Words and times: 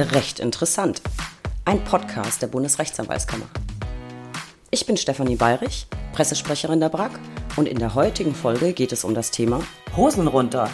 Recht 0.00 0.38
interessant. 0.38 1.02
Ein 1.64 1.82
Podcast 1.82 2.40
der 2.40 2.46
Bundesrechtsanwaltskammer. 2.46 3.46
Ich 4.70 4.86
bin 4.86 4.96
Stefanie 4.96 5.34
Bayrich, 5.34 5.88
Pressesprecherin 6.12 6.78
der 6.78 6.88
BRAG 6.88 7.18
und 7.56 7.66
in 7.66 7.80
der 7.80 7.96
heutigen 7.96 8.32
Folge 8.32 8.74
geht 8.74 8.92
es 8.92 9.02
um 9.02 9.12
das 9.12 9.32
Thema 9.32 9.60
Hosen 9.96 10.28
runter. 10.28 10.70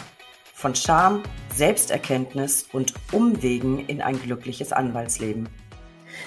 Von 0.53 0.75
Scham, 0.75 1.23
Selbsterkenntnis 1.51 2.67
und 2.71 2.93
Umwegen 3.11 3.79
in 3.87 3.99
ein 3.99 4.21
glückliches 4.21 4.71
Anwaltsleben. 4.71 5.49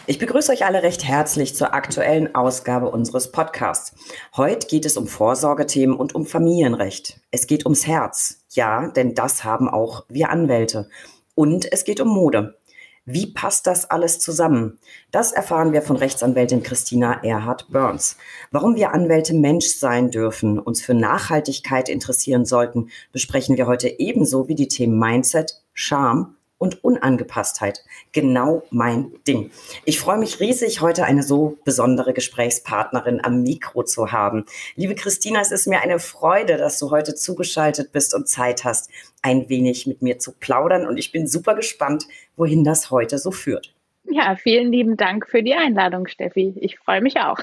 Ich 0.09 0.19
begrüße 0.19 0.51
euch 0.51 0.67
alle 0.67 0.83
recht 0.83 1.05
herzlich 1.05 1.55
zur 1.55 1.75
aktuellen 1.75 2.35
Ausgabe 2.35 2.91
unseres 2.91 3.31
Podcasts. 3.31 3.95
Heute 4.37 4.67
geht 4.67 4.85
es 4.85 4.97
um 4.97 5.07
Vorsorgethemen 5.07 5.97
und 5.97 6.17
um 6.17 6.27
Familienrecht. 6.27 7.21
Es 7.31 7.47
geht 7.47 7.65
ums 7.65 7.87
Herz. 7.87 8.41
Ja, 8.51 8.89
denn 8.89 9.15
das 9.15 9.45
haben 9.45 9.69
auch 9.69 10.05
wir 10.09 10.31
Anwälte. 10.31 10.89
Und 11.37 11.73
es 11.73 11.85
geht 11.85 12.01
um 12.01 12.09
Mode. 12.09 12.59
Wie 13.11 13.25
passt 13.25 13.67
das 13.67 13.91
alles 13.91 14.19
zusammen? 14.19 14.79
Das 15.11 15.33
erfahren 15.33 15.73
wir 15.73 15.81
von 15.81 15.97
Rechtsanwältin 15.97 16.63
Christina 16.63 17.25
Erhard 17.25 17.67
Burns. 17.71 18.19
Warum 18.51 18.77
wir 18.77 18.93
Anwälte 18.93 19.33
Mensch 19.33 19.69
sein 19.69 20.11
dürfen, 20.11 20.59
uns 20.59 20.83
für 20.83 20.93
Nachhaltigkeit 20.93 21.89
interessieren 21.89 22.45
sollten, 22.45 22.91
besprechen 23.11 23.57
wir 23.57 23.67
heute 23.67 23.89
ebenso 23.99 24.49
wie 24.49 24.55
die 24.55 24.69
Themen 24.69 24.99
Mindset, 24.99 25.63
Charme 25.73 26.35
und 26.59 26.85
Unangepasstheit. 26.85 27.85
Genau 28.13 28.65
mein 28.71 29.13
Ding. 29.27 29.53
Ich 29.85 29.99
freue 30.01 30.19
mich 30.19 30.41
riesig, 30.41 30.81
heute 30.81 31.05
eine 31.05 31.23
so 31.23 31.57
besondere 31.65 32.13
Gesprächspartnerin 32.13 33.25
am 33.25 33.43
Mikro 33.43 33.85
zu 33.85 34.13
haben. 34.13 34.45
Liebe 34.75 34.97
Christina, 34.97 35.41
es 35.41 35.53
ist 35.53 35.67
mir 35.67 35.81
eine 35.81 36.01
Freude, 36.01 36.57
dass 36.57 36.79
du 36.79 36.91
heute 36.91 37.15
zugeschaltet 37.15 37.93
bist 37.93 38.13
und 38.13 38.29
Zeit 38.29 38.65
hast, 38.65 38.91
ein 39.23 39.49
wenig 39.49 39.87
mit 39.87 40.03
mir 40.03 40.19
zu 40.19 40.33
plaudern. 40.33 40.87
Und 40.87 40.99
ich 40.99 41.13
bin 41.13 41.27
super 41.27 41.55
gespannt, 41.55 42.07
wohin 42.39 42.65
das 42.65 42.91
heute 42.91 43.19
so 43.19 43.31
führt. 43.31 43.75
Ja, 44.05 44.37
vielen 44.37 44.73
lieben 44.73 44.97
Dank 44.97 45.29
für 45.29 45.43
die 45.43 45.55
Einladung, 45.55 46.07
Steffi. 46.07 46.55
Ich 46.57 46.79
freue 46.79 47.03
mich 47.03 47.19
auch. 47.19 47.41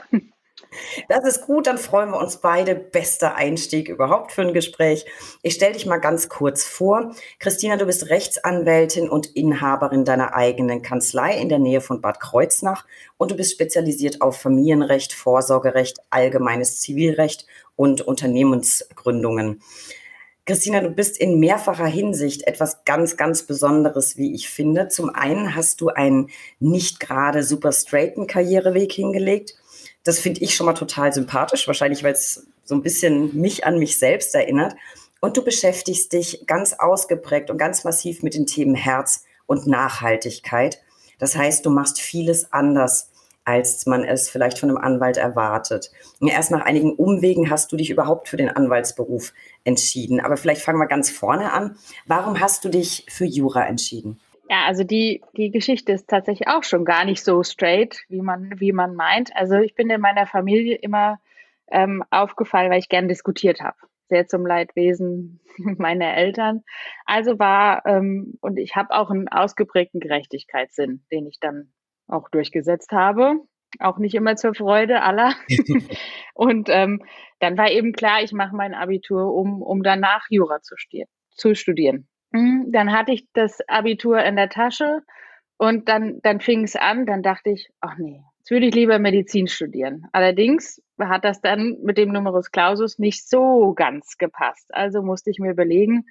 Das 1.09 1.25
ist 1.25 1.45
gut, 1.45 1.67
dann 1.67 1.78
freuen 1.78 2.11
wir 2.11 2.20
uns 2.20 2.38
beide. 2.38 2.75
Bester 2.75 3.36
Einstieg 3.36 3.89
überhaupt 3.89 4.31
für 4.31 4.42
ein 4.42 4.53
Gespräch. 4.53 5.05
Ich 5.42 5.53
stelle 5.53 5.73
dich 5.73 5.86
mal 5.86 5.97
ganz 5.97 6.30
kurz 6.30 6.66
vor. 6.66 7.14
Christina, 7.39 7.78
du 7.78 7.86
bist 7.86 8.09
Rechtsanwältin 8.09 9.09
und 9.09 9.28
Inhaberin 9.36 10.05
deiner 10.05 10.33
eigenen 10.33 10.81
Kanzlei 10.81 11.38
in 11.38 11.50
der 11.50 11.59
Nähe 11.59 11.81
von 11.81 12.02
Bad 12.02 12.20
Kreuznach 12.20 12.86
und 13.17 13.31
du 13.31 13.36
bist 13.36 13.53
spezialisiert 13.53 14.22
auf 14.22 14.38
Familienrecht, 14.38 15.14
Vorsorgerecht, 15.14 16.00
allgemeines 16.09 16.80
Zivilrecht 16.81 17.45
und 17.75 18.02
Unternehmensgründungen. 18.02 19.61
Christina, 20.46 20.80
du 20.80 20.92
bist 20.92 21.18
in 21.18 21.40
mehrfacher 21.40 21.88
Hinsicht 21.88 22.46
etwas 22.46 22.86
ganz, 22.86 23.18
ganz 23.18 23.44
Besonderes, 23.44 24.16
wie 24.16 24.36
ich 24.36 24.48
finde. 24.48 24.90
Zum 24.90 25.10
einen 25.10 25.56
hast 25.56 25.82
du 25.82 25.90
einen 25.90 26.30
nicht 26.60 27.00
gerade 27.00 27.42
super 27.42 27.72
straighten 27.72 28.28
Karriereweg 28.28 28.92
hingelegt. 28.92 29.56
Das 30.04 30.20
finde 30.20 30.42
ich 30.42 30.56
schon 30.56 30.68
mal 30.68 30.73
total 30.73 31.12
sympathisch, 31.12 31.66
wahrscheinlich 31.66 32.04
weil 32.04 32.14
es 32.14 32.46
so 32.64 32.76
ein 32.76 32.84
bisschen 32.84 33.36
mich 33.36 33.66
an 33.66 33.80
mich 33.80 33.98
selbst 33.98 34.36
erinnert. 34.36 34.76
Und 35.20 35.36
du 35.36 35.44
beschäftigst 35.44 36.14
dich 36.14 36.46
ganz 36.46 36.73
ausgeprägt 36.73 37.50
und 37.50 37.58
ganz 37.58 37.84
massiv 37.84 38.22
mit 38.22 38.36
den 38.36 38.46
Themen 38.46 38.76
Herz 38.76 39.23
und 39.48 39.66
Nachhaltigkeit. 39.66 40.80
Das 41.18 41.36
heißt, 41.36 41.66
du 41.66 41.72
machst 41.72 42.00
vieles 42.00 42.54
anders, 42.54 43.10
als 43.46 43.86
man 43.86 44.04
es 44.04 44.30
vielleicht 44.30 44.60
von 44.60 44.70
einem 44.70 44.80
Anwalt 44.80 45.18
erwartet. 45.18 45.92
Und 46.20 46.28
erst 46.28 46.52
nach 46.52 46.66
einigen 46.66 46.94
Umwegen 46.94 47.50
hast 47.50 47.72
du 47.72 47.78
dich 47.78 47.92
überhaupt 47.92 48.28
für 48.28 48.38
den 48.38 48.50
Anwaltsberuf 48.50 49.34
entschieden. 49.64 50.20
Aber 50.20 50.36
vielleicht 50.36 50.62
fangen 50.62 50.80
wir 50.80 50.88
ganz 50.88 51.12
vorne 51.12 51.54
an. 51.54 51.78
Warum 52.08 52.40
hast 52.40 52.66
du 52.66 52.70
dich 52.70 53.06
für 53.08 53.26
Jura 53.26 53.66
entschieden? 53.66 54.20
Ja, 54.50 54.66
also 54.66 54.84
die, 54.84 55.23
die 55.38 55.52
Geschichte 55.52 55.92
ist 55.92 56.10
tatsächlich 56.10 56.48
auch 56.48 56.64
schon 56.64 56.86
gar 56.86 57.06
nicht 57.06 57.23
so 57.23 57.44
straight, 57.44 58.04
wie 58.10 58.22
man, 58.22 58.60
wie 58.60 58.72
man 58.72 58.96
meint. 58.96 59.36
Also 59.36 59.56
ich 59.56 59.76
bin 59.76 59.90
in 59.90 60.02
meiner 60.02 60.28
Familie 60.28 60.76
immer 60.76 61.20
ähm, 61.68 62.04
aufgefallen, 62.12 62.72
weil 62.72 62.80
ich 62.80 62.89
gern 62.89 63.08
diskutiert 63.08 63.61
habe. 63.61 63.78
Sehr 64.08 64.28
zum 64.28 64.45
Leidwesen 64.45 65.39
meiner 65.58 66.16
Eltern. 66.16 66.64
Also 67.05 67.39
war, 67.39 67.86
ähm, 67.86 68.38
und 68.42 68.58
ich 68.58 68.76
habe 68.76 68.92
auch 68.92 69.10
einen 69.10 69.28
ausgeprägten 69.28 70.00
Gerechtigkeitssinn, 70.00 71.04
den 71.11 71.26
ich 71.26 71.39
dann 71.39 71.72
auch 72.08 72.30
durchgesetzt 72.30 72.92
habe. 72.92 73.39
Auch 73.80 73.98
nicht 73.98 74.16
immer 74.16 74.36
zur 74.36 74.54
Freude 74.54 75.02
aller. 75.02 75.33
und 76.33 76.70
ähm, 76.70 77.04
dann 77.39 77.58
war 77.58 77.70
eben 77.71 77.93
klar, 77.93 78.23
ich 78.23 78.32
mache 78.32 78.55
mein 78.55 78.73
Abitur, 78.73 79.33
um, 79.33 79.61
um 79.61 79.83
danach 79.83 80.26
Jura 80.30 80.61
zu, 80.61 80.76
zu 81.32 81.55
studieren. 81.55 82.08
Mhm, 82.32 82.71
dann 82.71 82.92
hatte 82.92 83.11
ich 83.11 83.27
das 83.33 83.60
Abitur 83.67 84.23
in 84.23 84.36
der 84.36 84.49
Tasche 84.49 85.02
und 85.58 85.88
dann, 85.88 86.20
dann 86.21 86.42
fing 86.42 86.64
es 86.64 86.76
an, 86.76 87.05
dann 87.05 87.23
dachte 87.23 87.52
ich, 87.52 87.70
ach 87.80 87.98
nee, 87.98 88.22
jetzt 88.39 88.52
würde 88.52 88.67
ich 88.67 88.76
lieber 88.76 88.99
Medizin 88.99 89.48
studieren. 89.48 90.08
Allerdings 90.11 90.82
hat 90.99 91.23
das 91.23 91.42
dann 91.42 91.77
mit 91.82 91.98
dem 91.98 92.11
Numerus 92.11 92.52
Clausus 92.52 92.99
nicht 92.99 93.27
so 93.30 93.73
ganz 93.73 94.17
gepasst. 94.17 94.73
Also 94.73 95.02
musste 95.02 95.30
ich 95.30 95.39
mir 95.39 95.52
überlegen, 95.52 96.05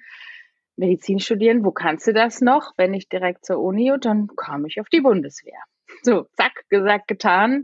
Medizin 0.77 1.19
studieren, 1.19 1.63
wo 1.63 1.71
kannst 1.71 2.07
du 2.07 2.13
das 2.13 2.41
noch? 2.41 2.73
Wenn 2.77 2.91
nicht 2.91 3.11
direkt 3.11 3.45
zur 3.45 3.59
Uni 3.59 3.91
und 3.91 4.05
dann 4.05 4.27
kam 4.35 4.65
ich 4.65 4.79
auf 4.81 4.89
die 4.89 5.01
Bundeswehr. 5.01 5.59
So, 6.03 6.27
zack, 6.35 6.53
gesagt, 6.69 7.07
getan 7.07 7.63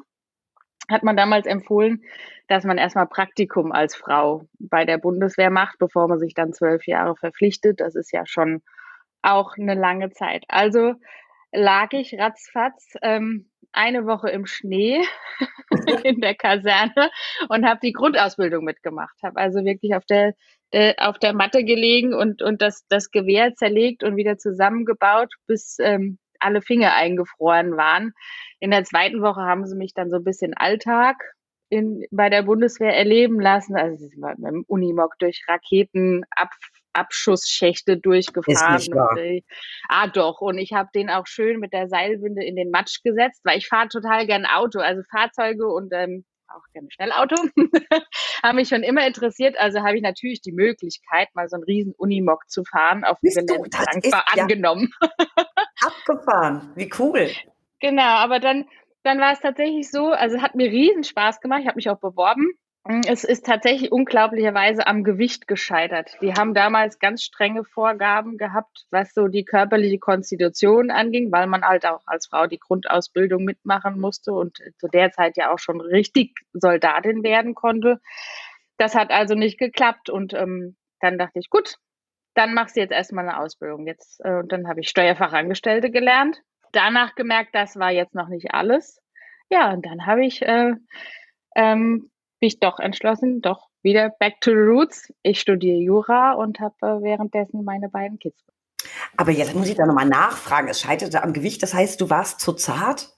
hat 0.89 1.03
man 1.03 1.15
damals 1.15 1.45
empfohlen, 1.45 2.03
dass 2.47 2.65
man 2.65 2.77
erstmal 2.77 3.07
Praktikum 3.07 3.71
als 3.71 3.95
Frau 3.95 4.47
bei 4.59 4.83
der 4.85 4.97
Bundeswehr 4.97 5.49
macht, 5.49 5.77
bevor 5.79 6.07
man 6.07 6.19
sich 6.19 6.33
dann 6.33 6.53
zwölf 6.53 6.85
Jahre 6.85 7.15
verpflichtet. 7.15 7.79
Das 7.79 7.95
ist 7.95 8.11
ja 8.11 8.25
schon 8.25 8.61
auch 9.21 9.55
eine 9.57 9.75
lange 9.75 10.11
Zeit. 10.11 10.43
Also 10.47 10.95
lag 11.51 11.93
ich 11.93 12.17
ratzfatz 12.19 12.95
ähm, 13.01 13.49
eine 13.71 14.05
Woche 14.05 14.29
im 14.29 14.45
Schnee 14.45 15.01
in 16.03 16.19
der 16.19 16.35
Kaserne 16.35 17.09
und 17.49 17.65
habe 17.65 17.79
die 17.81 17.93
Grundausbildung 17.93 18.63
mitgemacht. 18.63 19.15
Habe 19.23 19.39
also 19.39 19.63
wirklich 19.63 19.95
auf 19.95 20.05
der, 20.05 20.33
der, 20.73 20.95
auf 20.97 21.19
der 21.19 21.33
Matte 21.33 21.63
gelegen 21.63 22.13
und, 22.13 22.41
und 22.41 22.61
das, 22.61 22.85
das 22.89 23.11
Gewehr 23.11 23.55
zerlegt 23.55 24.03
und 24.03 24.17
wieder 24.17 24.37
zusammengebaut, 24.37 25.33
bis 25.47 25.77
ähm, 25.79 26.17
alle 26.41 26.61
Finger 26.61 26.93
eingefroren 26.95 27.75
waren. 27.77 28.13
In 28.59 28.71
der 28.71 28.83
zweiten 28.83 29.21
Woche 29.21 29.41
haben 29.41 29.65
sie 29.65 29.75
mich 29.75 29.93
dann 29.93 30.09
so 30.09 30.17
ein 30.17 30.23
bisschen 30.23 30.53
Alltag 30.53 31.17
in, 31.69 32.05
bei 32.11 32.29
der 32.29 32.43
Bundeswehr 32.43 32.95
erleben 32.95 33.39
lassen. 33.39 33.75
Also 33.75 33.97
sie 33.97 34.07
sind 34.07 34.21
mit 34.21 34.37
dem 34.39 34.63
Unimog 34.67 35.17
durch 35.19 35.43
Raketenabschussschächte 35.47 37.97
durchgefahren. 37.97 38.93
Und, 38.93 39.17
äh, 39.17 39.41
ah 39.87 40.07
doch, 40.07 40.41
und 40.41 40.57
ich 40.57 40.73
habe 40.73 40.89
den 40.93 41.09
auch 41.09 41.27
schön 41.27 41.59
mit 41.59 41.71
der 41.73 41.87
Seilwinde 41.87 42.43
in 42.43 42.57
den 42.57 42.71
Matsch 42.71 43.01
gesetzt, 43.03 43.41
weil 43.45 43.57
ich 43.57 43.67
fahre 43.67 43.87
total 43.87 44.27
gern 44.27 44.45
Auto, 44.45 44.79
also 44.79 45.01
Fahrzeuge 45.09 45.67
und 45.67 45.93
ähm, 45.93 46.25
auch 46.55 46.63
gerne 46.73 46.89
Schnellauto, 46.91 47.35
haben 48.43 48.55
mich 48.55 48.69
schon 48.69 48.83
immer 48.83 49.05
interessiert. 49.05 49.59
Also 49.59 49.81
habe 49.81 49.97
ich 49.97 50.01
natürlich 50.01 50.41
die 50.41 50.51
Möglichkeit, 50.51 51.29
mal 51.33 51.47
so 51.49 51.55
einen 51.55 51.63
riesen 51.63 51.93
Unimog 51.97 52.49
zu 52.49 52.63
fahren, 52.63 53.03
auf 53.03 53.19
dem 53.19 53.29
Gelände 53.29 53.69
dankbar 53.69 54.25
ja 54.35 54.41
angenommen. 54.43 54.89
Abgefahren, 55.81 56.71
wie 56.75 56.89
cool. 56.99 57.29
Genau, 57.79 58.03
aber 58.03 58.39
dann, 58.39 58.65
dann 59.03 59.19
war 59.19 59.33
es 59.33 59.39
tatsächlich 59.39 59.89
so, 59.89 60.11
also 60.11 60.41
hat 60.41 60.55
mir 60.55 60.71
riesen 60.71 61.03
Spaß 61.03 61.41
gemacht, 61.41 61.61
ich 61.61 61.67
habe 61.67 61.77
mich 61.77 61.89
auch 61.89 61.99
beworben. 61.99 62.51
Es 62.83 63.23
ist 63.23 63.45
tatsächlich 63.45 63.91
unglaublicherweise 63.91 64.87
am 64.87 65.03
Gewicht 65.03 65.47
gescheitert. 65.47 66.17
Die 66.21 66.33
haben 66.33 66.55
damals 66.55 66.97
ganz 66.97 67.21
strenge 67.23 67.63
Vorgaben 67.63 68.37
gehabt, 68.37 68.85
was 68.89 69.13
so 69.13 69.27
die 69.27 69.45
körperliche 69.45 69.99
Konstitution 69.99 70.89
anging, 70.89 71.31
weil 71.31 71.45
man 71.45 71.63
halt 71.63 71.85
auch 71.85 72.01
als 72.07 72.27
Frau 72.27 72.47
die 72.47 72.57
Grundausbildung 72.57 73.43
mitmachen 73.43 73.99
musste 73.99 74.33
und 74.33 74.57
zu 74.79 74.87
der 74.87 75.11
Zeit 75.11 75.37
ja 75.37 75.53
auch 75.53 75.59
schon 75.59 75.79
richtig 75.79 76.33
Soldatin 76.53 77.21
werden 77.21 77.53
konnte. 77.53 78.01
Das 78.77 78.95
hat 78.95 79.11
also 79.11 79.35
nicht 79.35 79.59
geklappt 79.59 80.09
und 80.09 80.33
ähm, 80.33 80.75
dann 81.01 81.19
dachte 81.19 81.37
ich, 81.37 81.51
gut, 81.51 81.75
dann 82.33 82.55
machst 82.55 82.75
du 82.75 82.79
jetzt 82.79 82.93
erstmal 82.93 83.29
eine 83.29 83.39
Ausbildung. 83.39 83.85
Jetzt, 83.85 84.21
äh, 84.23 84.39
und 84.39 84.51
dann 84.51 84.67
habe 84.67 84.79
ich 84.79 84.89
Steuerfachangestellte 84.89 85.91
gelernt. 85.91 86.41
Danach 86.71 87.13
gemerkt, 87.13 87.53
das 87.53 87.77
war 87.77 87.91
jetzt 87.91 88.15
noch 88.15 88.27
nicht 88.27 88.53
alles. 88.53 88.99
Ja, 89.49 89.71
und 89.71 89.85
dann 89.85 90.07
habe 90.07 90.25
ich 90.25 90.41
äh, 90.41 90.73
ähm, 91.55 92.10
mich 92.41 92.59
doch 92.59 92.79
entschlossen, 92.79 93.41
doch 93.41 93.69
wieder 93.81 94.09
back 94.09 94.41
to 94.41 94.51
the 94.51 94.57
roots. 94.57 95.13
Ich 95.23 95.39
studiere 95.39 95.77
Jura 95.77 96.33
und 96.33 96.59
habe 96.59 96.75
äh, 96.81 97.03
währenddessen 97.03 97.63
meine 97.63 97.89
beiden 97.89 98.19
Kids. 98.19 98.43
Aber 99.17 99.31
jetzt 99.31 99.55
muss 99.55 99.69
ich 99.69 99.75
da 99.75 99.85
nochmal 99.85 100.07
nachfragen. 100.07 100.67
Es 100.67 100.81
scheiterte 100.81 101.23
am 101.23 101.33
Gewicht. 101.33 101.61
Das 101.61 101.73
heißt, 101.73 102.01
du 102.01 102.09
warst 102.09 102.39
zu 102.39 102.53
zart? 102.53 103.09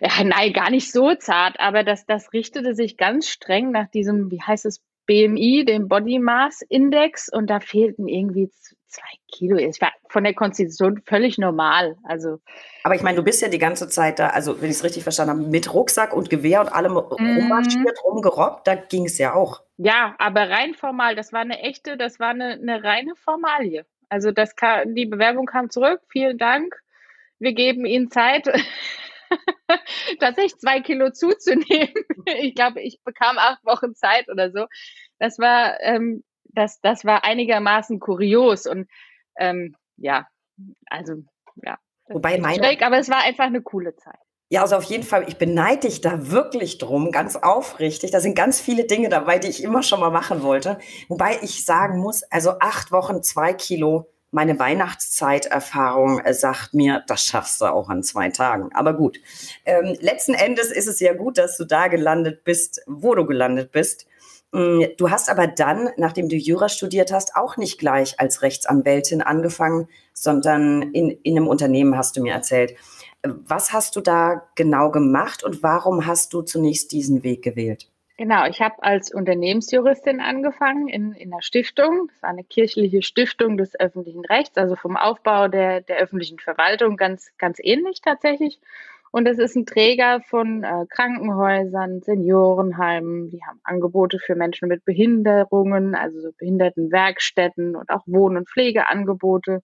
Ja, 0.00 0.24
nein, 0.24 0.52
gar 0.52 0.70
nicht 0.70 0.92
so 0.92 1.14
zart, 1.14 1.58
aber 1.58 1.82
das, 1.84 2.04
das 2.04 2.32
richtete 2.32 2.74
sich 2.74 2.98
ganz 2.98 3.28
streng 3.28 3.70
nach 3.70 3.88
diesem, 3.88 4.30
wie 4.30 4.42
heißt 4.42 4.66
es, 4.66 4.82
BMI, 5.10 5.64
dem 5.64 5.88
Body 5.88 6.20
Mass 6.20 6.62
Index, 6.68 7.28
und 7.32 7.50
da 7.50 7.58
fehlten 7.58 8.06
irgendwie 8.06 8.48
zwei 8.86 9.02
Kilo. 9.32 9.56
Ich 9.56 9.80
war 9.80 9.90
von 10.08 10.22
der 10.22 10.34
Konstitution 10.34 11.02
völlig 11.04 11.36
normal. 11.36 11.96
Also. 12.04 12.38
Aber 12.84 12.94
ich 12.94 13.02
meine, 13.02 13.16
du 13.16 13.24
bist 13.24 13.42
ja 13.42 13.48
die 13.48 13.58
ganze 13.58 13.88
Zeit 13.88 14.20
da, 14.20 14.28
also 14.28 14.62
wenn 14.62 14.70
ich 14.70 14.76
es 14.76 14.84
richtig 14.84 15.02
verstanden 15.02 15.40
habe, 15.40 15.50
mit 15.50 15.74
Rucksack 15.74 16.14
und 16.14 16.30
Gewehr 16.30 16.60
und 16.60 16.68
allem 16.68 16.92
mm. 16.92 16.96
rummarschiert, 16.98 18.04
rumgerobbt, 18.04 18.68
da 18.68 18.76
ging 18.76 19.06
es 19.06 19.18
ja 19.18 19.34
auch. 19.34 19.62
Ja, 19.78 20.14
aber 20.18 20.48
rein 20.48 20.74
formal, 20.74 21.16
das 21.16 21.32
war 21.32 21.40
eine 21.40 21.58
echte, 21.58 21.96
das 21.96 22.20
war 22.20 22.30
eine, 22.30 22.52
eine 22.52 22.84
reine 22.84 23.16
Formalie. 23.16 23.84
Also 24.08 24.30
das 24.30 24.54
kam, 24.54 24.94
die 24.94 25.06
Bewerbung 25.06 25.46
kam 25.46 25.70
zurück, 25.70 26.00
vielen 26.08 26.38
Dank. 26.38 26.80
wir 27.40 27.52
geben 27.52 27.84
Ihnen 27.84 28.12
Zeit, 28.12 28.46
tatsächlich 30.20 30.58
zwei 30.58 30.80
Kilo 30.80 31.10
zuzunehmen. 31.10 31.94
ich 32.40 32.54
glaube, 32.54 32.80
ich 32.80 33.00
bekam 33.04 33.38
acht 33.38 33.64
Wochen 33.64 33.94
Zeit 33.94 34.28
oder 34.28 34.50
so. 34.50 34.66
Das 35.18 35.38
war, 35.38 35.80
ähm, 35.80 36.24
das, 36.44 36.80
das 36.80 37.04
war 37.04 37.24
einigermaßen 37.24 38.00
kurios 38.00 38.66
und 38.66 38.88
ähm, 39.38 39.76
ja, 39.96 40.26
also 40.86 41.14
ja. 41.62 41.78
Wobei 42.08 42.38
meine, 42.38 42.62
schräg, 42.62 42.82
aber 42.82 42.98
es 42.98 43.08
war 43.08 43.22
einfach 43.22 43.44
eine 43.44 43.62
coole 43.62 43.94
Zeit. 43.96 44.18
Ja, 44.52 44.62
also 44.62 44.74
auf 44.74 44.84
jeden 44.84 45.04
Fall, 45.04 45.28
ich 45.28 45.36
beneide 45.36 45.82
dich 45.82 46.00
da 46.00 46.28
wirklich 46.32 46.78
drum, 46.78 47.12
ganz 47.12 47.36
aufrichtig. 47.36 48.10
Da 48.10 48.18
sind 48.18 48.34
ganz 48.34 48.60
viele 48.60 48.84
Dinge 48.84 49.08
dabei, 49.08 49.38
die 49.38 49.46
ich 49.46 49.62
immer 49.62 49.84
schon 49.84 50.00
mal 50.00 50.10
machen 50.10 50.42
wollte. 50.42 50.80
Wobei 51.08 51.38
ich 51.42 51.64
sagen 51.64 52.00
muss, 52.00 52.24
also 52.24 52.54
acht 52.58 52.90
Wochen, 52.90 53.22
zwei 53.22 53.54
Kilo, 53.54 54.10
meine 54.30 54.58
Weihnachtszeiterfahrung 54.58 56.20
äh, 56.20 56.34
sagt 56.34 56.74
mir, 56.74 57.02
das 57.06 57.24
schaffst 57.24 57.60
du 57.60 57.66
auch 57.66 57.88
an 57.88 58.02
zwei 58.02 58.30
Tagen. 58.30 58.70
Aber 58.74 58.94
gut, 58.94 59.18
ähm, 59.64 59.96
letzten 60.00 60.34
Endes 60.34 60.70
ist 60.70 60.86
es 60.86 61.00
ja 61.00 61.14
gut, 61.14 61.38
dass 61.38 61.56
du 61.56 61.64
da 61.64 61.88
gelandet 61.88 62.44
bist, 62.44 62.82
wo 62.86 63.14
du 63.14 63.26
gelandet 63.26 63.72
bist. 63.72 64.06
Mm, 64.52 64.82
du 64.96 65.10
hast 65.10 65.28
aber 65.30 65.46
dann, 65.46 65.90
nachdem 65.96 66.28
du 66.28 66.36
Jura 66.36 66.68
studiert 66.68 67.12
hast, 67.12 67.36
auch 67.36 67.56
nicht 67.56 67.78
gleich 67.78 68.18
als 68.20 68.42
Rechtsanwältin 68.42 69.22
angefangen, 69.22 69.88
sondern 70.12 70.82
in, 70.82 71.10
in 71.10 71.36
einem 71.36 71.48
Unternehmen 71.48 71.96
hast 71.96 72.16
du 72.16 72.22
mir 72.22 72.32
erzählt. 72.32 72.74
Was 73.22 73.72
hast 73.72 73.96
du 73.96 74.00
da 74.00 74.48
genau 74.54 74.90
gemacht 74.90 75.44
und 75.44 75.62
warum 75.62 76.06
hast 76.06 76.32
du 76.32 76.42
zunächst 76.42 76.92
diesen 76.92 77.22
Weg 77.22 77.42
gewählt? 77.42 77.89
Genau, 78.20 78.44
ich 78.44 78.60
habe 78.60 78.82
als 78.82 79.14
Unternehmensjuristin 79.14 80.20
angefangen 80.20 80.88
in, 80.88 81.12
in 81.12 81.32
einer 81.32 81.40
Stiftung. 81.40 82.08
Das 82.08 82.22
war 82.22 82.28
eine 82.28 82.44
kirchliche 82.44 83.00
Stiftung 83.00 83.56
des 83.56 83.80
öffentlichen 83.80 84.26
Rechts, 84.26 84.58
also 84.58 84.76
vom 84.76 84.98
Aufbau 84.98 85.48
der, 85.48 85.80
der 85.80 85.96
öffentlichen 85.96 86.38
Verwaltung 86.38 86.98
ganz, 86.98 87.32
ganz 87.38 87.56
ähnlich 87.62 88.02
tatsächlich. 88.02 88.60
Und 89.10 89.26
es 89.26 89.38
ist 89.38 89.56
ein 89.56 89.64
Träger 89.64 90.20
von 90.20 90.64
äh, 90.64 90.84
Krankenhäusern, 90.90 92.02
Seniorenheimen. 92.02 93.30
Die 93.30 93.42
haben 93.42 93.58
Angebote 93.64 94.18
für 94.18 94.34
Menschen 94.34 94.68
mit 94.68 94.84
Behinderungen, 94.84 95.94
also 95.94 96.20
so 96.20 96.28
Behindertenwerkstätten 96.36 97.74
und 97.74 97.88
auch 97.88 98.02
Wohn- 98.04 98.36
und 98.36 98.50
Pflegeangebote. 98.50 99.62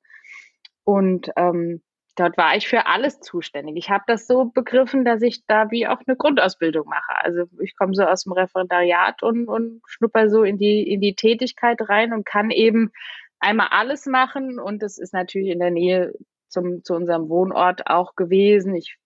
Und 0.83 1.29
ähm, 1.37 1.83
dort 2.17 2.37
war 2.37 2.57
ich 2.57 2.67
für 2.67 2.87
alles 2.87 3.21
zuständig. 3.21 3.77
Ich 3.77 3.91
habe 3.91 4.05
das 4.07 4.27
so 4.27 4.47
begriffen, 4.47 5.05
dass 5.05 5.23
ich 5.23 5.47
da 5.47 5.71
wie 5.71 5.87
auch 5.87 6.01
eine 6.07 6.17
Grundausbildung 6.17 6.87
mache. 6.89 7.15
Also 7.23 7.45
ich 7.61 7.77
komme 7.77 7.95
so 7.95 8.03
aus 8.05 8.25
dem 8.25 8.33
Referendariat 8.33 9.23
und, 9.23 9.49
und 9.49 9.83
schnupper 9.87 10.29
so 10.29 10.43
in 10.43 10.59
die, 10.59 10.83
in 10.83 11.01
die 11.01 11.15
Tätigkeit 11.15 11.79
rein 11.89 12.13
und 12.13 12.27
kann 12.27 12.51
eben 12.51 12.91
einmal 13.39 13.69
alles 13.71 14.07
machen. 14.07 14.59
Und 14.59 14.83
das 14.83 14.99
ist 14.99 15.13
natürlich 15.13 15.51
in 15.51 15.61
der 15.61 15.71
Nähe 15.71 16.13
zum, 16.49 16.83
zu 16.83 16.95
unserem 16.95 17.29
Wohnort 17.29 17.87
auch 17.87 18.17
gewesen. 18.17 18.75
Ich 18.75 18.97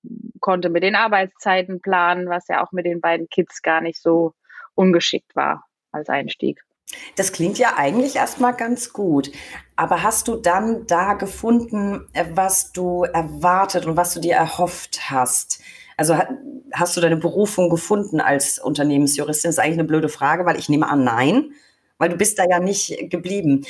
konnte 0.40 0.70
mit 0.70 0.82
den 0.82 0.94
Arbeitszeiten 0.94 1.80
planen, 1.80 2.28
was 2.28 2.48
ja 2.48 2.64
auch 2.64 2.72
mit 2.72 2.86
den 2.86 3.00
beiden 3.00 3.28
Kids 3.28 3.62
gar 3.62 3.80
nicht 3.80 4.00
so 4.00 4.34
ungeschickt 4.74 5.34
war 5.34 5.64
als 5.92 6.08
Einstieg. 6.08 6.62
Das 7.16 7.32
klingt 7.32 7.58
ja 7.58 7.74
eigentlich 7.76 8.16
erstmal 8.16 8.54
ganz 8.54 8.92
gut. 8.92 9.30
Aber 9.76 10.02
hast 10.02 10.28
du 10.28 10.36
dann 10.36 10.86
da 10.86 11.14
gefunden, 11.14 12.06
äh, 12.12 12.26
was 12.34 12.72
du 12.72 13.04
erwartet 13.04 13.86
und 13.86 13.96
was 13.96 14.14
du 14.14 14.20
dir 14.20 14.34
erhofft 14.34 15.10
hast? 15.10 15.60
Also 15.96 16.16
hast 16.72 16.96
du 16.96 17.00
deine 17.00 17.16
Berufung 17.16 17.68
gefunden 17.68 18.20
als 18.20 18.58
Unternehmensjuristin? 18.58 19.48
Das 19.48 19.56
ist 19.56 19.58
eigentlich 19.58 19.78
eine 19.78 19.88
blöde 19.88 20.08
Frage, 20.08 20.46
weil 20.46 20.58
ich 20.58 20.68
nehme 20.68 20.88
an, 20.88 21.04
nein, 21.04 21.52
weil 21.98 22.08
du 22.08 22.16
bist 22.16 22.38
da 22.38 22.44
ja 22.48 22.58
nicht 22.58 23.10
geblieben. 23.10 23.66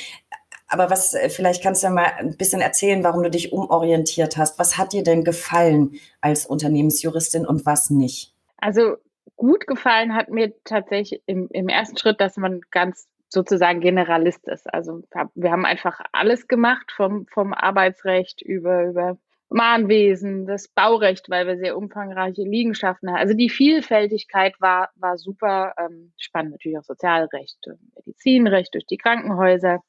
Aber 0.67 0.89
was, 0.89 1.13
äh, 1.13 1.29
vielleicht 1.29 1.61
kannst 1.61 1.83
du 1.83 1.87
ja 1.87 1.93
mal 1.93 2.13
ein 2.17 2.37
bisschen 2.37 2.61
erzählen, 2.61 3.03
warum 3.03 3.23
du 3.23 3.29
dich 3.29 3.51
umorientiert 3.51 4.37
hast. 4.37 4.57
Was 4.57 4.77
hat 4.77 4.93
dir 4.93 5.03
denn 5.03 5.25
gefallen 5.25 5.99
als 6.21 6.45
Unternehmensjuristin 6.45 7.45
und 7.45 7.65
was 7.65 7.89
nicht? 7.89 8.33
Also 8.57 8.95
gut 9.35 9.67
gefallen 9.67 10.15
hat 10.15 10.29
mir 10.29 10.53
tatsächlich 10.63 11.21
im, 11.25 11.49
im 11.51 11.67
ersten 11.67 11.97
Schritt, 11.97 12.21
dass 12.21 12.37
man 12.37 12.61
ganz 12.71 13.07
sozusagen 13.31 13.79
Generalist 13.79 14.47
ist. 14.47 14.71
Also 14.73 15.03
wir 15.35 15.51
haben 15.51 15.65
einfach 15.65 16.01
alles 16.11 16.47
gemacht, 16.47 16.91
vom, 16.91 17.25
vom 17.27 17.53
Arbeitsrecht 17.53 18.41
über, 18.41 18.83
über 18.83 19.17
Mahnwesen, 19.49 20.45
das 20.45 20.67
Baurecht, 20.67 21.29
weil 21.29 21.47
wir 21.47 21.57
sehr 21.57 21.77
umfangreiche 21.77 22.43
Liegenschaften 22.43 23.09
haben. 23.09 23.17
Also 23.17 23.33
die 23.33 23.49
Vielfältigkeit 23.49 24.53
war, 24.59 24.89
war 24.95 25.17
super 25.17 25.73
ähm, 25.77 26.13
spannend. 26.17 26.51
Natürlich 26.51 26.77
auch 26.77 26.83
Sozialrecht, 26.83 27.57
Medizinrecht 27.95 28.73
durch 28.73 28.85
die 28.85 28.97
Krankenhäuser. 28.97 29.79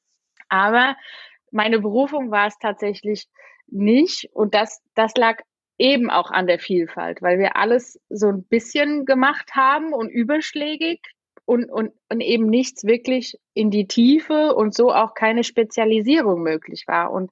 Aber 0.48 0.96
meine 1.50 1.80
Berufung 1.80 2.30
war 2.30 2.46
es 2.46 2.58
tatsächlich 2.58 3.26
nicht. 3.66 4.28
Und 4.32 4.54
das, 4.54 4.82
das 4.94 5.14
lag 5.16 5.40
eben 5.78 6.10
auch 6.10 6.30
an 6.30 6.46
der 6.46 6.60
Vielfalt, 6.60 7.22
weil 7.22 7.38
wir 7.38 7.56
alles 7.56 8.00
so 8.08 8.28
ein 8.28 8.44
bisschen 8.44 9.04
gemacht 9.04 9.52
haben 9.54 9.92
und 9.92 10.10
überschlägig 10.10 11.00
und, 11.44 11.70
und, 11.70 11.92
und 12.08 12.20
eben 12.20 12.46
nichts 12.46 12.84
wirklich 12.84 13.38
in 13.54 13.70
die 13.70 13.86
Tiefe 13.86 14.54
und 14.54 14.74
so 14.74 14.92
auch 14.92 15.14
keine 15.14 15.44
Spezialisierung 15.44 16.42
möglich 16.42 16.84
war. 16.86 17.12
Und 17.12 17.30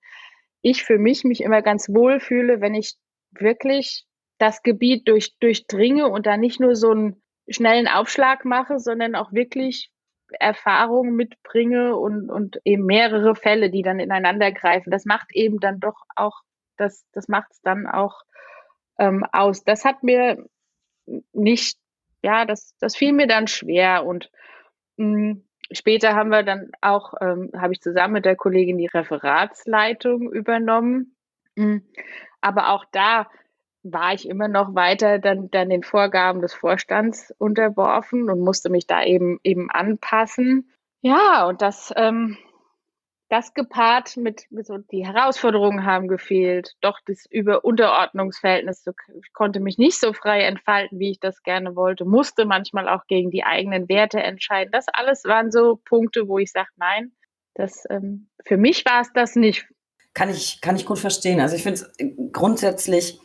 ich 0.62 0.84
für 0.84 0.98
mich 0.98 1.24
mich 1.24 1.42
immer 1.42 1.62
ganz 1.62 1.88
wohl 1.88 2.20
fühle, 2.20 2.60
wenn 2.60 2.74
ich 2.74 2.94
wirklich 3.30 4.04
das 4.38 4.62
Gebiet 4.62 5.06
durch, 5.08 5.36
durchdringe 5.38 6.08
und 6.08 6.26
da 6.26 6.36
nicht 6.36 6.60
nur 6.60 6.74
so 6.74 6.90
einen 6.90 7.22
schnellen 7.48 7.88
Aufschlag 7.88 8.44
mache, 8.44 8.78
sondern 8.78 9.14
auch 9.14 9.32
wirklich 9.32 9.90
Erfahrungen 10.38 11.14
mitbringe 11.16 11.96
und, 11.96 12.30
und 12.30 12.60
eben 12.64 12.84
mehrere 12.84 13.34
Fälle, 13.34 13.70
die 13.70 13.82
dann 13.82 14.00
ineinander 14.00 14.52
greifen. 14.52 14.90
Das 14.90 15.04
macht 15.04 15.32
eben 15.32 15.58
dann 15.60 15.80
doch 15.80 16.02
auch, 16.14 16.40
das, 16.76 17.04
das 17.12 17.28
macht 17.28 17.50
es 17.52 17.60
dann 17.62 17.86
auch 17.86 18.22
ähm, 18.98 19.24
aus. 19.32 19.64
Das 19.64 19.84
hat 19.84 20.02
mir 20.02 20.44
nicht 21.32 21.78
ja, 22.22 22.44
das, 22.44 22.74
das 22.80 22.96
fiel 22.96 23.12
mir 23.12 23.26
dann 23.26 23.46
schwer 23.46 24.04
und 24.04 24.30
mh, 24.96 25.06
hm, 25.06 25.44
später 25.70 26.14
haben 26.14 26.30
wir 26.30 26.42
dann 26.42 26.70
auch, 26.80 27.14
ähm, 27.20 27.50
habe 27.56 27.72
ich 27.72 27.80
zusammen 27.80 28.14
mit 28.14 28.24
der 28.24 28.36
Kollegin 28.36 28.78
die 28.78 28.86
Referatsleitung 28.86 30.32
übernommen. 30.32 31.16
Mhm. 31.56 31.82
Aber 32.40 32.70
auch 32.70 32.84
da 32.92 33.28
war 33.82 34.12
ich 34.12 34.28
immer 34.28 34.48
noch 34.48 34.74
weiter 34.74 35.18
dann, 35.18 35.50
dann 35.50 35.70
den 35.70 35.82
Vorgaben 35.82 36.42
des 36.42 36.52
Vorstands 36.52 37.34
unterworfen 37.38 38.28
und 38.28 38.40
musste 38.40 38.68
mich 38.68 38.86
da 38.86 39.02
eben 39.02 39.38
eben 39.42 39.70
anpassen. 39.70 40.70
Ja, 41.00 41.46
und 41.46 41.62
das 41.62 41.92
ähm, 41.96 42.36
das 43.30 43.54
gepaart 43.54 44.16
mit, 44.16 44.46
so 44.62 44.78
die 44.78 45.06
Herausforderungen 45.06 45.86
haben 45.86 46.08
gefehlt, 46.08 46.74
doch 46.80 46.98
das 47.06 47.26
über 47.30 47.64
Unterordnungsverhältnis 47.64 48.82
so, 48.82 48.92
konnte 49.32 49.60
mich 49.60 49.78
nicht 49.78 50.00
so 50.00 50.12
frei 50.12 50.42
entfalten, 50.42 50.98
wie 50.98 51.12
ich 51.12 51.20
das 51.20 51.42
gerne 51.44 51.76
wollte, 51.76 52.04
musste 52.04 52.44
manchmal 52.44 52.88
auch 52.88 53.06
gegen 53.06 53.30
die 53.30 53.44
eigenen 53.44 53.88
Werte 53.88 54.20
entscheiden. 54.20 54.72
Das 54.72 54.86
alles 54.92 55.24
waren 55.24 55.52
so 55.52 55.76
Punkte, 55.84 56.26
wo 56.26 56.38
ich 56.38 56.50
sage, 56.50 56.70
nein, 56.76 57.12
das 57.54 57.84
ähm, 57.88 58.28
für 58.44 58.56
mich 58.56 58.84
war 58.84 59.00
es 59.00 59.12
das 59.14 59.36
nicht. 59.36 59.64
Kann 60.12 60.28
ich, 60.28 60.60
kann 60.60 60.74
ich 60.74 60.84
gut 60.84 60.98
verstehen. 60.98 61.40
Also 61.40 61.54
ich 61.54 61.62
finde 61.62 61.80
es 61.80 62.32
grundsätzlich 62.32 63.20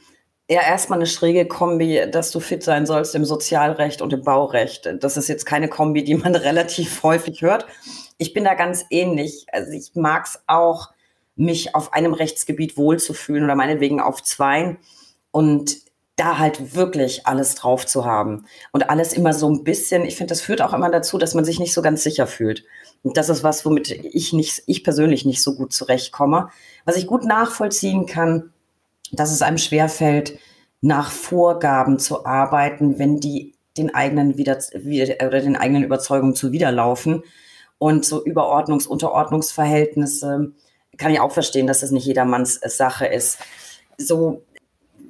ja 0.50 0.62
erstmal 0.62 1.00
eine 1.00 1.08
schräge 1.08 1.48
Kombi, 1.48 2.04
dass 2.12 2.32
du 2.32 2.40
fit 2.40 2.64
sein 2.64 2.86
sollst 2.86 3.16
im 3.16 3.26
Sozialrecht 3.26 4.02
und 4.02 4.14
im 4.14 4.24
Baurecht. 4.24 4.90
Das 5.00 5.18
ist 5.18 5.28
jetzt 5.28 5.46
keine 5.46 5.68
Kombi, 5.68 6.04
die 6.04 6.16
man 6.16 6.36
relativ 6.36 7.04
häufig 7.04 7.42
hört. 7.42 7.66
Ich 8.18 8.34
bin 8.34 8.44
da 8.44 8.54
ganz 8.54 8.86
ähnlich. 8.90 9.48
Also 9.52 9.72
ich 9.72 9.92
mag 9.96 10.26
es 10.26 10.40
auch, 10.48 10.92
mich 11.36 11.76
auf 11.76 11.94
einem 11.94 12.14
Rechtsgebiet 12.14 12.78
wohlzufühlen 12.78 13.44
oder 13.44 13.56
meinetwegen 13.56 14.00
auf 14.00 14.24
zweien 14.24 14.78
und 15.32 15.78
da 16.16 16.38
halt 16.38 16.76
wirklich 16.76 17.28
alles 17.28 17.56
drauf 17.56 17.86
zu 17.86 18.06
haben 18.06 18.46
und 18.72 18.90
alles 18.90 19.12
immer 19.12 19.34
so 19.34 19.50
ein 19.50 19.66
bisschen, 19.66 20.06
ich 20.06 20.16
finde, 20.16 20.32
das 20.32 20.42
führt 20.42 20.62
auch 20.62 20.74
immer 20.74 20.90
dazu, 20.90 21.18
dass 21.18 21.34
man 21.34 21.44
sich 21.44 21.60
nicht 21.60 21.74
so 21.74 21.82
ganz 21.82 22.04
sicher 22.04 22.26
fühlt. 22.26 22.64
Und 23.04 23.18
das 23.18 23.28
ist 23.28 23.44
was, 23.44 23.66
womit 23.66 23.92
ich 23.92 24.32
nicht, 24.32 24.64
ich 24.66 24.84
persönlich 24.84 25.26
nicht 25.26 25.44
so 25.44 25.56
gut 25.56 25.74
zurechtkomme. 25.74 26.50
Was 26.86 26.96
ich 26.96 27.06
gut 27.06 27.26
nachvollziehen 27.26 28.06
kann, 28.06 28.54
dass 29.16 29.32
es 29.32 29.42
einem 29.42 29.58
schwerfällt, 29.58 30.38
nach 30.82 31.12
Vorgaben 31.12 32.00
zu 32.00 32.26
arbeiten, 32.26 33.00
wenn 33.00 33.20
die 33.20 33.56
den 33.78 33.94
eigenen 33.94 34.38
wieder, 34.38 34.58
oder 35.26 35.42
den 35.42 35.56
eigenen 35.56 35.84
Überzeugungen 35.84 36.36
zuwiderlaufen. 36.36 37.24
Und 37.78 38.06
so 38.06 38.24
Überordnungs-, 38.24 38.88
Unterordnungsverhältnisse 38.88 40.54
kann 40.98 41.12
ich 41.12 41.20
auch 41.20 41.32
verstehen, 41.32 41.68
dass 41.68 41.82
das 41.82 41.92
nicht 41.92 42.06
jedermanns 42.06 42.60
Sache 42.64 43.06
ist. 43.06 43.40
So, 43.98 44.44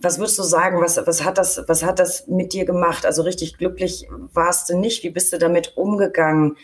was 0.02 0.18
würdest 0.18 0.40
du 0.40 0.44
sagen, 0.44 0.82
was, 0.82 0.98
was, 1.06 1.24
hat 1.24 1.38
das, 1.38 1.64
was 1.68 1.84
hat 1.84 2.00
das 2.00 2.28
mit 2.28 2.54
dir 2.54 2.66
gemacht? 2.66 3.06
Also 3.06 3.22
richtig 3.22 3.58
glücklich 3.58 4.08
warst 4.34 4.70
du 4.70 4.78
nicht. 4.78 5.04
Wie 5.04 5.10
bist 5.10 5.32
du 5.32 5.38
damit 5.38 5.78
umgegangen? 5.78 6.58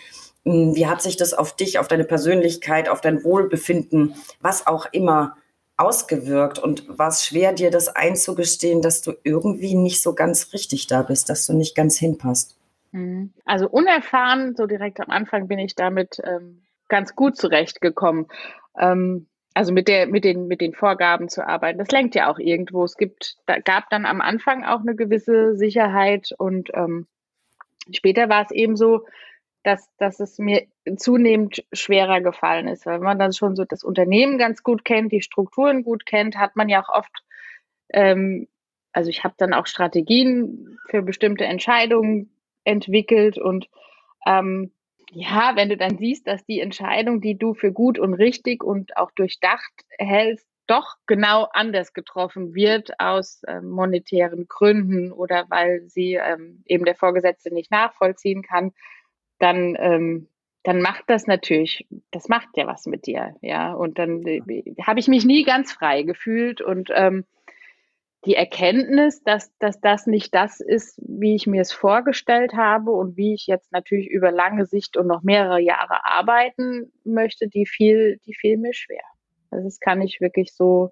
Hm, 0.45 0.75
wie 0.75 0.87
hat 0.87 1.01
sich 1.01 1.17
das 1.17 1.33
auf 1.33 1.55
dich, 1.55 1.79
auf 1.79 1.87
deine 1.87 2.03
Persönlichkeit, 2.03 2.89
auf 2.89 3.01
dein 3.01 3.23
Wohlbefinden, 3.23 4.15
was 4.41 4.65
auch 4.67 4.87
immer 4.91 5.35
ausgewirkt? 5.81 6.59
Und 6.59 6.97
war 6.97 7.09
es 7.09 7.25
schwer, 7.25 7.53
dir 7.53 7.71
das 7.71 7.89
einzugestehen, 7.89 8.81
dass 8.81 9.01
du 9.01 9.13
irgendwie 9.23 9.75
nicht 9.75 10.01
so 10.01 10.13
ganz 10.13 10.53
richtig 10.53 10.87
da 10.87 11.01
bist, 11.01 11.29
dass 11.29 11.45
du 11.47 11.53
nicht 11.53 11.75
ganz 11.75 11.97
hinpasst? 11.97 12.57
Mhm. 12.91 13.33
Also 13.45 13.69
unerfahren, 13.69 14.55
so 14.55 14.65
direkt 14.65 14.99
am 14.99 15.09
Anfang 15.09 15.47
bin 15.47 15.59
ich 15.59 15.75
damit 15.75 16.21
ähm, 16.23 16.61
ganz 16.87 17.15
gut 17.15 17.37
zurechtgekommen. 17.37 18.27
Ähm, 18.77 19.27
also 19.53 19.73
mit 19.73 19.87
der, 19.87 20.07
mit 20.07 20.23
den, 20.23 20.47
mit 20.47 20.61
den 20.61 20.73
Vorgaben 20.73 21.27
zu 21.27 21.45
arbeiten. 21.45 21.79
Das 21.79 21.91
lenkt 21.91 22.15
ja 22.15 22.31
auch 22.31 22.39
irgendwo. 22.39 22.85
Es 22.85 22.95
gibt, 22.95 23.37
da 23.47 23.59
gab 23.59 23.89
dann 23.89 24.05
am 24.05 24.21
Anfang 24.21 24.63
auch 24.63 24.79
eine 24.81 24.95
gewisse 24.95 25.55
Sicherheit 25.55 26.33
und 26.37 26.69
ähm, 26.73 27.07
später 27.91 28.29
war 28.29 28.45
es 28.45 28.51
eben 28.51 28.77
so, 28.77 29.05
dass, 29.63 29.89
dass 29.97 30.19
es 30.19 30.39
mir 30.39 30.67
zunehmend 30.97 31.63
schwerer 31.71 32.21
gefallen 32.21 32.67
ist. 32.67 32.85
Weil 32.85 32.99
man 32.99 33.19
dann 33.19 33.33
schon 33.33 33.55
so 33.55 33.65
das 33.65 33.83
Unternehmen 33.83 34.37
ganz 34.37 34.63
gut 34.63 34.85
kennt, 34.85 35.11
die 35.11 35.21
Strukturen 35.21 35.83
gut 35.83 36.05
kennt, 36.05 36.37
hat 36.37 36.55
man 36.55 36.69
ja 36.69 36.83
auch 36.83 36.89
oft, 36.89 37.23
ähm, 37.89 38.47
also 38.91 39.09
ich 39.09 39.23
habe 39.23 39.35
dann 39.37 39.53
auch 39.53 39.67
Strategien 39.67 40.77
für 40.87 41.01
bestimmte 41.01 41.45
Entscheidungen 41.45 42.31
entwickelt 42.63 43.37
und 43.37 43.69
ähm, 44.25 44.71
ja, 45.13 45.53
wenn 45.55 45.69
du 45.69 45.75
dann 45.75 45.97
siehst, 45.97 46.25
dass 46.27 46.45
die 46.45 46.61
Entscheidung, 46.61 47.19
die 47.19 47.37
du 47.37 47.53
für 47.53 47.73
gut 47.73 47.99
und 47.99 48.13
richtig 48.13 48.63
und 48.63 48.95
auch 48.95 49.11
durchdacht 49.11 49.73
hältst, 49.97 50.47
doch 50.67 50.95
genau 51.05 51.49
anders 51.51 51.91
getroffen 51.91 52.55
wird 52.55 52.97
aus 52.97 53.43
äh, 53.43 53.59
monetären 53.59 54.47
Gründen 54.47 55.11
oder 55.11 55.45
weil 55.49 55.81
sie 55.87 56.13
ähm, 56.13 56.63
eben 56.65 56.85
der 56.85 56.95
Vorgesetzte 56.95 57.53
nicht 57.53 57.71
nachvollziehen 57.71 58.41
kann, 58.41 58.71
dann, 59.41 59.75
ähm, 59.79 60.27
dann 60.63 60.81
macht 60.81 61.03
das 61.07 61.27
natürlich, 61.27 61.87
das 62.11 62.29
macht 62.29 62.49
ja 62.55 62.67
was 62.67 62.85
mit 62.85 63.07
dir, 63.07 63.35
ja. 63.41 63.73
Und 63.73 63.99
dann 63.99 64.25
äh, 64.25 64.41
habe 64.85 64.99
ich 64.99 65.07
mich 65.07 65.25
nie 65.25 65.43
ganz 65.43 65.71
frei 65.71 66.03
gefühlt 66.03 66.61
und 66.61 66.89
ähm, 66.93 67.25
die 68.25 68.35
Erkenntnis, 68.35 69.23
dass, 69.23 69.55
dass 69.57 69.79
das 69.81 70.05
nicht 70.05 70.35
das 70.35 70.59
ist, 70.59 71.01
wie 71.07 71.35
ich 71.35 71.47
mir 71.47 71.61
es 71.61 71.71
vorgestellt 71.71 72.53
habe 72.53 72.91
und 72.91 73.17
wie 73.17 73.33
ich 73.33 73.47
jetzt 73.47 73.71
natürlich 73.71 74.07
über 74.07 74.31
lange 74.31 74.67
Sicht 74.67 74.95
und 74.95 75.07
noch 75.07 75.23
mehrere 75.23 75.59
Jahre 75.59 76.05
arbeiten 76.05 76.91
möchte, 77.03 77.47
die 77.47 77.65
fiel, 77.65 78.19
die 78.27 78.35
fiel 78.35 78.57
mir 78.57 78.73
schwer. 78.73 79.03
Also 79.49 79.65
das 79.65 79.79
kann 79.79 80.01
ich 80.01 80.21
wirklich 80.21 80.53
so 80.53 80.91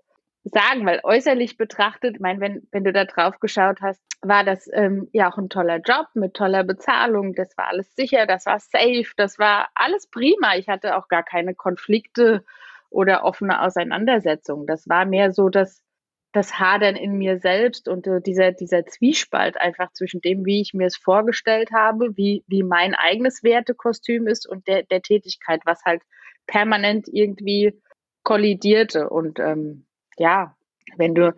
sagen, 0.51 0.86
weil 0.86 1.00
äußerlich 1.03 1.58
betrachtet, 1.58 2.15
ich 2.15 2.22
meine, 2.22 2.39
wenn, 2.39 2.68
wenn 2.72 2.84
du 2.84 2.94
da 2.94 3.06
drauf 3.06 3.39
geschaut 3.39 3.82
hast, 3.82 4.01
war 4.22 4.44
das 4.44 4.70
ähm, 4.74 5.10
ja 5.13 5.32
auch 5.32 5.38
ein 5.38 5.50
toller 5.50 5.77
Job 5.77 6.08
mit 6.13 6.34
toller 6.34 6.63
Bezahlung. 6.63 7.34
Das 7.34 7.58
war 7.58 7.68
alles 7.68 7.96
sicher, 7.96 8.25
das 8.25 8.46
war 8.46 8.60
safe, 8.60 9.12
das 9.18 9.39
war 9.39 9.70
alles 9.75 10.08
prima. 10.08 10.56
Ich 10.56 10.68
hatte 10.68 10.98
auch 10.98 11.08
gar 11.08 11.24
keine 11.24 11.56
Konflikte 11.56 12.44
oder 12.89 13.24
offene 13.24 13.62
Auseinandersetzungen. 13.62 14.68
Das 14.68 14.88
war 14.89 15.06
mehr 15.06 15.32
so, 15.32 15.50
dass 15.50 15.84
das 16.32 16.60
Hadern 16.60 16.96
in 16.96 17.18
mir 17.18 17.39
selbst 17.39 17.88
und 17.88 18.06
äh, 18.06 18.22
dieser, 18.22 18.51
dieser 18.51 18.86
Zwiespalt 18.86 19.58
einfach 19.58 19.91
zwischen 19.94 20.22
dem, 20.22 20.46
wie 20.46 20.62
ich 20.62 20.74
mir 20.74 20.88
es 20.88 20.96
vorgestellt 20.96 21.72
habe, 21.72 22.15
wie, 22.18 22.44
wie 22.48 22.62
mein 22.63 22.94
eigenes 22.94 23.44
Wertekostüm 23.44 24.27
ist 24.27 24.48
und 24.48 24.68
der, 24.68 24.84
der 24.84 25.01
Tätigkeit, 25.01 25.62
was 25.65 25.84
halt 25.86 26.03
permanent 26.46 27.08
irgendwie 27.08 27.82
kollidierte. 28.24 29.10
Und 29.10 29.39
ähm, 29.39 29.86
ja, 30.20 30.56
wenn 30.98 31.16
du, 31.16 31.36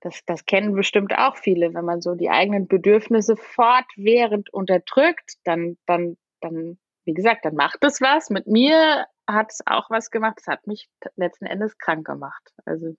das, 0.00 0.24
das 0.26 0.44
kennen 0.44 0.74
bestimmt 0.74 1.16
auch 1.16 1.36
viele, 1.36 1.72
wenn 1.72 1.84
man 1.84 2.02
so 2.02 2.14
die 2.14 2.30
eigenen 2.30 2.68
Bedürfnisse 2.68 3.36
fortwährend 3.36 4.52
unterdrückt, 4.52 5.34
dann, 5.44 5.78
dann, 5.86 6.16
dann, 6.40 6.78
wie 7.04 7.14
gesagt, 7.14 7.44
dann 7.44 7.54
macht 7.54 7.82
es 7.84 8.00
was. 8.00 8.30
Mit 8.30 8.46
mir 8.46 9.06
hat 9.26 9.52
es 9.52 9.60
auch 9.66 9.88
was 9.90 10.10
gemacht. 10.10 10.38
Es 10.40 10.46
hat 10.46 10.66
mich 10.66 10.88
letzten 11.16 11.46
Endes 11.46 11.78
krank 11.78 12.06
gemacht. 12.06 12.52
Also 12.66 12.94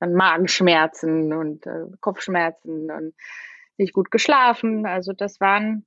dann 0.00 0.14
Magenschmerzen 0.14 1.32
und 1.32 1.66
äh, 1.66 1.86
Kopfschmerzen 2.00 2.90
und 2.90 3.14
nicht 3.76 3.92
gut 3.92 4.10
geschlafen. 4.10 4.86
Also 4.86 5.12
das 5.12 5.40
waren 5.40 5.86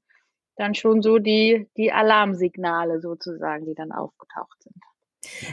dann 0.56 0.75
schon 0.75 1.01
so 1.01 1.20
die, 1.20 1.68
die 1.77 1.91
Alarmsignale 1.91 3.00
sozusagen, 3.00 3.65
die 3.65 3.75
dann 3.75 3.91
aufgetaucht 3.91 4.62
sind. 4.62 4.75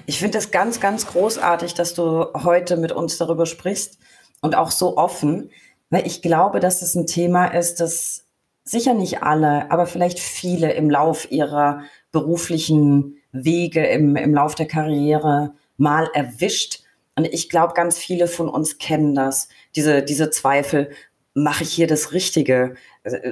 Ich 0.07 0.19
finde 0.19 0.39
es 0.39 0.51
ganz, 0.51 0.81
ganz 0.81 1.07
großartig, 1.07 1.75
dass 1.75 1.95
du 1.95 2.27
heute 2.35 2.77
mit 2.77 2.93
uns 2.93 3.19
darüber 3.19 3.47
sprichst 3.47 3.99
und 4.41 4.55
auch 4.55 4.71
so 4.71 4.97
offen, 4.97 5.51
weil 5.91 6.07
ich 6.07 6.23
glaube, 6.23 6.61
dass 6.61 6.83
es 6.83 6.95
ein 6.95 7.07
Thema 7.07 7.47
ist, 7.47 7.81
das 7.81 8.25
sicher 8.65 8.95
nicht 8.95 9.23
alle, 9.23 9.71
aber 9.71 9.87
vielleicht 9.87 10.19
viele 10.19 10.73
im 10.73 10.91
Lauf 10.91 11.31
ihrer 11.31 11.83
beruflichen 12.13 13.17
Wege, 13.33 13.87
im, 13.87 14.17
im 14.17 14.35
Lauf 14.35 14.55
der 14.55 14.67
Karriere 14.67 15.55
mal 15.77 16.09
erwischt 16.15 16.87
und 17.17 17.25
ich 17.25 17.49
glaube, 17.49 17.73
ganz 17.75 17.99
viele 17.99 18.29
von 18.29 18.49
uns 18.49 18.79
kennen 18.79 19.15
das, 19.15 19.49
diese, 19.75 20.03
diese 20.03 20.31
Zweifel, 20.31 20.91
mache 21.35 21.65
ich 21.65 21.73
hier 21.73 21.87
das 21.87 22.13
Richtige? 22.13 22.75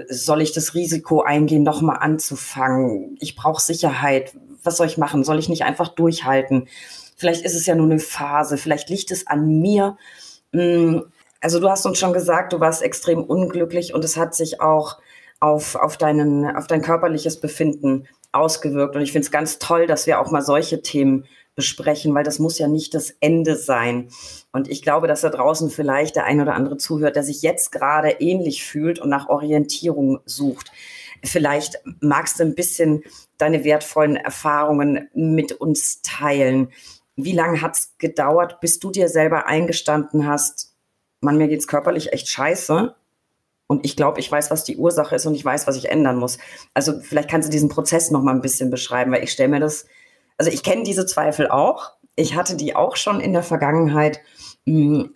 Soll 0.08 0.40
ich 0.40 0.52
das 0.52 0.74
Risiko 0.74 1.20
eingehen, 1.20 1.62
nochmal 1.62 1.98
anzufangen? 2.00 3.16
Ich 3.20 3.36
brauche 3.36 3.62
Sicherheit. 3.62 4.34
Was 4.64 4.76
soll 4.76 4.86
ich 4.86 4.98
machen? 4.98 5.24
Soll 5.24 5.38
ich 5.38 5.48
nicht 5.48 5.64
einfach 5.64 5.88
durchhalten? 5.88 6.68
Vielleicht 7.16 7.44
ist 7.44 7.54
es 7.54 7.66
ja 7.66 7.74
nur 7.74 7.86
eine 7.86 8.00
Phase, 8.00 8.56
vielleicht 8.56 8.90
liegt 8.90 9.10
es 9.10 9.26
an 9.26 9.60
mir. 9.60 9.96
Mm, 10.52 11.00
also 11.40 11.60
du 11.60 11.68
hast 11.68 11.86
uns 11.86 11.98
schon 11.98 12.12
gesagt, 12.12 12.52
du 12.52 12.60
warst 12.60 12.82
extrem 12.82 13.22
unglücklich 13.22 13.94
und 13.94 14.04
es 14.04 14.16
hat 14.16 14.34
sich 14.34 14.60
auch 14.60 14.98
auf, 15.40 15.74
auf, 15.74 15.96
deinen, 15.96 16.56
auf 16.56 16.66
dein 16.66 16.82
körperliches 16.82 17.40
Befinden 17.40 18.08
ausgewirkt. 18.32 18.96
Und 18.96 19.02
ich 19.02 19.12
finde 19.12 19.26
es 19.26 19.30
ganz 19.30 19.58
toll, 19.58 19.86
dass 19.86 20.06
wir 20.06 20.20
auch 20.20 20.30
mal 20.30 20.42
solche 20.42 20.82
Themen 20.82 21.26
besprechen, 21.54 22.14
weil 22.14 22.24
das 22.24 22.38
muss 22.38 22.58
ja 22.58 22.66
nicht 22.66 22.94
das 22.94 23.14
Ende 23.20 23.56
sein. 23.56 24.08
Und 24.52 24.68
ich 24.68 24.82
glaube, 24.82 25.06
dass 25.06 25.20
da 25.20 25.30
draußen 25.30 25.70
vielleicht 25.70 26.16
der 26.16 26.24
ein 26.24 26.40
oder 26.40 26.54
andere 26.54 26.78
zuhört, 26.78 27.14
der 27.14 27.22
sich 27.22 27.42
jetzt 27.42 27.70
gerade 27.70 28.10
ähnlich 28.20 28.64
fühlt 28.64 28.98
und 28.98 29.08
nach 29.08 29.28
Orientierung 29.28 30.20
sucht. 30.24 30.72
Vielleicht 31.24 31.80
magst 32.00 32.38
du 32.38 32.44
ein 32.44 32.54
bisschen 32.54 33.02
deine 33.38 33.64
wertvollen 33.64 34.16
Erfahrungen 34.16 35.08
mit 35.14 35.52
uns 35.52 36.02
teilen. 36.02 36.68
Wie 37.16 37.32
lange 37.32 37.60
hat 37.62 37.76
es 37.76 37.94
gedauert, 37.98 38.60
bis 38.60 38.78
du 38.78 38.90
dir 38.90 39.08
selber 39.08 39.46
eingestanden 39.46 40.26
hast, 40.26 40.74
man, 41.20 41.38
mir 41.38 41.48
geht's 41.48 41.66
körperlich 41.66 42.12
echt 42.12 42.28
scheiße. 42.28 42.94
Und 43.66 43.84
ich 43.86 43.96
glaube, 43.96 44.20
ich 44.20 44.30
weiß, 44.30 44.50
was 44.50 44.64
die 44.64 44.76
Ursache 44.76 45.16
ist 45.16 45.24
und 45.24 45.34
ich 45.34 45.44
weiß, 45.44 45.66
was 45.66 45.76
ich 45.76 45.88
ändern 45.88 46.18
muss. 46.18 46.38
Also 46.74 47.00
vielleicht 47.00 47.30
kannst 47.30 47.48
du 47.48 47.52
diesen 47.52 47.70
Prozess 47.70 48.10
noch 48.10 48.22
mal 48.22 48.34
ein 48.34 48.42
bisschen 48.42 48.70
beschreiben, 48.70 49.10
weil 49.10 49.24
ich 49.24 49.32
stelle 49.32 49.48
mir 49.48 49.60
das 49.60 49.86
also 50.38 50.50
ich 50.50 50.62
kenne 50.62 50.82
diese 50.82 51.06
Zweifel 51.06 51.48
auch. 51.48 51.92
Ich 52.16 52.34
hatte 52.34 52.56
die 52.56 52.76
auch 52.76 52.96
schon 52.96 53.20
in 53.20 53.32
der 53.32 53.42
Vergangenheit. 53.42 54.20
Hm, 54.66 55.12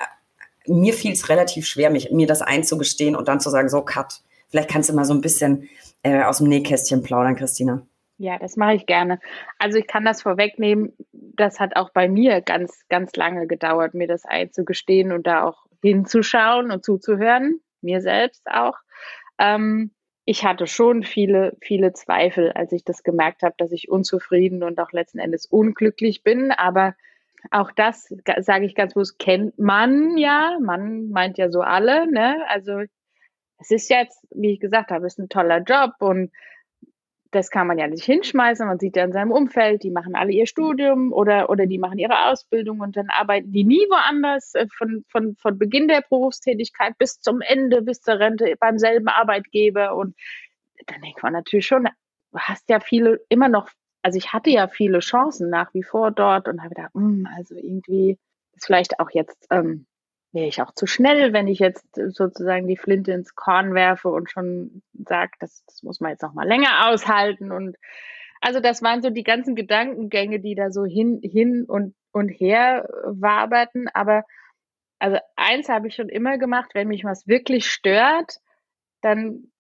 mir 0.67 0.93
fiel 0.93 1.13
es 1.13 1.29
relativ 1.29 1.67
schwer, 1.67 1.91
mich, 1.91 2.11
mir 2.11 2.27
das 2.27 2.43
einzugestehen 2.43 3.17
und 3.17 3.29
dann 3.29 3.41
zu 3.41 3.51
sagen, 3.51 3.69
so, 3.69 3.83
Cut. 3.83 4.21
Vielleicht 4.51 4.71
kannst 4.71 4.89
du 4.89 4.95
mal 4.95 5.05
so 5.05 5.15
ein 5.15 5.21
bisschen 5.21 5.69
äh, 6.03 6.23
aus 6.23 6.39
dem 6.39 6.49
Nähkästchen 6.49 7.03
plaudern, 7.03 7.37
Christina. 7.37 7.87
Ja, 8.19 8.39
das 8.39 8.57
mache 8.57 8.75
ich 8.75 8.87
gerne. 8.87 9.21
Also 9.59 9.79
ich 9.79 9.87
kann 9.87 10.05
das 10.05 10.23
vorwegnehmen. 10.23 10.93
Das 11.13 11.61
hat 11.61 11.77
auch 11.77 11.91
bei 11.91 12.09
mir 12.09 12.41
ganz, 12.41 12.85
ganz 12.89 13.15
lange 13.15 13.47
gedauert, 13.47 13.95
mir 13.95 14.09
das 14.09 14.25
einzugestehen 14.25 15.13
und 15.13 15.27
da 15.27 15.45
auch 15.45 15.67
hinzuschauen 15.83 16.73
und 16.73 16.85
zuzuhören, 16.85 17.61
mir 17.81 18.01
selbst 18.01 18.45
auch. 18.51 18.75
Ähm, 19.39 19.93
ich 20.25 20.45
hatte 20.45 20.67
schon 20.67 21.05
viele, 21.05 21.57
viele 21.63 21.93
Zweifel, 21.93 22.53
als 22.53 22.73
ich 22.73 22.85
das 22.85 23.05
gemerkt 23.05 23.43
habe, 23.43 23.55
dass 23.57 23.73
ich 23.73 23.89
unzufrieden 23.89 24.63
und 24.63 24.81
auch 24.81 24.93
letzten 24.93 25.21
Endes 25.21 25.47
unglücklich 25.47 26.23
bin. 26.25 26.51
Aber 26.51 26.95
auch 27.51 27.71
das, 27.71 28.13
sage 28.41 28.67
ich 28.67 28.75
ganz 28.75 28.95
bewusst, 28.95 29.19
kennt 29.19 29.59
man 29.59 30.19
ja. 30.19 30.59
Man 30.61 31.09
meint 31.11 31.39
ja 31.39 31.51
so 31.51 31.61
alle. 31.61 32.11
Ne? 32.11 32.37
Also 32.49 32.83
es 33.59 33.71
ist 33.71 33.91
jetzt, 33.91 34.27
wie 34.31 34.53
ich 34.53 34.61
gesagt 34.61 34.91
habe, 34.91 35.07
ist 35.07 35.19
ein 35.19 35.29
toller 35.29 35.59
Job 35.63 35.93
und 35.99 36.31
das 37.31 37.51
kann 37.51 37.67
man 37.67 37.79
ja 37.79 37.87
nicht 37.87 38.05
hinschmeißen. 38.05 38.67
Man 38.67 38.79
sieht 38.79 38.97
ja 38.97 39.05
in 39.05 39.13
seinem 39.13 39.33
Umfeld, 39.33 39.83
die 39.83 39.91
machen 39.91 40.15
alle 40.15 40.33
ihr 40.33 40.47
Studium 40.47 41.13
oder, 41.13 41.51
oder 41.51 41.67
die 41.67 41.79
machen 41.79 41.99
ihre 41.99 42.31
Ausbildung 42.31 42.81
und 42.81 42.97
dann 42.97 43.11
arbeiten 43.11 43.53
die 43.53 43.65
nie 43.65 43.85
woanders 43.91 44.55
äh, 44.55 44.67
von, 44.77 45.05
von, 45.09 45.37
von 45.37 45.59
Beginn 45.59 45.89
der 45.89 46.03
Berufstätigkeit 46.09 46.97
bis 46.97 47.21
zum 47.21 47.41
Ende, 47.43 47.83
bis 47.83 48.01
zur 48.01 48.19
Rente 48.19 48.55
beim 48.59 48.79
selben 48.79 49.09
Arbeitgeber. 49.09 49.95
Und 49.95 50.17
dann 50.87 51.03
denkt 51.03 51.23
man 51.23 51.35
natürlich 51.35 51.67
schon, 51.67 51.85
du 51.85 52.39
hast 52.39 52.69
ja 52.71 52.81
viele 52.81 53.21
immer 53.29 53.49
noch, 53.49 53.69
also 54.03 54.17
ich 54.17 54.33
hatte 54.33 54.51
ja 54.51 54.69
viele 54.69 55.01
Chancen 55.01 55.51
nach 55.51 55.75
wie 55.75 55.83
vor 55.83 56.11
dort 56.11 56.49
und 56.49 56.61
habe 56.61 56.75
gedacht, 56.75 56.95
mh, 56.95 57.03
hm, 57.03 57.29
also 57.37 57.57
irgendwie 57.57 58.19
ist 58.55 58.67
vielleicht 58.67 59.01
auch 59.01 59.11
jetzt 59.11 59.47
ähm, 59.51 59.87
wäre 60.33 60.47
ich 60.47 60.61
auch 60.63 60.73
zu 60.73 60.87
schnell, 60.87 61.33
wenn 61.33 61.49
ich 61.49 61.59
jetzt 61.59 61.87
sozusagen 61.95 62.67
die 62.67 62.77
Flinte 62.77 63.13
ins 63.13 63.35
Korn 63.35 63.75
werfe 63.75 64.09
und 64.09 64.31
schon 64.31 64.83
sage, 64.93 65.33
das, 65.41 65.65
das 65.67 65.83
muss 65.83 66.01
man 66.01 66.11
jetzt 66.11 66.23
noch 66.23 66.35
mal 66.35 66.47
länger 66.47 66.89
aushalten. 66.89 67.51
Und 67.51 67.77
also 68.41 68.61
das 68.61 68.83
waren 68.83 69.03
so 69.03 69.11
die 69.11 69.25
ganzen 69.25 69.55
Gedankengänge, 69.55 70.41
die 70.41 70.55
da 70.55 70.71
so 70.71 70.85
hin, 70.85 71.21
hin 71.23 71.65
und, 71.65 71.95
und 72.13 72.29
her 72.29 72.89
waberten. 73.05 73.89
Aber 73.95 74.25
also 74.99 75.19
eins 75.37 75.69
habe 75.69 75.89
ich 75.89 75.95
schon 75.95 76.09
immer 76.09 76.39
gemacht, 76.39 76.71
wenn 76.75 76.89
mich 76.89 77.05
was 77.05 77.27
wirklich 77.27 77.71
stört, 77.71 78.39
dann 79.01 79.51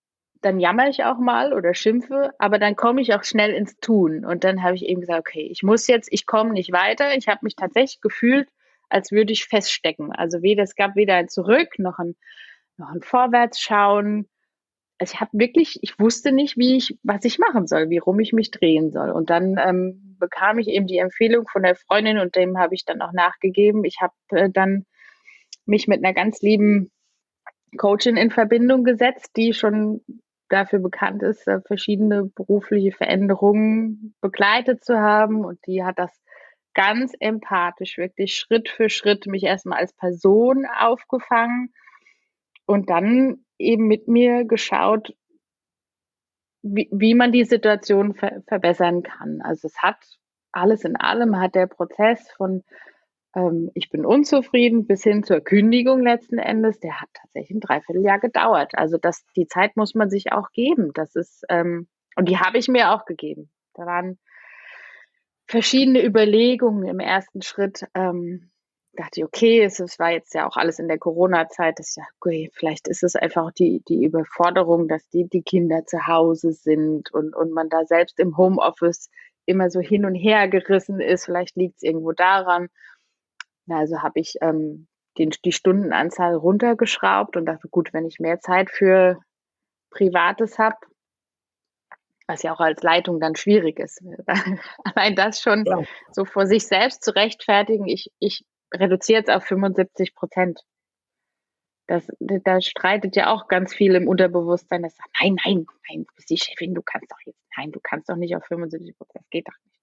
dann 0.41 0.61
jammer 0.61 0.89
ich 0.89 1.05
auch 1.05 1.19
mal 1.19 1.53
oder 1.53 1.75
schimpfe, 1.75 2.33
aber 2.39 2.59
dann 2.59 2.77
komme 2.77 3.01
ich 3.01 3.15
auch 3.15 3.25
schnell 3.25 3.53
ins 3.55 3.79
Tun. 3.81 4.25
Und 4.25 4.45
dann 4.45 4.63
habe 4.63 4.77
ich 4.77 4.85
eben 4.85 5.01
gesagt, 5.01 5.21
okay, 5.21 5.49
ich 5.51 5.63
muss 5.63 5.87
jetzt, 5.87 6.09
ich 6.13 6.27
komme 6.27 6.53
nicht 6.53 6.73
weiter. 6.73 7.17
Ich 7.17 7.29
habe 7.29 7.41
mich 7.43 7.57
tatsächlich 7.57 8.01
gefühlt, 8.01 8.49
als 8.89 9.13
würde 9.13 9.33
ich 9.33 9.47
feststecken. 9.47 10.13
Also 10.13 10.43
weder, 10.43 10.63
es 10.63 10.75
gab 10.75 10.97
weder 10.97 11.15
ein 11.15 11.29
Zurück 11.29 11.79
noch 11.79 11.99
ein, 11.99 12.17
noch 12.77 12.89
ein 12.91 13.03
Vorwärtsschauen. 13.03 14.29
also 14.99 15.13
ich 15.15 15.21
habe 15.21 15.31
wirklich, 15.33 15.79
ich 15.83 15.99
wusste 15.99 16.33
nicht, 16.33 16.57
wie 16.57 16.77
ich, 16.77 16.99
was 17.03 17.25
ich 17.25 17.39
machen 17.39 17.67
soll, 17.67 17.91
wie 17.91 17.99
rum 17.99 18.21
ich 18.21 18.33
mich 18.33 18.51
drehen 18.51 18.91
soll. 18.91 19.11
Und 19.11 19.31
dann 19.31 19.57
ähm, 19.59 20.17
bekam 20.19 20.59
ich 20.59 20.69
eben 20.69 20.87
die 20.87 20.99
Empfehlung 20.99 21.47
von 21.49 21.63
der 21.63 21.77
Freundin 21.77 22.19
und 22.19 22.37
dem 22.37 22.59
habe 22.59 22.75
ich 22.75 22.85
dann 22.85 23.03
auch 23.03 23.13
nachgegeben. 23.13 23.85
Ich 23.85 23.99
habe 24.01 24.15
äh, 24.31 24.51
dann 24.51 24.87
mich 25.67 25.87
mit 25.87 26.05
einer 26.05 26.15
ganz 26.15 26.41
lieben 26.41 26.91
Coachin 27.77 28.17
in 28.17 28.31
Verbindung 28.31 28.85
gesetzt, 28.85 29.33
die 29.37 29.53
schon 29.53 30.01
dafür 30.49 30.79
bekannt 30.79 31.23
ist, 31.23 31.47
äh, 31.47 31.61
verschiedene 31.61 32.25
berufliche 32.25 32.93
Veränderungen 32.93 34.15
begleitet 34.21 34.85
zu 34.85 34.99
haben. 34.99 35.45
Und 35.45 35.59
die 35.67 35.85
hat 35.85 35.99
das 35.99 36.11
ganz 36.79 37.13
empathisch, 37.19 37.99
wirklich 37.99 38.37
Schritt 38.37 38.69
für 38.69 38.89
Schritt 38.89 39.27
mich 39.27 39.43
erstmal 39.43 39.81
als 39.81 39.93
Person 39.95 40.65
aufgefangen 40.65 41.75
und 42.67 42.89
dann 42.89 43.45
eben 43.59 43.89
mit 43.89 44.07
mir 44.07 44.45
geschaut, 44.45 45.13
wie, 46.63 46.89
wie 46.93 47.15
man 47.15 47.33
die 47.33 47.43
Situation 47.43 48.15
ver 48.15 48.45
verbessern 48.47 49.03
kann. 49.03 49.43
Also 49.43 49.67
es 49.67 49.77
hat 49.83 49.97
alles 50.53 50.85
in 50.85 50.95
allem, 50.95 51.41
hat 51.41 51.57
der 51.57 51.67
Prozess 51.67 52.31
von 52.37 52.63
ähm, 53.35 53.73
ich 53.75 53.91
bin 53.91 54.07
unzufrieden 54.07 54.87
bis 54.87 55.03
hin 55.03 55.25
zur 55.25 55.41
Kündigung 55.41 56.05
letzten 56.05 56.39
Endes, 56.39 56.79
der 56.79 57.01
hat 57.01 57.09
tatsächlich 57.13 57.57
ein 57.57 57.61
Dreivierteljahr 57.61 58.21
gedauert. 58.21 58.79
Also 58.79 58.99
das, 58.99 59.27
die 59.35 59.49
Zeit 59.49 59.77
muss 59.77 59.97
man 59.97 60.11
sich 60.11 60.31
auch 60.31 60.53
geben. 60.53 60.93
Das 60.95 61.17
ist, 61.17 61.45
ähm, 61.49 61.89
und 62.15 62.29
die 62.29 62.39
habe 62.39 62.57
ich 62.59 62.69
mir 62.69 62.93
auch 62.93 63.05
gegeben. 63.05 63.51
Da 63.75 63.85
waren 63.85 64.21
verschiedene 65.49 66.05
Überlegungen 66.05 66.87
im 66.87 67.01
ersten 67.01 67.43
Schritt. 67.43 67.87
Ähm, 67.95 68.51
dachte 68.99 69.21
ich, 69.21 69.25
okay, 69.25 69.63
es, 69.63 69.79
es 69.79 69.99
war 69.99 70.11
jetzt 70.11 70.35
ja 70.35 70.47
auch 70.47 70.57
alles 70.57 70.79
in 70.79 70.89
der 70.89 70.99
Corona-Zeit, 70.99 71.79
okay, 72.21 72.51
vielleicht 72.53 72.89
ist 72.89 73.05
es 73.05 73.15
einfach 73.15 73.53
die, 73.53 73.81
die 73.89 74.05
Überforderung, 74.05 74.89
dass 74.89 75.09
die, 75.09 75.29
die 75.29 75.43
Kinder 75.43 75.87
zu 75.87 76.07
Hause 76.07 76.53
sind 76.53 77.13
und, 77.13 77.35
und 77.35 77.53
man 77.53 77.69
da 77.69 77.85
selbst 77.85 78.19
im 78.19 78.37
Homeoffice 78.37 79.09
immer 79.47 79.71
so 79.71 79.81
hin 79.81 80.05
und 80.05 80.15
her 80.15 80.49
gerissen 80.49 81.01
ist. 81.01 81.25
Vielleicht 81.25 81.57
liegt 81.57 81.77
es 81.77 81.83
irgendwo 81.83 82.13
daran. 82.13 82.69
Also 83.69 84.03
habe 84.03 84.19
ich 84.19 84.35
ähm, 84.41 84.89
den, 85.17 85.31
die 85.45 85.53
Stundenanzahl 85.53 86.35
runtergeschraubt 86.35 87.37
und 87.37 87.47
dachte, 87.47 87.69
gut, 87.69 87.93
wenn 87.93 88.05
ich 88.05 88.19
mehr 88.19 88.41
Zeit 88.41 88.71
für 88.71 89.21
Privates 89.91 90.59
habe, 90.59 90.77
was 92.29 92.43
ja 92.43 92.53
auch 92.53 92.61
als 92.61 92.83
Leitung 92.83 93.19
dann 93.21 93.35
schwierig 93.35 93.81
ist. 93.81 94.03
Allein 94.85 95.17
das 95.17 95.41
schon 95.41 95.65
ja. 95.65 95.83
so 96.13 96.25
vor 96.25 96.47
sich 96.47 96.67
selbst 96.67 97.03
zu 97.03 97.15
rechtfertigen, 97.15 97.89
ich, 97.89 98.13
ich 98.21 98.45
reduziere 98.73 99.23
es 99.23 99.29
auf 99.29 99.45
75 99.45 100.15
Prozent. 100.15 100.61
Das, 101.87 102.07
da 102.21 102.61
streitet 102.61 103.17
ja 103.17 103.33
auch 103.33 103.49
ganz 103.49 103.75
viel 103.75 103.95
im 103.95 104.07
Unterbewusstsein, 104.07 104.83
das 104.83 104.95
sagt, 104.95 105.09
nein, 105.23 105.37
nein, 105.43 105.67
nein, 105.89 106.05
du 106.07 106.15
bist 106.17 106.29
die 106.29 106.37
Chefin, 106.37 106.75
du 106.75 106.83
kannst 106.83 107.11
doch 107.11 107.21
jetzt, 107.25 107.41
nein, 107.57 107.73
du 107.73 107.81
kannst 107.83 108.11
doch 108.11 108.17
nicht 108.17 108.37
auf 108.37 108.45
75 108.45 108.95
Prozent, 108.99 109.25
das 109.25 109.31
geht 109.31 109.49
doch 109.49 109.57
nicht. 109.65 109.81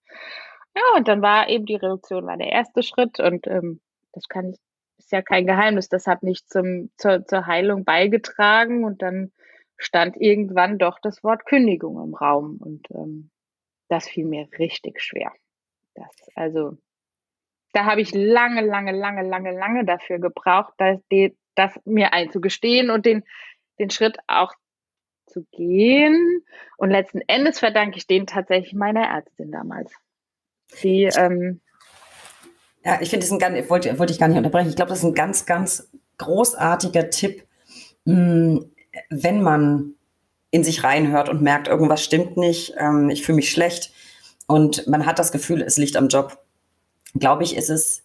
Ja, 0.75 0.83
und 0.97 1.07
dann 1.07 1.23
war 1.23 1.49
eben 1.49 1.65
die 1.65 1.75
Reduktion 1.75 2.27
war 2.27 2.37
der 2.37 2.51
erste 2.51 2.83
Schritt 2.83 3.19
und 3.19 3.47
ähm, 3.47 3.81
das 4.11 4.27
kann 4.27 4.49
ich, 4.49 4.59
ist 4.99 5.11
ja 5.11 5.23
kein 5.23 5.47
Geheimnis, 5.47 5.89
das 5.89 6.05
hat 6.05 6.21
nicht 6.21 6.47
zum, 6.47 6.91
zur, 6.95 7.25
zur 7.25 7.47
Heilung 7.47 7.85
beigetragen 7.85 8.83
und 8.83 9.01
dann 9.01 9.31
stand 9.77 10.17
irgendwann 10.17 10.77
doch 10.77 10.99
das 10.99 11.23
Wort 11.23 11.45
Kündigung 11.45 12.01
im 12.01 12.13
Raum 12.13 12.57
und 12.59 12.89
ähm, 12.91 13.29
das 13.89 14.07
fiel 14.07 14.25
mir 14.25 14.47
richtig 14.57 15.01
schwer. 15.01 15.31
Das, 15.93 16.09
also 16.35 16.77
da 17.73 17.85
habe 17.85 18.01
ich 18.01 18.13
lange, 18.13 18.61
lange, 18.61 18.93
lange, 18.93 19.21
lange, 19.21 19.51
lange 19.51 19.85
dafür 19.85 20.19
gebraucht, 20.19 20.73
das, 20.77 20.99
das 21.55 21.79
mir 21.85 22.13
einzugestehen 22.13 22.89
und 22.89 23.05
den, 23.05 23.23
den 23.79 23.89
Schritt 23.89 24.17
auch 24.27 24.53
zu 25.27 25.45
gehen. 25.51 26.43
Und 26.77 26.89
letzten 26.89 27.21
Endes 27.27 27.59
verdanke 27.59 27.97
ich 27.97 28.07
den 28.07 28.27
tatsächlich 28.27 28.73
meiner 28.73 29.05
Ärztin 29.05 29.51
damals. 29.51 29.91
Die, 30.81 31.03
ähm, 31.17 31.61
ja, 32.83 32.99
ich 33.01 33.09
finde, 33.09 33.25
das 33.25 33.31
ein 33.31 33.39
ganz, 33.39 33.69
wollte, 33.69 33.97
wollte 33.99 34.13
ich 34.13 34.19
gar 34.19 34.27
nicht 34.27 34.37
unterbrechen. 34.37 34.69
Ich 34.69 34.75
glaube, 34.75 34.89
das 34.89 34.99
ist 34.99 35.05
ein 35.05 35.13
ganz, 35.13 35.45
ganz 35.45 35.91
großartiger 36.17 37.09
Tipp, 37.09 37.43
mh, 38.05 38.61
wenn 39.09 39.41
man 39.41 39.93
in 40.51 40.63
sich 40.63 40.83
reinhört 40.83 41.29
und 41.29 41.41
merkt, 41.41 41.67
irgendwas 41.67 42.03
stimmt 42.03 42.37
nicht, 42.37 42.75
ähm, 42.77 43.09
ich 43.09 43.25
fühle 43.25 43.37
mich 43.37 43.51
schlecht 43.51 43.91
und 44.47 44.87
man 44.87 45.05
hat 45.05 45.19
das 45.19 45.31
Gefühl, 45.31 45.61
es 45.61 45.77
liegt 45.77 45.97
am 45.97 46.07
Job, 46.07 46.37
glaube 47.13 47.43
ich, 47.43 47.55
ist 47.55 47.69
es 47.69 48.03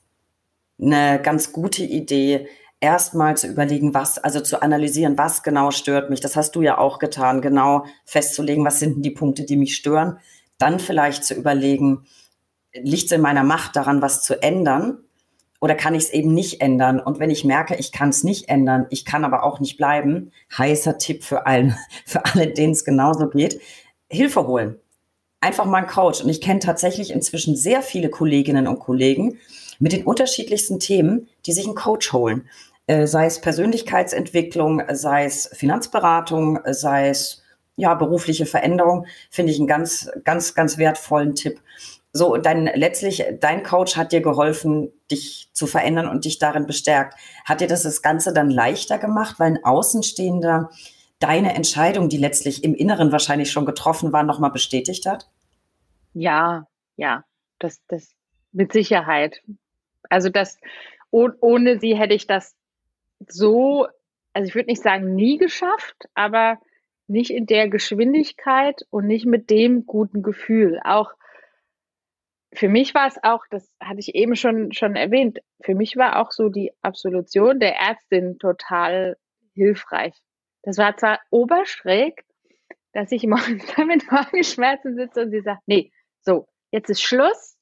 eine 0.80 1.20
ganz 1.22 1.52
gute 1.52 1.84
Idee, 1.84 2.48
erstmal 2.80 3.36
zu 3.36 3.46
überlegen, 3.46 3.94
was, 3.94 4.18
also 4.18 4.40
zu 4.40 4.62
analysieren, 4.62 5.18
was 5.18 5.42
genau 5.42 5.70
stört 5.70 6.10
mich. 6.10 6.20
Das 6.20 6.36
hast 6.36 6.56
du 6.56 6.62
ja 6.62 6.78
auch 6.78 6.98
getan, 6.98 7.42
genau 7.42 7.84
festzulegen, 8.04 8.64
was 8.64 8.80
sind 8.80 9.02
die 9.04 9.10
Punkte, 9.10 9.44
die 9.44 9.56
mich 9.56 9.76
stören. 9.76 10.18
Dann 10.58 10.80
vielleicht 10.80 11.24
zu 11.24 11.34
überlegen, 11.34 12.06
liegt 12.72 13.06
es 13.06 13.12
in 13.12 13.20
meiner 13.20 13.44
Macht 13.44 13.76
daran, 13.76 14.02
was 14.02 14.22
zu 14.22 14.42
ändern? 14.42 14.98
Oder 15.60 15.74
kann 15.74 15.94
ich 15.94 16.04
es 16.04 16.10
eben 16.10 16.32
nicht 16.32 16.62
ändern? 16.62 17.00
Und 17.00 17.20
wenn 17.20 17.30
ich 17.30 17.44
merke, 17.44 17.76
ich 17.76 17.92
kann 17.92 18.08
es 18.08 18.24
nicht 18.24 18.48
ändern, 18.48 18.86
ich 18.90 19.04
kann 19.04 19.24
aber 19.24 19.44
auch 19.44 19.60
nicht 19.60 19.76
bleiben, 19.76 20.32
heißer 20.56 20.98
Tipp 20.98 21.22
für 21.22 21.46
alle, 21.46 21.76
für 22.06 22.24
alle, 22.24 22.48
denen 22.48 22.72
es 22.72 22.84
genauso 22.84 23.28
geht, 23.28 23.60
Hilfe 24.10 24.46
holen. 24.46 24.76
Einfach 25.40 25.66
mal 25.66 25.78
einen 25.78 25.86
Coach. 25.86 26.22
Und 26.22 26.28
ich 26.28 26.40
kenne 26.40 26.60
tatsächlich 26.60 27.10
inzwischen 27.12 27.56
sehr 27.56 27.82
viele 27.82 28.10
Kolleginnen 28.10 28.66
und 28.66 28.78
Kollegen 28.78 29.38
mit 29.78 29.92
den 29.92 30.04
unterschiedlichsten 30.04 30.80
Themen, 30.80 31.28
die 31.46 31.52
sich 31.52 31.66
einen 31.66 31.74
Coach 31.74 32.12
holen. 32.12 32.48
Äh, 32.86 33.06
sei 33.06 33.26
es 33.26 33.40
Persönlichkeitsentwicklung, 33.40 34.82
sei 34.92 35.24
es 35.24 35.48
Finanzberatung, 35.52 36.58
sei 36.66 37.08
es 37.08 37.42
ja, 37.76 37.94
berufliche 37.94 38.46
Veränderung, 38.46 39.06
finde 39.30 39.52
ich 39.52 39.58
einen 39.58 39.66
ganz, 39.66 40.10
ganz, 40.24 40.54
ganz 40.54 40.76
wertvollen 40.76 41.34
Tipp. 41.34 41.60
So, 42.12 42.34
und 42.34 42.44
dann 42.44 42.66
letztlich, 42.74 43.24
dein 43.38 43.62
Coach 43.62 43.96
hat 43.96 44.10
dir 44.12 44.20
geholfen, 44.20 44.92
dich 45.10 45.48
zu 45.52 45.66
verändern 45.66 46.08
und 46.08 46.24
dich 46.24 46.38
darin 46.38 46.66
bestärkt. 46.66 47.14
Hat 47.44 47.60
dir 47.60 47.68
das 47.68 47.84
das 47.84 48.02
Ganze 48.02 48.32
dann 48.32 48.50
leichter 48.50 48.98
gemacht, 48.98 49.38
weil 49.38 49.52
ein 49.52 49.64
Außenstehender 49.64 50.70
deine 51.20 51.54
Entscheidung, 51.54 52.08
die 52.08 52.16
letztlich 52.16 52.64
im 52.64 52.74
Inneren 52.74 53.12
wahrscheinlich 53.12 53.52
schon 53.52 53.66
getroffen 53.66 54.12
war, 54.12 54.24
nochmal 54.24 54.50
bestätigt 54.50 55.06
hat? 55.06 55.30
Ja, 56.12 56.66
ja, 56.96 57.24
das, 57.60 57.80
das 57.86 58.12
mit 58.50 58.72
Sicherheit. 58.72 59.42
Also 60.08 60.30
das, 60.30 60.58
oh, 61.10 61.28
ohne 61.40 61.78
sie 61.78 61.96
hätte 61.96 62.14
ich 62.14 62.26
das 62.26 62.56
so, 63.28 63.86
also 64.32 64.48
ich 64.48 64.54
würde 64.56 64.70
nicht 64.70 64.82
sagen 64.82 65.14
nie 65.14 65.38
geschafft, 65.38 66.08
aber 66.14 66.58
nicht 67.06 67.30
in 67.30 67.46
der 67.46 67.68
Geschwindigkeit 67.68 68.82
und 68.90 69.06
nicht 69.06 69.26
mit 69.26 69.50
dem 69.50 69.86
guten 69.86 70.22
Gefühl. 70.22 70.80
Auch 70.84 71.12
für 72.52 72.68
mich 72.68 72.94
war 72.94 73.06
es 73.06 73.22
auch, 73.22 73.44
das 73.50 73.72
hatte 73.80 74.00
ich 74.00 74.14
eben 74.14 74.34
schon, 74.34 74.72
schon 74.72 74.96
erwähnt, 74.96 75.38
für 75.62 75.74
mich 75.74 75.96
war 75.96 76.20
auch 76.20 76.32
so 76.32 76.48
die 76.48 76.72
Absolution 76.82 77.60
der 77.60 77.76
Ärztin 77.76 78.38
total 78.38 79.16
hilfreich. 79.54 80.14
Das 80.62 80.76
war 80.78 80.96
zwar 80.96 81.20
oberschräg, 81.30 82.24
dass 82.92 83.12
ich 83.12 83.22
morgens 83.26 83.76
mit 83.78 84.10
Magenschmerzen 84.10 84.96
sitze 84.96 85.22
und 85.22 85.30
sie 85.30 85.40
sagt, 85.40 85.62
nee, 85.66 85.92
so, 86.22 86.48
jetzt 86.70 86.90
ist 86.90 87.02
Schluss. 87.02 87.56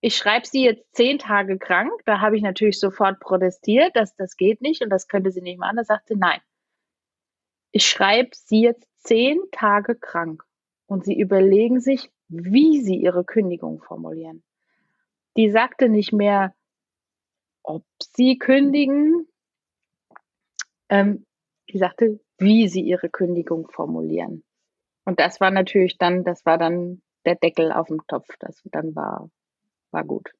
Ich 0.00 0.16
schreibe 0.16 0.46
sie 0.46 0.62
jetzt 0.62 0.94
zehn 0.94 1.18
Tage 1.18 1.58
krank. 1.58 1.90
Da 2.04 2.20
habe 2.20 2.36
ich 2.36 2.42
natürlich 2.42 2.78
sofort 2.78 3.18
protestiert, 3.18 3.96
dass 3.96 4.14
das 4.14 4.36
geht 4.36 4.60
nicht 4.60 4.82
und 4.82 4.90
das 4.90 5.08
könnte 5.08 5.32
sie 5.32 5.40
nicht 5.40 5.58
machen. 5.58 5.76
Da 5.76 5.84
sagt 5.84 6.06
sie, 6.06 6.14
nein. 6.14 6.40
Ich 7.72 7.86
schreibe 7.86 8.30
sie 8.32 8.62
jetzt 8.62 8.86
zehn 8.98 9.40
Tage 9.50 9.96
krank. 9.96 10.44
Und 10.86 11.04
sie 11.04 11.18
überlegen 11.18 11.80
sich, 11.80 12.10
wie 12.28 12.80
sie 12.80 12.96
ihre 12.96 13.24
Kündigung 13.24 13.82
formulieren. 13.82 14.42
Die 15.36 15.50
sagte 15.50 15.88
nicht 15.88 16.12
mehr, 16.12 16.54
ob 17.62 17.84
sie 18.00 18.38
kündigen, 18.38 19.26
ähm, 20.88 21.26
die 21.70 21.78
sagte, 21.78 22.20
wie 22.38 22.68
sie 22.68 22.80
ihre 22.80 23.08
Kündigung 23.08 23.68
formulieren. 23.68 24.44
Und 25.04 25.20
das 25.20 25.40
war 25.40 25.50
natürlich 25.50 25.98
dann, 25.98 26.24
das 26.24 26.44
war 26.46 26.58
dann 26.58 27.02
der 27.24 27.34
Deckel 27.34 27.72
auf 27.72 27.88
dem 27.88 28.06
Topf. 28.06 28.28
Das 28.40 28.60
dann 28.64 28.94
war, 28.94 29.30
war 29.90 30.04
gut. 30.04 30.30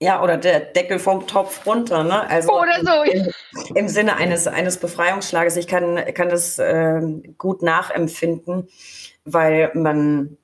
Ja, 0.00 0.22
oder 0.22 0.36
der 0.36 0.60
Deckel 0.60 0.98
vom 1.00 1.26
Topf 1.26 1.66
runter, 1.66 2.04
ne? 2.04 2.28
Also 2.28 2.52
oder 2.52 2.84
so. 2.84 3.02
Im, 3.02 3.32
im 3.74 3.88
Sinne 3.88 4.16
eines, 4.16 4.46
eines 4.46 4.78
Befreiungsschlages. 4.78 5.56
Ich 5.56 5.66
kann, 5.66 5.96
kann 6.14 6.28
das 6.28 6.58
äh, 6.58 7.00
gut 7.36 7.62
nachempfinden, 7.62 8.68
weil 9.24 9.72
man 9.74 10.38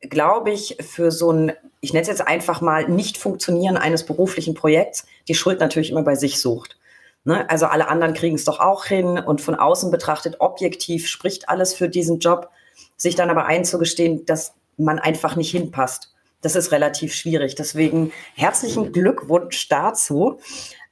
glaube 0.00 0.50
ich, 0.50 0.76
für 0.80 1.10
so 1.10 1.32
ein, 1.32 1.52
ich 1.80 1.92
nenne 1.92 2.02
es 2.02 2.08
jetzt 2.08 2.26
einfach 2.26 2.60
mal, 2.60 2.88
Nicht-Funktionieren 2.88 3.76
eines 3.76 4.04
beruflichen 4.04 4.54
Projekts, 4.54 5.06
die 5.26 5.34
Schuld 5.34 5.60
natürlich 5.60 5.90
immer 5.90 6.02
bei 6.02 6.14
sich 6.14 6.40
sucht. 6.40 6.76
Ne? 7.24 7.48
Also 7.50 7.66
alle 7.66 7.88
anderen 7.88 8.14
kriegen 8.14 8.36
es 8.36 8.44
doch 8.44 8.60
auch 8.60 8.84
hin 8.84 9.18
und 9.18 9.40
von 9.40 9.54
außen 9.54 9.90
betrachtet, 9.90 10.36
objektiv 10.38 11.08
spricht 11.08 11.48
alles 11.48 11.74
für 11.74 11.88
diesen 11.88 12.20
Job, 12.20 12.50
sich 12.96 13.16
dann 13.16 13.30
aber 13.30 13.46
einzugestehen, 13.46 14.24
dass 14.24 14.54
man 14.76 14.98
einfach 14.98 15.36
nicht 15.36 15.50
hinpasst. 15.50 16.14
Das 16.40 16.54
ist 16.54 16.70
relativ 16.70 17.14
schwierig. 17.14 17.56
Deswegen 17.56 18.12
herzlichen 18.36 18.92
Glückwunsch 18.92 19.68
dazu. 19.68 20.38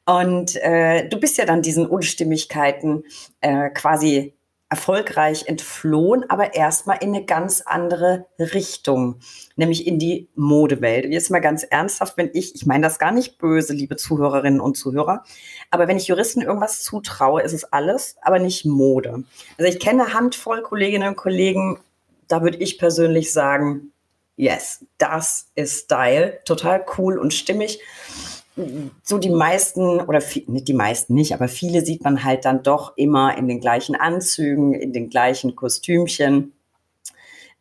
Und 0.04 0.56
äh, 0.56 1.08
du 1.08 1.18
bist 1.18 1.38
ja 1.38 1.44
dann 1.44 1.62
diesen 1.62 1.86
Unstimmigkeiten 1.86 3.04
äh, 3.40 3.70
quasi 3.70 4.34
erfolgreich 4.68 5.46
entflohen, 5.46 6.28
aber 6.28 6.54
erstmal 6.54 6.98
in 7.00 7.14
eine 7.14 7.24
ganz 7.24 7.60
andere 7.60 8.26
Richtung, 8.38 9.20
nämlich 9.54 9.86
in 9.86 9.98
die 9.98 10.28
Modewelt. 10.34 11.04
Und 11.04 11.12
jetzt 11.12 11.30
mal 11.30 11.40
ganz 11.40 11.62
ernsthaft, 11.62 12.16
wenn 12.16 12.30
ich, 12.32 12.54
ich 12.56 12.66
meine 12.66 12.84
das 12.84 12.98
gar 12.98 13.12
nicht 13.12 13.38
böse, 13.38 13.72
liebe 13.72 13.96
Zuhörerinnen 13.96 14.60
und 14.60 14.76
Zuhörer, 14.76 15.22
aber 15.70 15.86
wenn 15.86 15.96
ich 15.96 16.08
Juristen 16.08 16.42
irgendwas 16.42 16.82
zutraue, 16.82 17.42
ist 17.42 17.52
es 17.52 17.64
alles, 17.72 18.16
aber 18.22 18.40
nicht 18.40 18.64
Mode. 18.64 19.22
Also 19.56 19.70
ich 19.70 19.78
kenne 19.78 20.12
Handvoll 20.14 20.62
Kolleginnen 20.62 21.08
und 21.08 21.16
Kollegen, 21.16 21.78
da 22.26 22.42
würde 22.42 22.58
ich 22.58 22.78
persönlich 22.78 23.32
sagen, 23.32 23.92
yes, 24.34 24.84
das 24.98 25.50
ist 25.54 25.84
Style, 25.84 26.40
total 26.44 26.84
cool 26.98 27.18
und 27.18 27.32
stimmig 27.32 27.80
so 29.02 29.18
die 29.18 29.30
meisten 29.30 30.00
oder 30.00 30.22
nicht 30.46 30.68
die 30.68 30.74
meisten 30.74 31.14
nicht, 31.14 31.34
aber 31.34 31.48
viele 31.48 31.84
sieht 31.84 32.02
man 32.04 32.24
halt 32.24 32.44
dann 32.44 32.62
doch 32.62 32.96
immer 32.96 33.36
in 33.36 33.48
den 33.48 33.60
gleichen 33.60 33.94
Anzügen, 33.94 34.72
in 34.72 34.92
den 34.92 35.10
gleichen 35.10 35.54
Kostümchen. 35.56 36.52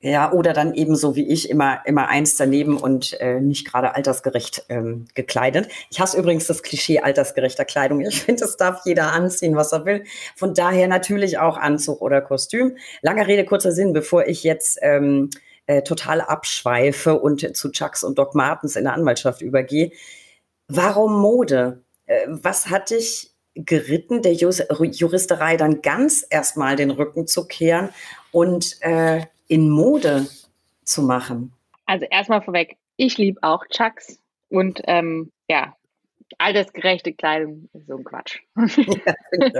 Ja, 0.01 0.31
oder 0.31 0.53
dann 0.53 0.75
eben 0.75 0.95
so 0.95 1.15
wie 1.15 1.27
ich 1.27 1.49
immer, 1.49 1.81
immer 1.85 2.09
eins 2.09 2.35
daneben 2.35 2.77
und 2.77 3.19
äh, 3.19 3.39
nicht 3.39 3.65
gerade 3.65 3.95
altersgerecht 3.95 4.65
ähm, 4.69 5.05
gekleidet. 5.15 5.67
Ich 5.89 5.99
hasse 5.99 6.19
übrigens 6.19 6.45
das 6.45 6.61
Klischee 6.61 6.99
altersgerechter 6.99 7.65
Kleidung. 7.65 8.01
Ich 8.01 8.21
finde, 8.21 8.45
es 8.45 8.55
darf 8.55 8.81
jeder 8.85 9.13
anziehen, 9.13 9.55
was 9.55 9.71
er 9.71 9.85
will. 9.85 10.03
Von 10.35 10.53
daher 10.53 10.87
natürlich 10.87 11.39
auch 11.39 11.57
Anzug 11.57 12.01
oder 12.01 12.21
Kostüm. 12.21 12.77
Lange 13.01 13.25
Rede, 13.25 13.45
kurzer 13.45 13.71
Sinn, 13.71 13.93
bevor 13.93 14.27
ich 14.27 14.43
jetzt 14.43 14.77
ähm, 14.81 15.31
äh, 15.65 15.81
total 15.81 16.21
abschweife 16.21 17.19
und 17.19 17.57
zu 17.57 17.71
Chucks 17.71 18.03
und 18.03 18.19
Doc 18.19 18.35
Martens 18.35 18.75
in 18.75 18.83
der 18.83 18.93
Anwaltschaft 18.93 19.41
übergehe. 19.41 19.91
Warum 20.67 21.19
Mode? 21.21 21.83
Äh, 22.05 22.27
was 22.27 22.69
hat 22.69 22.89
dich 22.89 23.31
geritten, 23.55 24.21
der 24.21 24.33
Juristerei 24.33 25.57
dann 25.57 25.81
ganz 25.81 26.25
erstmal 26.29 26.75
den 26.75 26.91
Rücken 26.91 27.25
zu 27.27 27.47
kehren 27.47 27.89
und 28.31 28.77
äh, 28.81 29.25
in 29.47 29.69
Mode 29.69 30.27
zu 30.83 31.01
machen? 31.01 31.53
Also 31.85 32.05
erstmal 32.09 32.41
vorweg, 32.41 32.77
ich 32.97 33.17
liebe 33.17 33.41
auch 33.43 33.65
Chucks 33.67 34.19
und 34.49 34.81
ähm, 34.85 35.31
ja, 35.49 35.75
altersgerechte 36.37 37.13
Kleidung 37.13 37.69
ist 37.73 37.87
so 37.87 37.97
ein 37.97 38.03
Quatsch. 38.03 38.41
Ja, 38.55 39.13
ich 39.31 39.53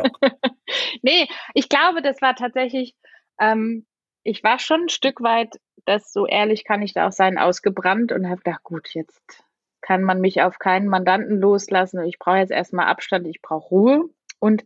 nee, 1.02 1.28
ich 1.54 1.70
glaube, 1.70 2.02
das 2.02 2.22
war 2.22 2.36
tatsächlich, 2.36 2.96
ähm, 3.40 3.86
ich 4.24 4.44
war 4.44 4.60
schon 4.60 4.84
ein 4.84 4.90
Stück 4.90 5.22
weit, 5.22 5.60
das 5.86 6.12
so 6.12 6.26
ehrlich 6.26 6.64
kann 6.66 6.82
ich 6.82 6.94
da 6.94 7.08
auch 7.08 7.12
sein, 7.12 7.38
ausgebrannt 7.38 8.12
und 8.12 8.28
habe 8.28 8.42
gedacht, 8.42 8.64
gut, 8.64 8.94
jetzt 8.94 9.44
kann 9.86 10.02
man 10.02 10.20
mich 10.20 10.42
auf 10.42 10.58
keinen 10.58 10.88
Mandanten 10.88 11.40
loslassen. 11.40 12.04
Ich 12.06 12.18
brauche 12.18 12.38
jetzt 12.38 12.52
erstmal 12.52 12.88
Abstand, 12.88 13.28
ich 13.28 13.40
brauche 13.44 13.70
Ruhe. 13.70 14.10
Und 14.40 14.66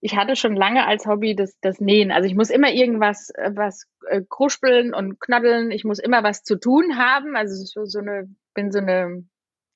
ich 0.00 0.16
hatte 0.16 0.34
schon 0.34 0.56
lange 0.56 0.84
als 0.84 1.06
Hobby 1.06 1.36
das, 1.36 1.56
das 1.60 1.80
Nähen. 1.80 2.10
Also 2.10 2.28
ich 2.28 2.34
muss 2.34 2.50
immer 2.50 2.72
irgendwas 2.72 3.30
äh, 3.30 3.52
was 3.54 3.86
äh, 4.08 4.20
kruspeln 4.28 4.94
und 4.94 5.20
knoddeln. 5.20 5.70
Ich 5.70 5.84
muss 5.84 6.00
immer 6.00 6.24
was 6.24 6.42
zu 6.42 6.56
tun 6.58 6.98
haben. 6.98 7.36
Also 7.36 7.54
so, 7.64 7.84
so 7.84 8.00
eine, 8.00 8.28
bin 8.52 8.72
so 8.72 8.80
eine 8.80 9.24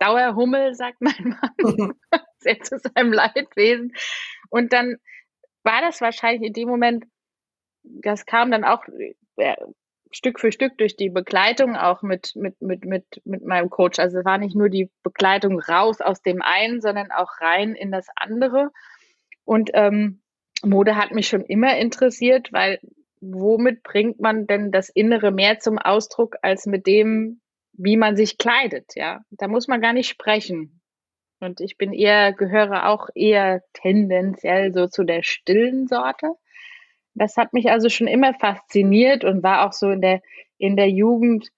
Dauerhummel, 0.01 0.75
sagt 0.75 1.01
mein 1.01 1.39
Mann. 1.41 1.95
Sehr 2.39 2.59
zu 2.61 2.79
seinem 2.79 3.13
Leidwesen. 3.13 3.95
Und 4.51 4.73
dann 4.73 4.97
war 5.63 5.81
das 5.81 6.01
wahrscheinlich 6.01 6.43
in 6.43 6.55
dem 6.55 6.69
Moment, 6.69 7.05
das 7.85 8.27
kam 8.27 8.51
dann 8.51 8.65
auch 8.65 8.83
äh, 9.37 9.57
Stück 10.13 10.39
für 10.39 10.53
Stück 10.53 10.77
durch 10.79 10.97
die 10.97 11.11
Begleitung 11.11 11.75
auch 11.77 12.03
mit, 12.03 12.33
mit, 12.37 12.61
mit, 12.61 12.85
mit, 12.85 13.05
mit 13.25 13.45
meinem 13.45 13.71
Coach. 13.71 13.99
Also 13.99 14.19
es 14.19 14.25
war 14.25 14.39
nicht 14.39 14.55
nur 14.55 14.69
die 14.69 14.91
Begleitung 15.03 15.59
raus 15.59 16.01
aus 16.01 16.23
dem 16.23 16.43
einen, 16.43 16.81
sondern 16.81 17.11
auch 17.11 17.41
rein 17.41 17.75
in 17.75 17.91
das 17.91 18.07
andere. 18.17 18.71
Und 19.45 19.71
ähm, 19.75 20.23
Mode 20.63 20.97
hat 20.97 21.13
mich 21.13 21.29
schon 21.29 21.43
immer 21.43 21.77
interessiert, 21.79 22.53
weil 22.53 22.79
womit 23.21 23.83
bringt 23.83 24.21
man 24.21 24.47
denn 24.47 24.71
das 24.71 24.89
Innere 24.89 25.31
mehr 25.31 25.59
zum 25.59 25.79
Ausdruck 25.79 26.37
als 26.43 26.67
mit 26.67 26.87
dem, 26.87 27.41
wie 27.73 27.97
man 27.97 28.17
sich 28.17 28.37
kleidet? 28.37 28.93
Ja, 28.95 29.21
da 29.31 29.49
muss 29.49 29.69
man 29.69 29.81
gar 29.81 29.93
nicht 29.93 30.09
sprechen. 30.09 30.81
Und 31.41 31.61
ich 31.61 31.77
bin 31.77 31.93
eher, 31.93 32.33
gehöre 32.33 32.89
auch 32.89 33.09
eher 33.15 33.63
tendenziell 33.73 34.73
so 34.73 34.87
zu 34.87 35.05
der 35.05 35.23
stillen 35.23 35.89
Sorte. 35.89 36.35
Das 37.15 37.37
hat 37.37 37.53
mich 37.53 37.71
also 37.71 37.89
schon 37.89 38.07
immer 38.07 38.35
fasziniert 38.35 39.25
und 39.25 39.43
war 39.43 39.67
auch 39.67 39.73
so 39.73 39.91
in 39.91 40.01
der, 40.01 40.23
in 40.59 40.77
der 40.77 40.89
Jugend, 40.91 41.51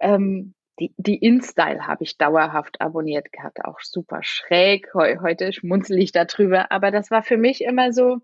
ähm, 0.00 0.54
die, 0.78 0.94
die 0.96 1.16
InStyle 1.16 1.86
habe 1.86 2.04
ich 2.04 2.18
dauerhaft 2.18 2.80
abonniert 2.80 3.32
gehabt, 3.32 3.64
auch 3.64 3.80
super 3.80 4.20
schräg. 4.22 4.94
Heu, 4.94 5.16
heute 5.20 5.52
schmunzel 5.52 5.98
ich 5.98 6.12
darüber, 6.12 6.70
aber 6.70 6.90
das 6.90 7.10
war 7.10 7.22
für 7.22 7.36
mich 7.36 7.62
immer 7.62 7.92
so, 7.92 8.18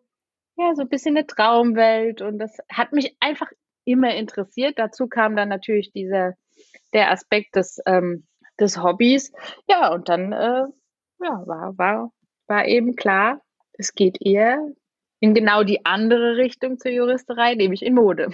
ja, 0.57 0.75
so 0.77 0.83
ein 0.83 0.88
bisschen 0.88 1.17
eine 1.17 1.27
Traumwelt 1.27 2.23
und 2.23 2.38
das 2.38 2.59
hat 2.71 2.93
mich 2.93 3.17
einfach 3.21 3.51
immer 3.85 4.14
interessiert. 4.14 4.79
Dazu 4.79 5.09
kam 5.09 5.35
dann 5.35 5.49
natürlich 5.49 5.93
dieser, 5.93 6.35
der 6.93 7.11
Aspekt 7.11 7.57
des, 7.57 7.81
ähm, 7.87 8.27
des 8.61 8.81
Hobbys. 8.83 9.33
Ja, 9.69 9.93
und 9.93 10.09
dann, 10.09 10.33
äh, 10.33 10.64
ja, 11.21 11.43
war, 11.47 11.77
war, 11.77 12.12
war 12.47 12.67
eben 12.67 12.95
klar, 12.95 13.40
es 13.73 13.95
geht 13.95 14.19
eher 14.25 14.59
in 15.25 15.33
genau 15.33 15.65
die 15.65 15.87
andere 15.87 16.37
Richtung 16.37 16.79
zur 16.79 16.91
Juristerei, 16.91 17.55
nämlich 17.55 17.83
in 17.83 17.95
Mode. 17.95 18.29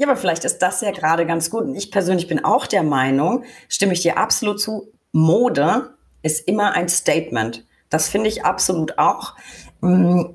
Ja, 0.00 0.06
aber 0.06 0.16
vielleicht 0.16 0.44
ist 0.44 0.58
das 0.58 0.80
ja 0.80 0.92
gerade 0.92 1.26
ganz 1.26 1.50
gut. 1.50 1.64
Und 1.64 1.74
ich 1.74 1.90
persönlich 1.90 2.28
bin 2.28 2.44
auch 2.44 2.68
der 2.68 2.84
Meinung, 2.84 3.42
stimme 3.68 3.94
ich 3.94 4.00
dir 4.00 4.16
absolut 4.16 4.60
zu, 4.60 4.92
Mode 5.10 5.90
ist 6.22 6.46
immer 6.46 6.70
ein 6.74 6.88
Statement. 6.88 7.66
Das 7.90 8.08
finde 8.08 8.28
ich 8.28 8.44
absolut 8.44 8.96
auch. 8.96 9.34
Mm, 9.80 10.26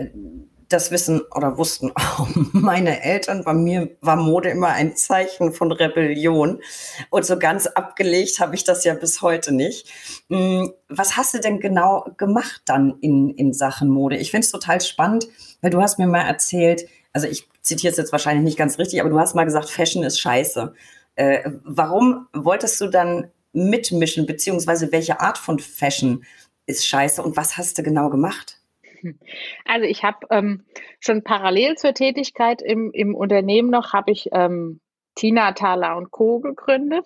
das 0.73 0.91
wissen 0.91 1.21
oder 1.33 1.57
wussten 1.57 1.91
auch 1.95 2.27
meine 2.51 3.03
Eltern. 3.03 3.43
Bei 3.43 3.53
mir 3.53 3.95
war 4.01 4.15
Mode 4.15 4.49
immer 4.49 4.69
ein 4.69 4.95
Zeichen 4.95 5.53
von 5.53 5.71
Rebellion. 5.71 6.61
Und 7.09 7.25
so 7.25 7.37
ganz 7.37 7.67
abgelegt 7.67 8.39
habe 8.39 8.55
ich 8.55 8.63
das 8.63 8.83
ja 8.83 8.93
bis 8.95 9.21
heute 9.21 9.53
nicht. 9.53 9.87
Mm, 10.29 10.67
was 10.89 11.15
hast 11.15 11.33
du 11.33 11.39
denn 11.39 11.59
genau 11.59 12.05
gemacht 12.17 12.63
dann 12.65 12.97
in, 13.01 13.29
in 13.31 13.53
Sachen 13.53 13.89
Mode? 13.89 14.17
Ich 14.17 14.31
finde 14.31 14.45
es 14.45 14.51
total 14.51 14.81
spannend, 14.81 15.27
weil 15.61 15.71
du 15.71 15.81
hast 15.81 15.99
mir 15.99 16.07
mal 16.07 16.21
erzählt, 16.27 16.87
also 17.13 17.27
ich 17.27 17.47
zitiere 17.61 17.91
es 17.91 17.97
jetzt 17.97 18.11
wahrscheinlich 18.11 18.43
nicht 18.43 18.57
ganz 18.57 18.77
richtig, 18.79 18.99
aber 18.99 19.09
du 19.09 19.19
hast 19.19 19.35
mal 19.35 19.45
gesagt, 19.45 19.69
Fashion 19.69 20.03
ist 20.03 20.19
scheiße. 20.19 20.73
Äh, 21.15 21.51
warum 21.63 22.27
wolltest 22.33 22.81
du 22.81 22.87
dann 22.87 23.29
mitmischen, 23.53 24.25
beziehungsweise 24.25 24.91
welche 24.91 25.19
Art 25.19 25.37
von 25.37 25.59
Fashion 25.59 26.25
ist 26.65 26.85
scheiße 26.87 27.21
und 27.21 27.37
was 27.37 27.57
hast 27.57 27.77
du 27.77 27.83
genau 27.83 28.09
gemacht? 28.09 28.59
Also 29.65 29.85
ich 29.85 30.03
habe 30.03 30.27
ähm, 30.29 30.65
schon 30.99 31.23
parallel 31.23 31.75
zur 31.75 31.93
Tätigkeit 31.93 32.61
im, 32.61 32.91
im 32.93 33.15
Unternehmen 33.15 33.69
noch, 33.69 33.93
habe 33.93 34.11
ich 34.11 34.29
ähm, 34.31 34.79
Tina 35.15 35.51
Thaler 35.51 35.97
und 35.97 36.11
Co. 36.11 36.39
gegründet, 36.39 37.05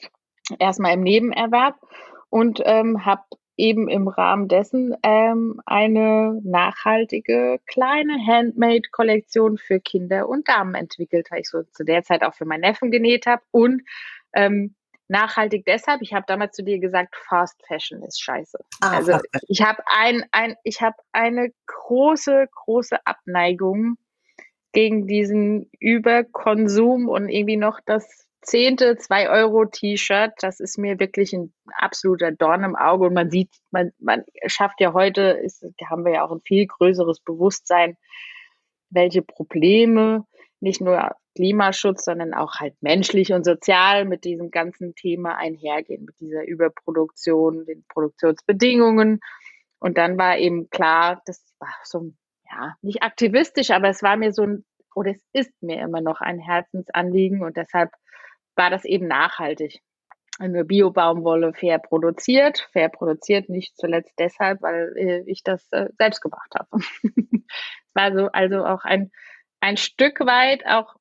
erstmal 0.59 0.93
im 0.93 1.01
Nebenerwerb 1.01 1.75
und 2.29 2.61
ähm, 2.65 3.05
habe 3.05 3.23
eben 3.57 3.89
im 3.89 4.07
Rahmen 4.07 4.47
dessen 4.47 4.95
ähm, 5.03 5.59
eine 5.65 6.39
nachhaltige 6.43 7.59
kleine 7.65 8.13
Handmade-Kollektion 8.25 9.57
für 9.57 9.79
Kinder 9.79 10.29
und 10.29 10.47
Damen 10.47 10.75
entwickelt, 10.75 11.27
weil 11.31 11.41
ich 11.41 11.49
so 11.49 11.63
zu 11.63 11.83
der 11.83 12.03
Zeit 12.03 12.23
auch 12.23 12.35
für 12.35 12.45
meinen 12.45 12.61
Neffen 12.61 12.91
genäht 12.91 13.25
habe 13.25 13.41
und 13.51 13.81
ähm, 14.33 14.75
nachhaltig 15.07 15.65
deshalb, 15.65 16.01
ich 16.01 16.13
habe 16.13 16.25
damals 16.27 16.55
zu 16.55 16.63
dir 16.63 16.79
gesagt, 16.79 17.15
Fast 17.27 17.61
Fashion 17.67 18.03
ist 18.03 18.21
scheiße. 18.21 18.57
Ah, 18.81 18.97
also 18.97 19.19
ich 19.47 19.61
habe 19.61 19.81
ein, 19.85 20.25
ein, 20.31 20.55
ich 20.63 20.81
habe 20.81 20.95
eine 21.11 21.51
große, 21.65 22.47
große 22.51 23.05
Abneigung 23.05 23.97
gegen 24.73 25.07
diesen 25.07 25.69
Überkonsum 25.79 27.07
und 27.07 27.29
irgendwie 27.29 27.57
noch 27.57 27.79
das 27.85 28.27
zehnte 28.41 28.93
2-Euro-T-Shirt. 28.93 30.33
Das 30.39 30.59
ist 30.59 30.77
mir 30.77 30.99
wirklich 30.99 31.33
ein 31.33 31.53
absoluter 31.77 32.31
Dorn 32.31 32.63
im 32.63 32.75
Auge. 32.75 33.07
Und 33.07 33.13
man 33.13 33.29
sieht, 33.29 33.49
man, 33.71 33.91
man 33.99 34.23
schafft 34.45 34.79
ja 34.79 34.93
heute, 34.93 35.21
ist, 35.21 35.65
haben 35.89 36.05
wir 36.05 36.13
ja 36.13 36.25
auch 36.25 36.31
ein 36.31 36.41
viel 36.41 36.65
größeres 36.65 37.19
Bewusstsein, 37.21 37.97
welche 38.89 39.21
Probleme 39.21 40.25
nicht 40.59 40.81
nur 40.81 41.15
Klimaschutz, 41.37 42.05
sondern 42.05 42.33
auch 42.33 42.55
halt 42.55 42.73
menschlich 42.81 43.31
und 43.31 43.45
sozial 43.45 44.05
mit 44.05 44.23
diesem 44.23 44.49
ganzen 44.49 44.95
Thema 44.95 45.37
einhergehen, 45.37 46.05
mit 46.05 46.19
dieser 46.19 46.47
Überproduktion, 46.47 47.67
den 47.67 47.85
Produktionsbedingungen. 47.87 49.19
Und 49.77 49.99
dann 49.99 50.17
war 50.17 50.39
eben 50.39 50.71
klar, 50.71 51.21
das 51.27 51.45
war 51.59 51.75
so, 51.83 52.11
ja, 52.49 52.75
nicht 52.81 53.03
aktivistisch, 53.03 53.69
aber 53.69 53.89
es 53.89 54.01
war 54.01 54.17
mir 54.17 54.33
so 54.33 54.41
ein, 54.41 54.65
oder 54.95 55.11
es 55.11 55.21
ist 55.31 55.53
mir 55.61 55.79
immer 55.79 56.01
noch 56.01 56.21
ein 56.21 56.39
Herzensanliegen 56.39 57.43
und 57.43 57.55
deshalb 57.55 57.91
war 58.55 58.71
das 58.71 58.83
eben 58.83 59.07
nachhaltig. 59.07 59.79
Nur 60.39 60.63
Bio-Baumwolle 60.63 61.53
fair 61.53 61.77
produziert, 61.77 62.67
fair 62.71 62.89
produziert 62.89 63.47
nicht 63.47 63.77
zuletzt 63.77 64.13
deshalb, 64.17 64.63
weil 64.63 64.93
äh, 64.97 65.23
ich 65.27 65.43
das 65.43 65.71
äh, 65.71 65.89
selbst 65.99 66.21
gemacht 66.21 66.51
habe. 66.55 66.67
es 67.03 67.93
war 67.93 68.11
so 68.11 68.27
also 68.31 68.65
auch 68.65 68.83
ein, 68.85 69.11
ein 69.59 69.77
Stück 69.77 70.19
weit 70.21 70.65
auch 70.65 70.95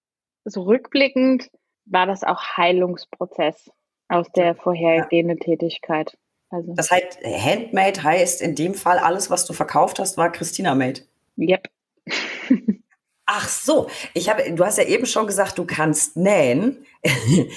so 0.46 0.62
rückblickend 0.62 1.50
war 1.84 2.06
das 2.06 2.24
auch 2.24 2.56
Heilungsprozess 2.56 3.70
aus 4.08 4.30
der 4.32 4.54
vorhergehenden 4.54 5.38
ja. 5.38 5.44
Tätigkeit. 5.44 6.16
Also. 6.48 6.74
Das 6.74 6.90
heißt, 6.90 7.18
Handmade 7.24 8.02
heißt 8.02 8.40
in 8.40 8.54
dem 8.54 8.74
Fall 8.74 8.98
alles, 8.98 9.30
was 9.30 9.46
du 9.46 9.52
verkauft 9.52 9.98
hast, 9.98 10.16
war 10.16 10.30
Christina 10.30 10.74
Made. 10.74 11.02
Yep. 11.36 11.68
Ach 13.28 13.48
so, 13.48 13.88
ich 14.14 14.30
habe, 14.30 14.44
du 14.52 14.64
hast 14.64 14.78
ja 14.78 14.84
eben 14.84 15.04
schon 15.04 15.26
gesagt, 15.26 15.58
du 15.58 15.64
kannst 15.64 16.16
nähen, 16.16 16.86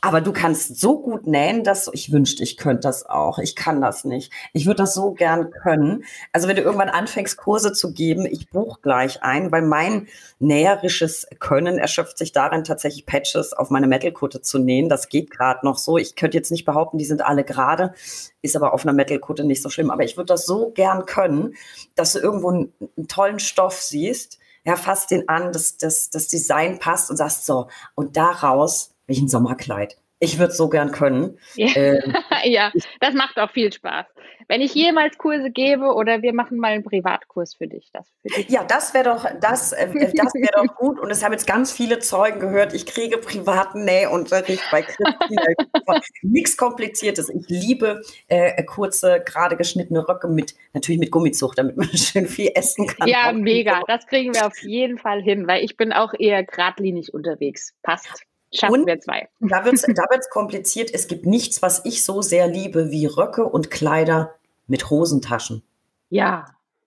aber 0.00 0.20
du 0.20 0.32
kannst 0.32 0.80
so 0.80 1.00
gut 1.00 1.28
nähen, 1.28 1.62
dass 1.62 1.88
ich 1.92 2.10
wünschte, 2.10 2.42
ich 2.42 2.56
könnte 2.56 2.80
das 2.80 3.06
auch. 3.06 3.38
Ich 3.38 3.54
kann 3.54 3.80
das 3.80 4.04
nicht. 4.04 4.32
Ich 4.52 4.66
würde 4.66 4.78
das 4.78 4.92
so 4.92 5.12
gern 5.12 5.52
können. 5.52 6.02
Also 6.32 6.48
wenn 6.48 6.56
du 6.56 6.62
irgendwann 6.62 6.88
anfängst, 6.88 7.36
Kurse 7.36 7.72
zu 7.72 7.92
geben, 7.92 8.26
ich 8.26 8.50
buche 8.50 8.80
gleich 8.82 9.22
ein, 9.22 9.52
weil 9.52 9.62
mein 9.62 10.08
näherisches 10.40 11.28
Können 11.38 11.78
erschöpft 11.78 12.18
sich 12.18 12.32
darin, 12.32 12.64
tatsächlich 12.64 13.06
Patches 13.06 13.52
auf 13.52 13.70
meine 13.70 13.86
Metalkutte 13.86 14.42
zu 14.42 14.58
nähen. 14.58 14.88
Das 14.88 15.08
geht 15.08 15.30
gerade 15.30 15.64
noch 15.64 15.78
so. 15.78 15.96
Ich 15.96 16.16
könnte 16.16 16.36
jetzt 16.36 16.50
nicht 16.50 16.64
behaupten, 16.64 16.98
die 16.98 17.04
sind 17.04 17.24
alle 17.24 17.44
gerade, 17.44 17.94
ist 18.42 18.56
aber 18.56 18.74
auf 18.74 18.84
einer 18.84 18.92
Metalkutte 18.92 19.44
nicht 19.44 19.62
so 19.62 19.70
schlimm. 19.70 19.92
Aber 19.92 20.02
ich 20.02 20.16
würde 20.16 20.32
das 20.34 20.44
so 20.44 20.70
gern 20.70 21.06
können, 21.06 21.54
dass 21.94 22.14
du 22.14 22.18
irgendwo 22.18 22.50
einen, 22.50 22.72
einen 22.96 23.06
tollen 23.06 23.38
Stoff 23.38 23.80
siehst 23.80 24.40
ja, 24.64 24.76
fasst 24.76 25.10
den 25.10 25.28
an, 25.28 25.52
dass 25.52 25.76
das, 25.76 26.10
Design 26.28 26.78
passt 26.78 27.10
und 27.10 27.16
sagst 27.16 27.46
so, 27.46 27.68
und 27.94 28.16
daraus 28.16 28.94
will 29.06 29.16
ich 29.16 29.22
ein 29.22 29.28
Sommerkleid. 29.28 29.98
Ich 30.24 30.38
würde 30.38 30.52
so 30.52 30.68
gern 30.68 30.90
können. 30.90 31.38
Ja. 31.54 31.68
Ähm, 31.74 32.14
ja, 32.44 32.72
das 33.00 33.14
macht 33.14 33.38
auch 33.38 33.50
viel 33.50 33.72
Spaß. 33.72 34.06
Wenn 34.48 34.60
ich 34.60 34.74
jemals 34.74 35.16
Kurse 35.16 35.50
gebe 35.50 35.94
oder 35.94 36.22
wir 36.22 36.34
machen 36.34 36.58
mal 36.58 36.72
einen 36.72 36.84
Privatkurs 36.84 37.54
für 37.54 37.66
dich. 37.66 37.90
Das 37.92 38.06
für 38.22 38.28
dich. 38.28 38.48
Ja, 38.48 38.64
das 38.64 38.92
wäre 38.92 39.04
doch, 39.04 39.26
das, 39.40 39.72
äh, 39.72 39.86
das 40.14 40.34
wäre 40.34 40.66
doch 40.66 40.74
gut. 40.76 41.00
Und 41.00 41.10
es 41.10 41.24
haben 41.24 41.32
jetzt 41.32 41.46
ganz 41.46 41.72
viele 41.72 41.98
Zeugen 41.98 42.40
gehört, 42.40 42.74
ich 42.74 42.86
kriege 42.86 43.18
privaten 43.18 43.84
Nähunterricht 43.84 44.62
bei 44.70 44.82
Christina. 44.82 45.42
Nichts 46.22 46.56
Kompliziertes. 46.56 47.30
Ich 47.30 47.48
liebe 47.48 48.02
äh, 48.28 48.62
kurze, 48.64 49.22
gerade 49.24 49.56
geschnittene 49.56 50.06
Röcke 50.06 50.28
mit, 50.28 50.54
natürlich 50.72 51.00
mit 51.00 51.10
Gummizucht, 51.10 51.58
damit 51.58 51.76
man 51.76 51.88
schön 51.96 52.26
viel 52.26 52.50
essen 52.54 52.86
kann. 52.86 53.08
Ja, 53.08 53.32
mega. 53.32 53.82
Das 53.86 54.06
kriegen 54.06 54.34
wir 54.34 54.46
auf 54.46 54.58
jeden 54.62 54.98
Fall 54.98 55.22
hin, 55.22 55.46
weil 55.46 55.64
ich 55.64 55.76
bin 55.76 55.92
auch 55.92 56.12
eher 56.18 56.44
geradlinig 56.44 57.14
unterwegs. 57.14 57.74
Passt. 57.82 58.24
Schaffen 58.54 58.80
und 58.80 58.86
wir 58.86 59.00
zwei. 59.00 59.28
Da 59.40 59.64
wird 59.64 59.74
es 59.74 59.82
da 59.82 60.04
wird's 60.10 60.30
kompliziert. 60.30 60.90
Es 60.92 61.08
gibt 61.08 61.26
nichts, 61.26 61.62
was 61.62 61.84
ich 61.84 62.04
so 62.04 62.22
sehr 62.22 62.46
liebe 62.46 62.90
wie 62.90 63.06
Röcke 63.06 63.44
und 63.44 63.70
Kleider 63.70 64.34
mit 64.66 64.90
Hosentaschen. 64.90 65.62
Ja, 66.08 66.46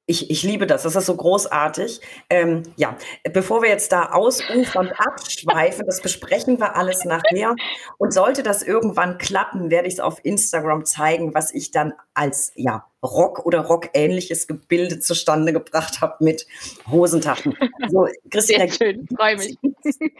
ich, 0.10 0.32
ich 0.32 0.41
liebe 0.43 0.65
das, 0.65 0.84
das 0.84 0.96
ist 0.96 1.06
so 1.06 1.15
großartig. 1.15 2.00
Ähm, 2.30 2.63
ja, 2.78 2.98
bevor 3.34 3.62
wir 3.62 3.70
jetzt 3.70 3.91
da 3.91 4.13
ausufern 4.13 4.88
und 4.88 4.93
abschweifen, 4.93 5.86
das 5.86 6.02
besprechen 6.02 6.60
wir 6.60 6.78
alles 6.78 7.04
nachher. 7.04 7.56
Und 7.98 8.13
sollte 8.13 8.41
das 8.41 8.63
irgendwann 8.63 9.17
klappen, 9.17 9.70
werde 9.70 9.89
ich 9.89 9.96
es 9.96 10.00
auf 10.00 10.24
Instagram 10.24 10.86
zeigen, 10.86 11.34
was 11.34 11.54
ich 11.54 11.72
dann 11.72 11.93
als 12.13 12.54
ja, 12.56 12.86
Rock 13.04 13.46
oder 13.46 13.60
Rock-ähnliches 13.60 14.48
Gebilde 14.48 15.02
zustande 15.02 15.52
gebracht 15.52 16.00
habe 16.00 16.24
mit 16.24 16.48
Hosentaschen. 16.89 17.56
So, 17.89 18.08
Christina, 18.32 18.67
Sehr 18.67 18.72
schön, 18.72 19.08
freue 19.13 19.36
mich. 19.36 19.58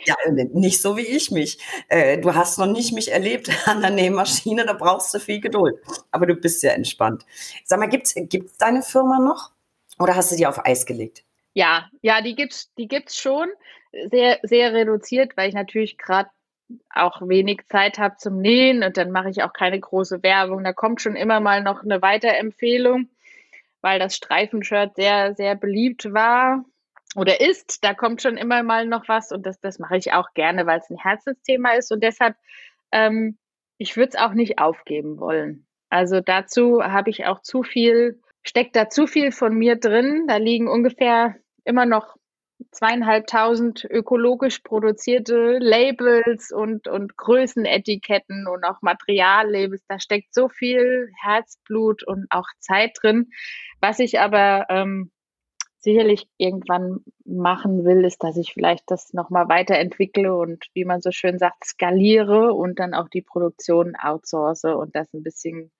Ja, 0.06 0.16
nicht 0.54 0.82
so 0.82 0.98
wie 0.98 1.08
ich 1.08 1.32
mich. 1.32 1.60
Äh, 1.88 2.18
du 2.18 2.36
hast 2.36 2.60
noch 2.60 2.68
nicht 2.68 2.94
mich 2.94 3.12
erlebt 3.12 3.50
an 3.66 3.82
der 3.82 3.92
Nähmaschine, 3.92 4.66
da 4.66 4.74
brauchst 4.74 5.14
du 5.14 5.20
viel 5.20 5.40
Geduld. 5.40 5.76
Aber 6.12 6.26
du 6.26 6.36
bist 6.36 6.62
ja 6.64 6.72
entspannt. 6.72 7.26
Sag 7.64 7.80
mal, 7.80 7.88
gibt 7.88 8.08
es 8.08 8.58
deine 8.58 8.84
Firma 8.84 9.20
noch? 9.20 9.52
Oder 10.00 10.16
hast 10.16 10.32
du 10.32 10.36
die 10.36 10.48
auf 10.48 10.66
Eis 10.66 10.86
gelegt? 10.86 11.24
Ja, 11.54 11.90
ja, 12.02 12.22
die 12.22 12.36
gibt's, 12.36 12.74
die 12.76 12.88
gibt's 12.88 13.18
schon. 13.18 13.50
Sehr, 14.12 14.40
sehr 14.44 14.74
reduziert, 14.74 15.36
weil 15.38 15.50
ich 15.50 15.56
natürlich 15.56 15.98
gerade 15.98 16.30
auch 16.94 17.22
wenig 17.22 17.62
Zeit 17.70 17.98
habe 17.98 18.18
zum 18.18 18.40
Nähen 18.40 18.84
und 18.84 18.98
dann 18.98 19.12
mache 19.12 19.30
ich 19.30 19.44
auch 19.44 19.54
keine 19.54 19.80
große 19.80 20.22
Werbung. 20.24 20.64
Da 20.64 20.74
kommt 20.74 21.02
schon 21.02 21.16
immer 21.16 21.40
mal 21.40 21.64
noch 21.64 21.84
eine 21.84 22.02
Weiterempfehlung, 22.02 23.10
weil 23.82 24.00
das 24.00 24.16
Streifenshirt 24.16 24.96
sehr, 24.96 25.34
sehr 25.36 25.56
beliebt 25.56 26.14
war 26.14 26.66
oder 27.16 27.40
ist. 27.42 27.84
Da 27.84 27.94
kommt 27.94 28.22
schon 28.22 28.38
immer 28.38 28.64
mal 28.64 28.86
noch 28.86 29.08
was 29.08 29.32
und 29.32 29.46
das, 29.46 29.60
das 29.60 29.80
mache 29.80 29.98
ich 29.98 30.14
auch 30.14 30.34
gerne, 30.34 30.66
weil 30.66 30.80
es 30.80 30.90
ein 30.90 30.98
Herzensthema 30.98 31.72
ist 31.72 31.92
und 31.92 32.04
deshalb, 32.04 32.36
ähm, 32.92 33.38
ich 33.78 33.96
würde 33.96 34.10
es 34.10 34.16
auch 34.16 34.34
nicht 34.34 34.60
aufgeben 34.60 35.20
wollen. 35.20 35.66
Also 35.90 36.20
dazu 36.20 36.84
habe 36.84 37.10
ich 37.10 37.26
auch 37.26 37.42
zu 37.42 37.64
viel 37.64 38.22
steckt 38.48 38.76
da 38.76 38.90
zu 38.90 39.08
viel 39.08 39.32
von 39.32 39.56
mir 39.56 39.76
drin. 39.76 40.26
Da 40.28 40.38
liegen 40.38 40.68
ungefähr 40.68 41.36
immer 41.64 41.86
noch 41.86 42.16
zweieinhalbtausend 42.72 43.86
ökologisch 43.90 44.60
produzierte 44.60 45.58
Labels 45.60 46.52
und, 46.52 46.88
und 46.88 47.16
Größenetiketten 47.18 48.48
und 48.48 48.64
auch 48.64 48.82
Materiallabels. 48.82 49.84
Da 49.88 50.00
steckt 50.00 50.34
so 50.34 50.50
viel 50.50 51.12
Herzblut 51.22 52.04
und 52.04 52.26
auch 52.30 52.48
Zeit 52.60 52.98
drin. 53.02 53.30
Was 53.80 54.00
ich 54.00 54.20
aber 54.20 54.66
ähm, 54.70 55.12
sicherlich 55.88 56.28
irgendwann 56.38 57.00
machen 57.24 57.86
will, 57.86 58.04
ist, 58.04 58.22
dass 58.22 58.36
ich 58.36 58.54
vielleicht 58.54 58.92
das 58.92 59.14
nochmal 59.14 59.48
weiterentwickle 59.48 60.36
und 60.36 60.66
wie 60.74 60.84
man 60.84 61.00
so 61.00 61.12
schön 61.12 61.40
sagt, 61.40 61.64
skaliere 61.64 62.54
und 62.54 62.78
dann 62.80 62.94
auch 62.94 63.08
die 63.08 63.22
Produktion 63.22 63.96
outsource 63.96 64.66
und 64.66 64.94
das 64.98 65.14
ein 65.14 65.24
bisschen 65.24 65.72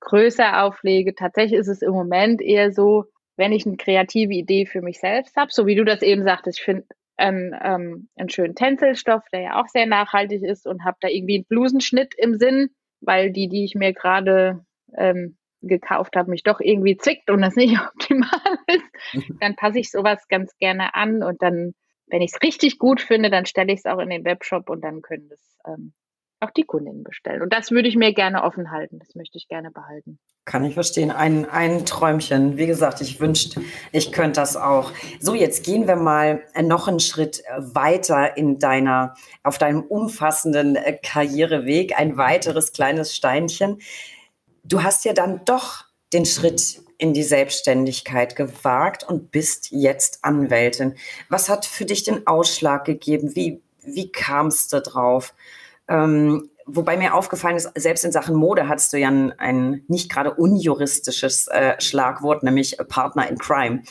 größer 0.00 0.62
auflege. 0.62 1.14
Tatsächlich 1.14 1.58
ist 1.58 1.68
es 1.68 1.80
im 1.80 1.92
Moment 1.92 2.42
eher 2.42 2.72
so, 2.72 3.06
wenn 3.36 3.52
ich 3.52 3.66
eine 3.66 3.78
kreative 3.78 4.34
Idee 4.34 4.66
für 4.66 4.82
mich 4.82 5.00
selbst 5.00 5.34
habe, 5.34 5.50
so 5.50 5.66
wie 5.66 5.76
du 5.76 5.84
das 5.84 6.02
eben 6.02 6.24
sagtest, 6.24 6.58
ich 6.58 6.64
finde 6.64 6.84
einen, 7.16 7.56
ähm, 7.62 8.08
einen 8.16 8.28
schönen 8.28 8.54
Tänzelstoff, 8.54 9.22
der 9.32 9.40
ja 9.40 9.62
auch 9.62 9.68
sehr 9.68 9.86
nachhaltig 9.86 10.42
ist 10.42 10.66
und 10.66 10.84
habe 10.84 10.98
da 11.00 11.08
irgendwie 11.08 11.36
einen 11.36 11.46
Blusenschnitt 11.46 12.14
im 12.18 12.34
Sinn, 12.34 12.68
weil 13.00 13.32
die, 13.32 13.48
die 13.48 13.64
ich 13.64 13.74
mir 13.74 13.94
gerade 13.94 14.64
ähm, 14.98 15.38
gekauft 15.66 16.16
habe, 16.16 16.30
mich 16.30 16.42
doch 16.42 16.60
irgendwie 16.60 16.96
zwickt 16.96 17.30
und 17.30 17.42
das 17.42 17.56
nicht 17.56 17.78
optimal 17.94 18.58
ist, 18.66 19.28
mhm. 19.28 19.38
dann 19.40 19.56
passe 19.56 19.78
ich 19.78 19.90
sowas 19.90 20.26
ganz 20.28 20.56
gerne 20.58 20.94
an 20.94 21.22
und 21.22 21.42
dann, 21.42 21.74
wenn 22.06 22.22
ich 22.22 22.32
es 22.34 22.42
richtig 22.42 22.78
gut 22.78 23.00
finde, 23.00 23.30
dann 23.30 23.46
stelle 23.46 23.72
ich 23.72 23.80
es 23.80 23.86
auch 23.86 23.98
in 23.98 24.10
den 24.10 24.24
Webshop 24.24 24.68
und 24.68 24.82
dann 24.82 25.02
können 25.02 25.28
das 25.28 25.58
ähm, 25.66 25.92
auch 26.44 26.50
die 26.50 26.64
Kundinnen 26.64 27.02
bestellen. 27.02 27.42
Und 27.42 27.52
das 27.52 27.70
würde 27.70 27.88
ich 27.88 27.96
mir 27.96 28.12
gerne 28.12 28.42
offen 28.42 28.70
halten. 28.70 28.98
Das 28.98 29.14
möchte 29.14 29.38
ich 29.38 29.48
gerne 29.48 29.70
behalten. 29.70 30.18
Kann 30.44 30.64
ich 30.64 30.74
verstehen. 30.74 31.10
Ein, 31.10 31.48
ein 31.48 31.86
Träumchen. 31.86 32.58
Wie 32.58 32.66
gesagt, 32.66 33.00
ich 33.00 33.18
wünschte, 33.18 33.62
ich 33.92 34.12
könnte 34.12 34.40
das 34.40 34.56
auch. 34.56 34.92
So, 35.18 35.34
jetzt 35.34 35.64
gehen 35.64 35.88
wir 35.88 35.96
mal 35.96 36.42
noch 36.62 36.86
einen 36.86 37.00
Schritt 37.00 37.42
weiter 37.56 38.36
in 38.36 38.58
deiner, 38.58 39.14
auf 39.42 39.58
deinem 39.58 39.82
umfassenden 39.82 40.76
äh, 40.76 40.98
Karriereweg. 41.02 41.98
Ein 41.98 42.16
weiteres 42.16 42.72
kleines 42.72 43.16
Steinchen. 43.16 43.78
Du 44.64 44.82
hast 44.82 45.04
ja 45.04 45.12
dann 45.12 45.42
doch 45.44 45.84
den 46.12 46.24
Schritt 46.24 46.80
in 46.96 47.12
die 47.12 47.22
Selbstständigkeit 47.22 48.34
gewagt 48.34 49.04
und 49.04 49.30
bist 49.30 49.68
jetzt 49.70 50.20
Anwältin. 50.22 50.94
Was 51.28 51.48
hat 51.48 51.66
für 51.66 51.84
dich 51.84 52.04
den 52.04 52.26
Ausschlag 52.26 52.84
gegeben? 52.84 53.36
Wie, 53.36 53.62
wie 53.82 54.10
kamst 54.10 54.72
du 54.72 54.80
drauf? 54.80 55.34
Ähm, 55.86 56.48
wobei 56.64 56.96
mir 56.96 57.14
aufgefallen 57.14 57.56
ist, 57.56 57.70
selbst 57.74 58.06
in 58.06 58.12
Sachen 58.12 58.36
Mode 58.36 58.66
hattest 58.66 58.92
du 58.94 58.96
ja 58.96 59.08
ein, 59.08 59.32
ein 59.38 59.84
nicht 59.88 60.10
gerade 60.10 60.32
unjuristisches 60.32 61.46
äh, 61.48 61.78
Schlagwort, 61.78 62.42
nämlich 62.42 62.78
Partner 62.88 63.28
in 63.28 63.36
Crime. 63.36 63.82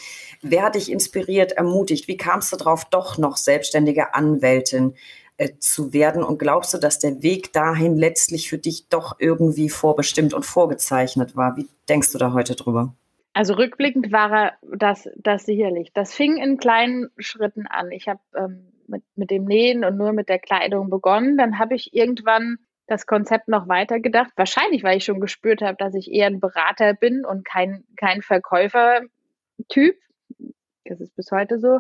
Wer 0.41 0.63
hat 0.63 0.75
dich 0.75 0.91
inspiriert, 0.91 1.51
ermutigt? 1.51 2.07
Wie 2.07 2.17
kamst 2.17 2.51
du 2.51 2.57
darauf, 2.57 2.85
doch 2.85 3.19
noch 3.19 3.37
selbstständige 3.37 4.15
Anwältin 4.15 4.95
äh, 5.37 5.49
zu 5.59 5.93
werden? 5.93 6.23
Und 6.23 6.37
glaubst 6.37 6.73
du, 6.73 6.77
dass 6.77 6.99
der 6.99 7.23
Weg 7.23 7.53
dahin 7.53 7.97
letztlich 7.97 8.49
für 8.49 8.57
dich 8.57 8.87
doch 8.89 9.15
irgendwie 9.19 9.69
vorbestimmt 9.69 10.33
und 10.33 10.45
vorgezeichnet 10.45 11.35
war? 11.35 11.57
Wie 11.57 11.67
denkst 11.89 12.11
du 12.11 12.17
da 12.17 12.33
heute 12.33 12.55
drüber? 12.55 12.93
Also 13.33 13.55
rückblickend 13.55 14.11
war 14.11 14.53
das, 14.61 15.09
das 15.15 15.45
sicherlich. 15.45 15.91
Das 15.93 16.13
fing 16.13 16.37
in 16.37 16.57
kleinen 16.57 17.09
Schritten 17.17 17.65
an. 17.65 17.91
Ich 17.91 18.07
habe 18.07 18.19
ähm, 18.35 18.67
mit, 18.87 19.03
mit 19.15 19.31
dem 19.31 19.45
Nähen 19.45 19.83
und 19.83 19.97
nur 19.97 20.13
mit 20.13 20.29
der 20.29 20.39
Kleidung 20.39 20.89
begonnen. 20.89 21.37
Dann 21.37 21.57
habe 21.57 21.73
ich 21.73 21.93
irgendwann 21.93 22.59
das 22.85 23.07
Konzept 23.07 23.47
noch 23.47 23.67
weitergedacht. 23.67 24.31
Wahrscheinlich, 24.35 24.83
weil 24.83 24.97
ich 24.97 25.05
schon 25.05 25.19
gespürt 25.19 25.61
habe, 25.61 25.77
dass 25.77 25.95
ich 25.95 26.11
eher 26.11 26.27
ein 26.27 26.39
Berater 26.39 26.93
bin 26.93 27.25
und 27.25 27.43
kein, 27.43 27.85
kein 27.95 28.21
Verkäufertyp. 28.21 29.97
Das 30.85 30.99
ist 30.99 31.15
bis 31.15 31.31
heute 31.31 31.59
so. 31.59 31.79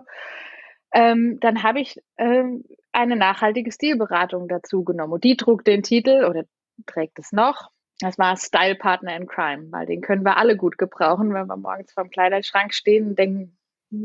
Ähm, 0.93 1.39
dann 1.39 1.63
habe 1.63 1.79
ich 1.79 1.99
ähm, 2.17 2.63
eine 2.91 3.15
nachhaltige 3.15 3.71
Stilberatung 3.71 4.47
dazu 4.47 4.83
genommen. 4.83 5.13
Und 5.13 5.23
die 5.23 5.35
trug 5.35 5.65
den 5.65 5.83
Titel 5.83 6.25
oder 6.25 6.43
trägt 6.85 7.19
es 7.19 7.31
noch. 7.31 7.69
Das 7.99 8.17
war 8.17 8.37
Style 8.37 8.75
Partner 8.75 9.15
in 9.15 9.27
Crime, 9.27 9.71
weil 9.71 9.85
den 9.85 10.01
können 10.01 10.23
wir 10.23 10.37
alle 10.37 10.57
gut 10.57 10.77
gebrauchen, 10.77 11.33
wenn 11.33 11.47
wir 11.47 11.57
morgens 11.57 11.93
vorm 11.93 12.09
Kleiderschrank 12.09 12.73
stehen 12.73 13.07
und 13.07 13.19
denken, 13.19 13.57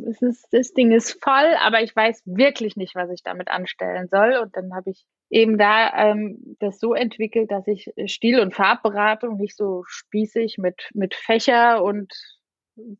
ist, 0.05 0.47
das 0.51 0.73
Ding 0.75 0.93
ist 0.93 1.23
voll, 1.23 1.55
aber 1.61 1.83
ich 1.83 1.97
weiß 1.97 2.23
wirklich 2.27 2.77
nicht, 2.77 2.95
was 2.95 3.11
ich 3.11 3.23
damit 3.23 3.49
anstellen 3.49 4.09
soll. 4.09 4.37
Und 4.43 4.57
dann 4.57 4.75
habe 4.75 4.91
ich 4.91 5.05
eben 5.31 5.57
da 5.57 5.93
ähm, 5.95 6.57
das 6.61 6.79
so 6.79 6.95
entwickelt, 6.95 7.51
dass 7.51 7.67
ich 7.67 7.91
Stil- 8.07 8.41
und 8.41 8.55
Farbberatung 8.55 9.37
nicht 9.37 9.57
so 9.57 9.85
spießig 9.87 10.59
mit, 10.59 10.91
mit 10.93 11.15
Fächer 11.15 11.83
und 11.83 12.13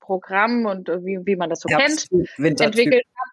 Programm 0.01 0.67
und 0.67 0.89
wie, 0.89 1.21
wie 1.25 1.37
man 1.37 1.51
das 1.51 1.61
so 1.61 1.69
kennt, 1.69 2.09
entwickelt 2.39 3.05
habe. 3.17 3.28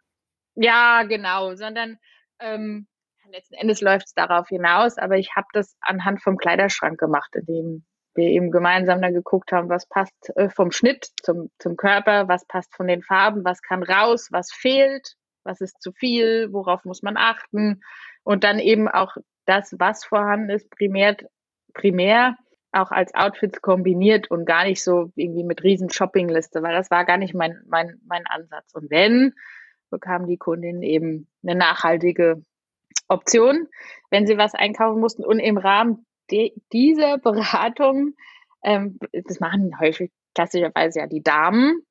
Ja, 0.56 1.04
genau, 1.04 1.56
sondern 1.56 1.98
ähm, 2.39 2.88
letzten 3.30 3.56
Endes 3.56 3.82
läuft 3.82 4.08
es 4.08 4.13
darauf 4.13 4.48
hinaus, 4.48 4.98
aber 4.98 5.18
ich 5.18 5.36
habe 5.36 5.48
das 5.54 5.76
anhand 5.82 6.22
vom 6.22 6.38
Kleiderschrank 6.38 7.00
gemacht, 7.00 7.36
in 7.36 7.46
dem 7.46 7.86
wir 8.15 8.30
eben 8.30 8.50
gemeinsam 8.50 9.02
dann 9.02 9.13
geguckt 9.13 9.52
haben, 9.52 9.68
was 9.70 9.88
passt 9.88 10.32
äh, 10.36 10.50
vom 10.50 10.72
Schnitt 10.72 11.10
zum, 11.22 11.52
zum 11.60 11.76
Körper, 11.76 12.30
was 12.30 12.46
passt 12.48 12.74
von 12.74 12.88
den 12.88 13.04
Farben, 13.04 13.44
was 13.44 13.62
kann 13.62 13.84
raus, 13.84 14.30
was 14.32 14.52
fehlt. 14.54 15.15
was 15.46 15.62
ist 15.62 15.82
zu 15.82 15.91
viel, 15.94 16.52
worauf 16.52 16.84
muss 16.86 17.02
man 17.04 17.18
achten 17.18 17.82
und 18.24 18.44
dann 18.44 18.60
eben 18.60 18.88
auch 18.88 19.15
das, 19.46 19.76
was 19.78 20.04
vorhanden 20.04 20.50
ist, 20.50 20.70
primär, 20.70 21.15
primär 21.74 22.36
auch 22.72 22.91
als 22.91 23.13
Outfits 23.13 23.62
kombiniert 23.62 24.30
und 24.30 24.46
gar 24.46 24.65
nicht 24.65 24.84
so 24.84 25.12
irgendwie 25.15 25.44
mit 25.44 25.63
riesen 25.63 25.89
Shoppingliste, 25.89 26.62
weil 26.62 26.74
das 26.74 26.91
war 26.91 27.06
gar 27.06 27.18
nicht 27.18 27.34
mein, 27.34 27.62
mein, 27.68 28.02
mein 28.06 28.26
Ansatz. 28.28 28.74
Und 28.74 28.89
wenn, 28.91 29.34
bekam 29.95 30.27
die 30.27 30.38
Kundin 30.38 30.81
eben 30.84 31.27
eine 31.41 31.55
nachhaltige 31.55 32.43
Option, 33.08 33.67
wenn 34.10 34.27
sie 34.27 34.38
was 34.38 34.53
einkaufen 34.53 34.99
mussten. 34.99 35.23
Und 35.23 35.39
im 35.39 35.58
Rahmen 35.58 36.05
dieser 36.73 37.17
Beratung, 37.17 38.15
ähm, 38.63 38.99
das 39.13 39.39
machen 39.39 39.79
häufig 39.79 40.12
klassischerweise 40.34 40.99
ja 40.99 41.08
die 41.08 41.23
Damen, 41.23 41.81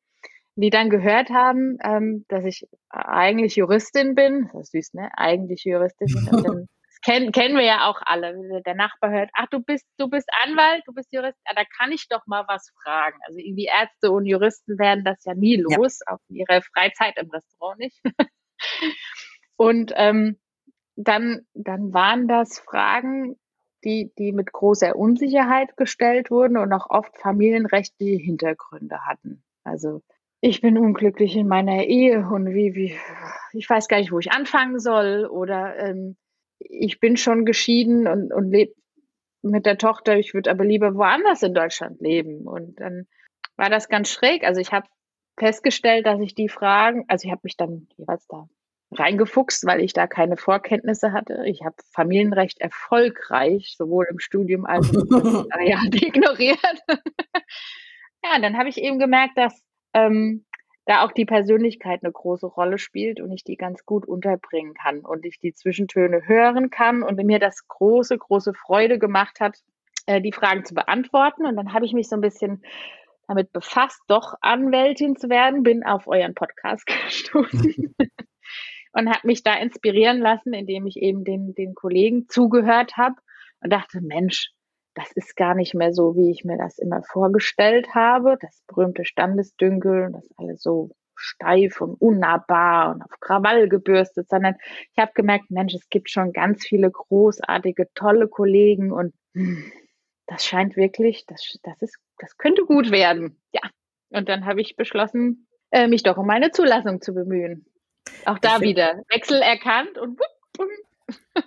die 0.56 0.70
dann 0.70 0.90
gehört 0.90 1.30
haben, 1.30 1.78
ähm, 1.82 2.24
dass 2.28 2.44
ich 2.44 2.66
eigentlich 2.90 3.56
Juristin 3.56 4.14
bin. 4.14 4.50
Das 4.52 4.66
ist 4.66 4.72
süß, 4.72 4.94
ne? 4.94 5.08
Eigentlich 5.16 5.64
Juristin 5.64 6.06
bin. 6.30 6.42
Dann, 6.42 6.68
kennen, 7.04 7.32
kennen 7.32 7.56
wir 7.56 7.64
ja 7.64 7.88
auch 7.88 8.00
alle. 8.04 8.62
Der 8.66 8.74
Nachbar 8.74 9.10
hört, 9.10 9.30
ach, 9.34 9.46
du 9.50 9.60
bist, 9.60 9.86
du 9.98 10.08
bist 10.08 10.28
Anwalt, 10.44 10.82
du 10.86 10.92
bist 10.92 11.12
Jurist, 11.12 11.38
ja, 11.46 11.54
da 11.54 11.62
kann 11.78 11.92
ich 11.92 12.08
doch 12.08 12.26
mal 12.26 12.44
was 12.48 12.72
fragen. 12.82 13.18
Also 13.26 13.38
irgendwie 13.38 13.66
Ärzte 13.66 14.10
und 14.10 14.26
Juristen 14.26 14.78
werden 14.78 15.04
das 15.04 15.24
ja 15.24 15.34
nie 15.34 15.56
los, 15.56 16.00
ja. 16.06 16.14
auf 16.14 16.20
ihre 16.28 16.62
Freizeit 16.62 17.16
im 17.18 17.30
Restaurant 17.30 17.78
nicht. 17.78 18.00
und 19.56 19.92
ähm, 19.96 20.38
dann, 20.96 21.46
dann 21.54 21.92
waren 21.92 22.28
das 22.28 22.58
Fragen, 22.58 23.36
die, 23.84 24.12
die 24.18 24.32
mit 24.32 24.52
großer 24.52 24.96
Unsicherheit 24.96 25.76
gestellt 25.76 26.30
wurden 26.30 26.56
und 26.56 26.72
auch 26.72 26.88
oft 26.88 27.16
familienrechtliche 27.18 28.22
Hintergründe 28.22 29.04
hatten. 29.04 29.44
Also 29.62 30.02
ich 30.40 30.60
bin 30.60 30.78
unglücklich 30.78 31.36
in 31.36 31.48
meiner 31.48 31.84
Ehe 31.84 32.26
und 32.26 32.46
wie, 32.54 32.74
wie, 32.74 32.98
ich 33.52 33.68
weiß 33.68 33.88
gar 33.88 33.98
nicht, 33.98 34.12
wo 34.12 34.18
ich 34.18 34.32
anfangen 34.32 34.78
soll 34.78 35.26
oder 35.26 35.76
ähm, 35.78 36.16
ich 36.68 37.00
bin 37.00 37.16
schon 37.16 37.44
geschieden 37.44 38.06
und, 38.06 38.32
und 38.32 38.50
lebe 38.50 38.74
mit 39.42 39.66
der 39.66 39.78
Tochter, 39.78 40.16
ich 40.16 40.34
würde 40.34 40.50
aber 40.50 40.64
lieber 40.64 40.94
woanders 40.94 41.42
in 41.42 41.54
Deutschland 41.54 42.00
leben. 42.00 42.46
Und 42.46 42.80
dann 42.80 43.06
war 43.56 43.70
das 43.70 43.88
ganz 43.88 44.08
schräg. 44.08 44.44
Also 44.44 44.60
ich 44.60 44.72
habe 44.72 44.86
festgestellt, 45.38 46.06
dass 46.06 46.20
ich 46.20 46.34
die 46.34 46.48
Fragen, 46.48 47.04
also 47.08 47.26
ich 47.26 47.32
habe 47.32 47.42
mich 47.44 47.56
dann 47.56 47.88
jeweils 47.96 48.26
da 48.26 48.48
reingefuchst, 48.92 49.66
weil 49.66 49.80
ich 49.80 49.92
da 49.92 50.06
keine 50.06 50.36
Vorkenntnisse 50.36 51.12
hatte. 51.12 51.42
Ich 51.46 51.62
habe 51.64 51.76
Familienrecht 51.92 52.60
erfolgreich, 52.60 53.74
sowohl 53.76 54.06
im 54.10 54.18
Studium 54.18 54.64
als 54.66 54.90
auch 54.96 55.44
im 55.44 55.46
Jahr 55.66 55.84
ignoriert. 55.92 56.58
ja, 58.24 58.38
dann 58.40 58.56
habe 58.56 58.68
ich 58.68 58.78
eben 58.78 58.98
gemerkt, 58.98 59.36
dass 59.36 59.62
ähm, 59.94 60.44
da 60.86 61.04
auch 61.04 61.12
die 61.12 61.24
Persönlichkeit 61.24 62.02
eine 62.02 62.12
große 62.12 62.46
Rolle 62.46 62.78
spielt 62.78 63.20
und 63.20 63.32
ich 63.32 63.44
die 63.44 63.56
ganz 63.56 63.86
gut 63.86 64.06
unterbringen 64.06 64.74
kann 64.74 65.00
und 65.00 65.24
ich 65.24 65.38
die 65.38 65.54
Zwischentöne 65.54 66.26
hören 66.26 66.70
kann 66.70 67.02
und 67.02 67.16
mir 67.24 67.38
das 67.38 67.66
große, 67.68 68.18
große 68.18 68.52
Freude 68.54 68.98
gemacht 68.98 69.40
hat, 69.40 69.58
äh, 70.06 70.20
die 70.20 70.32
Fragen 70.32 70.64
zu 70.64 70.74
beantworten. 70.74 71.46
Und 71.46 71.56
dann 71.56 71.72
habe 71.72 71.86
ich 71.86 71.94
mich 71.94 72.08
so 72.08 72.16
ein 72.16 72.20
bisschen 72.20 72.62
damit 73.26 73.52
befasst, 73.52 74.02
doch 74.08 74.34
Anwältin 74.42 75.16
zu 75.16 75.30
werden, 75.30 75.62
bin 75.62 75.84
auf 75.84 76.06
euren 76.06 76.34
Podcast 76.34 76.86
gestoßen 77.06 77.94
und 78.92 79.08
habe 79.08 79.26
mich 79.26 79.42
da 79.42 79.54
inspirieren 79.54 80.18
lassen, 80.18 80.52
indem 80.52 80.86
ich 80.86 80.96
eben 80.96 81.24
den, 81.24 81.54
den 81.54 81.74
Kollegen 81.74 82.28
zugehört 82.28 82.98
habe 82.98 83.16
und 83.60 83.72
dachte, 83.72 84.02
Mensch, 84.02 84.50
das 84.94 85.10
ist 85.12 85.36
gar 85.36 85.54
nicht 85.54 85.74
mehr 85.74 85.92
so, 85.92 86.16
wie 86.16 86.30
ich 86.30 86.44
mir 86.44 86.56
das 86.56 86.78
immer 86.78 87.02
vorgestellt 87.02 87.94
habe. 87.94 88.38
Das 88.40 88.62
berühmte 88.66 89.04
Standesdünkel, 89.04 90.10
das 90.12 90.28
alles 90.36 90.62
so 90.62 90.90
steif 91.16 91.80
und 91.80 92.00
unnahbar 92.00 92.94
und 92.94 93.02
auf 93.02 93.20
Krawall 93.20 93.68
gebürstet, 93.68 94.28
sondern 94.28 94.56
ich 94.92 94.98
habe 94.98 95.12
gemerkt, 95.14 95.50
Mensch, 95.50 95.74
es 95.74 95.88
gibt 95.88 96.10
schon 96.10 96.32
ganz 96.32 96.66
viele 96.66 96.90
großartige, 96.90 97.88
tolle 97.94 98.28
Kollegen 98.28 98.92
und 98.92 99.14
das 100.26 100.44
scheint 100.44 100.76
wirklich, 100.76 101.24
das, 101.26 101.58
das 101.62 101.80
ist, 101.82 101.98
das 102.18 102.36
könnte 102.36 102.64
gut 102.64 102.90
werden. 102.90 103.40
Ja. 103.52 103.62
Und 104.10 104.28
dann 104.28 104.44
habe 104.44 104.60
ich 104.60 104.76
beschlossen, 104.76 105.46
äh, 105.70 105.86
mich 105.88 106.02
doch 106.02 106.16
um 106.16 106.26
meine 106.26 106.50
Zulassung 106.50 107.00
zu 107.00 107.14
bemühen. 107.14 107.66
Auch 108.26 108.38
da 108.38 108.60
wieder 108.60 109.02
Wechsel 109.08 109.40
erkannt 109.40 109.98
und 109.98 110.18
wupp, 110.18 110.58
wupp. 110.58 111.44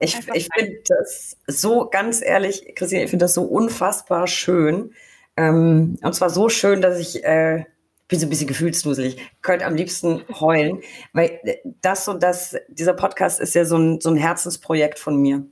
Ich, 0.00 0.16
ich 0.32 0.48
finde 0.54 0.80
das 0.86 1.36
so, 1.46 1.88
ganz 1.90 2.22
ehrlich, 2.22 2.74
Christine, 2.76 3.04
ich 3.04 3.10
finde 3.10 3.24
das 3.24 3.34
so 3.34 3.42
unfassbar 3.42 4.26
schön. 4.26 4.92
Ähm, 5.36 5.98
und 6.02 6.14
zwar 6.14 6.30
so 6.30 6.48
schön, 6.48 6.80
dass 6.80 6.98
ich 6.98 7.24
äh, 7.24 7.64
bin 8.06 8.18
so 8.18 8.26
ein 8.26 8.30
bisschen 8.30 8.46
gefühlsduselig, 8.46 9.18
könnte 9.42 9.66
am 9.66 9.74
liebsten 9.74 10.22
heulen, 10.40 10.80
weil 11.12 11.40
das 11.82 12.08
und 12.08 12.22
das, 12.22 12.56
dieser 12.68 12.94
Podcast 12.94 13.40
ist 13.40 13.54
ja 13.54 13.64
so 13.64 13.76
ein, 13.76 14.00
so 14.00 14.10
ein 14.10 14.16
Herzensprojekt 14.16 14.98
von 14.98 15.16
mir. 15.16 15.44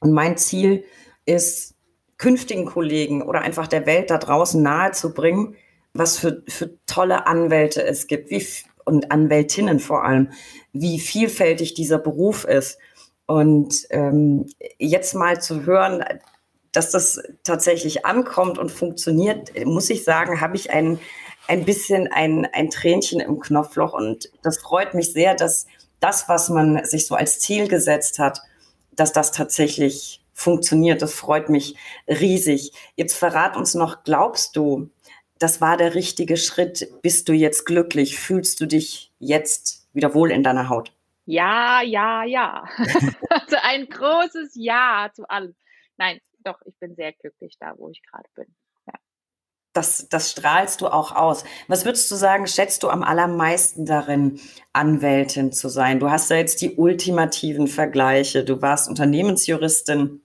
Und 0.00 0.12
mein 0.12 0.36
Ziel 0.36 0.84
ist, 1.24 1.74
künftigen 2.18 2.66
Kollegen 2.66 3.22
oder 3.22 3.40
einfach 3.42 3.68
der 3.68 3.86
Welt 3.86 4.10
da 4.10 4.18
draußen 4.18 4.62
nahezubringen, 4.62 5.56
was 5.94 6.18
für, 6.18 6.42
für 6.48 6.70
tolle 6.86 7.26
Anwälte 7.26 7.82
es 7.84 8.06
gibt, 8.06 8.30
wie, 8.30 8.44
und 8.84 9.10
Anwältinnen 9.10 9.78
vor 9.80 10.04
allem, 10.04 10.30
wie 10.72 10.98
vielfältig 11.00 11.74
dieser 11.74 11.98
Beruf 11.98 12.44
ist 12.44 12.78
und 13.28 13.86
ähm, 13.90 14.46
jetzt 14.78 15.14
mal 15.14 15.40
zu 15.40 15.66
hören, 15.66 16.02
dass 16.72 16.90
das 16.90 17.22
tatsächlich 17.44 18.06
ankommt 18.06 18.58
und 18.58 18.72
funktioniert, 18.72 19.52
muss 19.66 19.90
ich 19.90 20.02
sagen, 20.02 20.40
habe 20.40 20.56
ich 20.56 20.70
ein, 20.70 20.98
ein 21.46 21.66
bisschen 21.66 22.10
ein, 22.10 22.48
ein 22.54 22.70
Tränchen 22.70 23.20
im 23.20 23.38
Knopfloch. 23.38 23.92
Und 23.92 24.30
das 24.42 24.58
freut 24.58 24.94
mich 24.94 25.12
sehr, 25.12 25.34
dass 25.34 25.66
das, 26.00 26.26
was 26.30 26.48
man 26.48 26.82
sich 26.86 27.06
so 27.06 27.16
als 27.16 27.38
Ziel 27.38 27.68
gesetzt 27.68 28.18
hat, 28.18 28.40
dass 28.92 29.12
das 29.12 29.30
tatsächlich 29.30 30.24
funktioniert. 30.32 31.02
Das 31.02 31.12
freut 31.12 31.50
mich 31.50 31.76
riesig. 32.06 32.72
Jetzt 32.96 33.14
verrat 33.14 33.58
uns 33.58 33.74
noch, 33.74 34.04
glaubst 34.04 34.56
du, 34.56 34.88
das 35.38 35.60
war 35.60 35.76
der 35.76 35.94
richtige 35.94 36.38
Schritt? 36.38 36.88
Bist 37.02 37.28
du 37.28 37.34
jetzt 37.34 37.66
glücklich? 37.66 38.18
Fühlst 38.18 38.58
du 38.62 38.66
dich 38.66 39.12
jetzt 39.18 39.86
wieder 39.92 40.14
wohl 40.14 40.30
in 40.30 40.42
deiner 40.42 40.70
Haut? 40.70 40.92
Ja, 41.30 41.82
ja, 41.82 42.24
ja. 42.24 42.64
also 43.28 43.56
ein 43.62 43.86
großes 43.86 44.52
Ja 44.54 45.10
zu 45.14 45.28
allem. 45.28 45.54
Nein, 45.98 46.20
doch, 46.42 46.58
ich 46.64 46.74
bin 46.78 46.94
sehr 46.94 47.12
glücklich 47.12 47.58
da, 47.60 47.74
wo 47.76 47.90
ich 47.90 48.00
gerade 48.10 48.28
bin. 48.34 48.46
Ja. 48.86 48.94
Das, 49.74 50.08
das 50.08 50.30
strahlst 50.30 50.80
du 50.80 50.88
auch 50.88 51.14
aus. 51.14 51.44
Was 51.66 51.84
würdest 51.84 52.10
du 52.10 52.14
sagen, 52.14 52.46
schätzt 52.46 52.82
du 52.82 52.88
am 52.88 53.02
allermeisten 53.02 53.84
darin, 53.84 54.40
Anwältin 54.72 55.52
zu 55.52 55.68
sein? 55.68 56.00
Du 56.00 56.10
hast 56.10 56.30
ja 56.30 56.38
jetzt 56.38 56.62
die 56.62 56.76
ultimativen 56.76 57.66
Vergleiche. 57.66 58.42
Du 58.42 58.62
warst 58.62 58.88
Unternehmensjuristin 58.88 60.22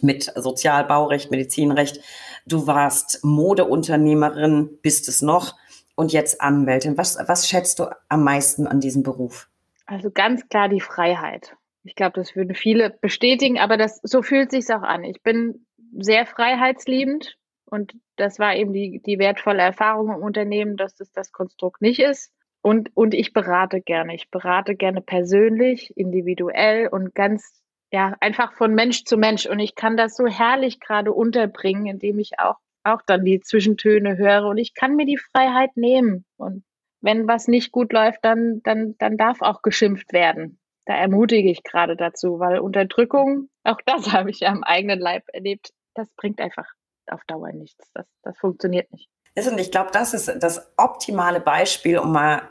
mit 0.00 0.32
Sozialbaurecht, 0.34 1.30
Medizinrecht. 1.30 2.00
Du 2.44 2.66
warst 2.66 3.22
Modeunternehmerin, 3.22 4.80
bist 4.82 5.06
es 5.06 5.22
noch 5.22 5.54
und 5.94 6.12
jetzt 6.12 6.40
Anwältin. 6.40 6.98
Was, 6.98 7.18
was 7.24 7.48
schätzt 7.48 7.78
du 7.78 7.84
am 8.08 8.24
meisten 8.24 8.66
an 8.66 8.80
diesem 8.80 9.04
Beruf? 9.04 9.49
Also 9.90 10.12
ganz 10.12 10.48
klar 10.48 10.68
die 10.68 10.80
Freiheit. 10.80 11.56
Ich 11.82 11.96
glaube, 11.96 12.12
das 12.12 12.36
würden 12.36 12.54
viele 12.54 12.90
bestätigen, 12.90 13.58
aber 13.58 13.76
das, 13.76 13.98
so 14.04 14.22
fühlt 14.22 14.52
sich's 14.52 14.70
auch 14.70 14.82
an. 14.82 15.02
Ich 15.02 15.20
bin 15.24 15.66
sehr 15.98 16.26
freiheitsliebend 16.26 17.36
und 17.64 17.94
das 18.14 18.38
war 18.38 18.54
eben 18.54 18.72
die, 18.72 19.02
die 19.04 19.18
wertvolle 19.18 19.62
Erfahrung 19.62 20.14
im 20.14 20.22
Unternehmen, 20.22 20.76
dass 20.76 21.00
es 21.00 21.10
das 21.10 21.32
Konstrukt 21.32 21.82
nicht 21.82 21.98
ist. 21.98 22.32
Und, 22.62 22.90
und 22.94 23.14
ich 23.14 23.32
berate 23.32 23.80
gerne. 23.80 24.14
Ich 24.14 24.30
berate 24.30 24.76
gerne 24.76 25.00
persönlich, 25.00 25.92
individuell 25.96 26.86
und 26.86 27.12
ganz, 27.16 27.60
ja, 27.90 28.14
einfach 28.20 28.52
von 28.52 28.72
Mensch 28.72 29.02
zu 29.02 29.16
Mensch. 29.16 29.46
Und 29.46 29.58
ich 29.58 29.74
kann 29.74 29.96
das 29.96 30.14
so 30.14 30.28
herrlich 30.28 30.78
gerade 30.78 31.12
unterbringen, 31.12 31.86
indem 31.86 32.20
ich 32.20 32.38
auch, 32.38 32.58
auch 32.84 33.02
dann 33.04 33.24
die 33.24 33.40
Zwischentöne 33.40 34.18
höre 34.18 34.46
und 34.46 34.58
ich 34.58 34.72
kann 34.72 34.94
mir 34.94 35.06
die 35.06 35.18
Freiheit 35.18 35.70
nehmen. 35.74 36.24
Und 36.36 36.62
wenn 37.00 37.28
was 37.28 37.48
nicht 37.48 37.72
gut 37.72 37.92
läuft, 37.92 38.24
dann, 38.24 38.60
dann, 38.62 38.94
dann 38.98 39.16
darf 39.16 39.40
auch 39.42 39.62
geschimpft 39.62 40.12
werden. 40.12 40.58
Da 40.86 40.94
ermutige 40.94 41.50
ich 41.50 41.62
gerade 41.62 41.96
dazu, 41.96 42.40
weil 42.40 42.58
Unterdrückung, 42.58 43.48
auch 43.64 43.80
das 43.86 44.06
habe 44.12 44.30
ich 44.30 44.40
ja 44.40 44.48
am 44.48 44.64
eigenen 44.64 44.98
Leib 44.98 45.24
erlebt, 45.32 45.70
das 45.94 46.08
bringt 46.16 46.40
einfach 46.40 46.66
auf 47.06 47.22
Dauer 47.26 47.52
nichts. 47.52 47.90
Das, 47.94 48.06
das 48.22 48.38
funktioniert 48.38 48.92
nicht. 48.92 49.08
Und 49.36 49.58
ich 49.58 49.70
glaube, 49.70 49.90
das 49.92 50.12
ist 50.12 50.30
das 50.40 50.70
optimale 50.76 51.40
Beispiel, 51.40 51.98
um 51.98 52.12
mal 52.12 52.42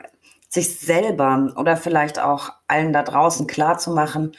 sich 0.50 0.80
selber 0.80 1.54
oder 1.56 1.78
vielleicht 1.78 2.20
auch 2.20 2.52
allen 2.68 2.92
da 2.92 3.04
draußen 3.04 3.46
klarzumachen, 3.46 4.36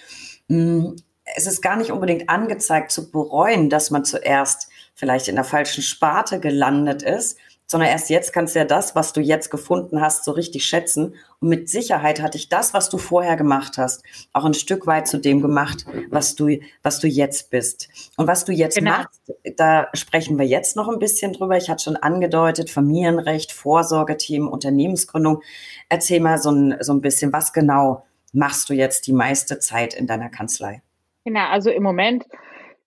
hm, 0.49 0.97
es 1.37 1.47
ist 1.47 1.63
gar 1.63 1.77
nicht 1.77 1.93
unbedingt 1.93 2.29
angezeigt 2.29 2.91
zu 2.91 3.11
bereuen, 3.13 3.71
dass 3.71 3.91
man 3.91 4.05
zuerst 4.05 4.69
vielleicht 4.95 5.29
in 5.29 5.37
der 5.37 5.45
falschen 5.45 5.83
Sparte 5.83 6.41
gelandet 6.41 7.03
ist, 7.03 7.39
sondern 7.71 7.89
erst 7.89 8.11
jetzt 8.11 8.33
kannst 8.33 8.57
du 8.57 8.59
ja 8.59 8.64
das, 8.64 8.97
was 8.97 9.12
du 9.12 9.21
jetzt 9.21 9.49
gefunden 9.49 10.01
hast, 10.01 10.25
so 10.25 10.33
richtig 10.33 10.66
schätzen. 10.66 11.14
Und 11.39 11.51
mit 11.51 11.68
Sicherheit 11.68 12.21
hat 12.21 12.35
dich 12.35 12.49
das, 12.49 12.75
was 12.75 12.89
du 12.89 12.99
vorher 12.99 13.37
gemacht 13.37 13.79
hast, 13.79 14.03
auch 14.33 14.45
ein 14.45 14.55
Stück 14.55 14.89
weit 14.89 15.07
zu 15.07 15.18
dem 15.18 15.41
gemacht, 15.41 15.87
was 16.09 16.35
du, 16.35 16.59
was 16.83 16.99
du 16.99 17.07
jetzt 17.07 17.53
bist. 17.53 17.89
Und 18.16 18.27
was 18.27 18.45
du 18.45 18.51
jetzt 18.51 18.77
genau. 18.77 18.91
machst, 18.91 19.33
da 19.57 19.87
sprechen 19.95 20.37
wir 20.37 20.47
jetzt 20.47 20.75
noch 20.75 20.89
ein 20.89 20.99
bisschen 20.99 21.33
drüber. 21.33 21.57
Ich 21.59 21.71
hatte 21.71 21.85
schon 21.85 21.95
angedeutet, 21.95 22.71
Familienrecht, 22.71 23.53
Vorsorgeteam, 23.53 24.49
Unternehmensgründung. 24.49 25.41
Erzähl 25.89 26.18
mal 26.18 26.39
so 26.39 26.51
ein, 26.51 26.77
so 26.81 26.93
ein 26.93 27.01
bisschen, 27.01 27.33
was 27.33 27.53
genau 27.53 28.05
machst 28.33 28.68
du 28.68 28.75
jetzt 28.75 29.07
die 29.07 29.12
meiste 29.12 29.61
Zeit 29.61 29.95
in 29.95 30.09
deiner 30.09 30.29
Kanzlei? 30.29 30.83
Genau, 31.25 31.47
also 31.47 31.71
im 31.71 31.85
Moment 31.85 32.25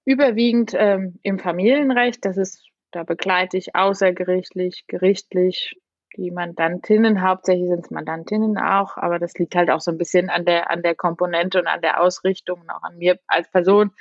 überwiegend 0.04 0.74
ähm, 0.76 1.20
im 1.24 1.40
Familienrecht. 1.40 2.26
Das 2.26 2.36
ist 2.36 2.66
da 2.94 3.04
begleite 3.04 3.58
ich 3.58 3.76
außergerichtlich, 3.76 4.86
gerichtlich 4.88 5.76
die 6.16 6.32
Mandantinnen. 6.32 7.22
Hauptsächlich 7.22 7.68
sind 7.68 7.86
es 7.86 7.92
Mandantinnen 7.92 8.58
auch, 8.58 8.98
aber 8.98 9.20
das 9.20 9.34
liegt 9.36 9.56
halt 9.56 9.70
auch 9.70 9.82
so 9.82 9.92
ein 9.92 9.98
bisschen 9.98 10.30
an 10.30 10.46
der, 10.46 10.70
an 10.70 10.84
der 10.84 10.96
Komponente 10.96 11.60
und 11.60 11.68
an 11.68 11.82
der 11.82 12.02
Ausrichtung 12.02 12.62
und 12.62 12.70
auch 12.70 12.84
an 12.84 12.98
mir 12.98 13.20
als 13.28 13.50
Person. 13.50 13.92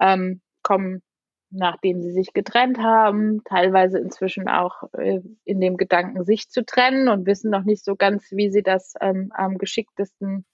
Ähm, 0.00 0.40
kommen, 0.62 1.02
nachdem 1.50 2.02
sie 2.02 2.10
sich 2.10 2.32
getrennt 2.32 2.78
haben, 2.78 3.42
teilweise 3.44 3.98
inzwischen 3.98 4.48
auch 4.48 4.82
äh, 4.94 5.20
in 5.44 5.60
dem 5.60 5.76
Gedanken, 5.76 6.24
sich 6.24 6.50
zu 6.50 6.64
trennen 6.64 7.08
und 7.08 7.26
wissen 7.26 7.50
noch 7.50 7.62
nicht 7.62 7.84
so 7.84 7.94
ganz, 7.94 8.32
wie 8.32 8.50
sie 8.50 8.62
das 8.62 8.94
ähm, 9.00 9.30
am 9.34 9.58
geschicktesten 9.58 10.44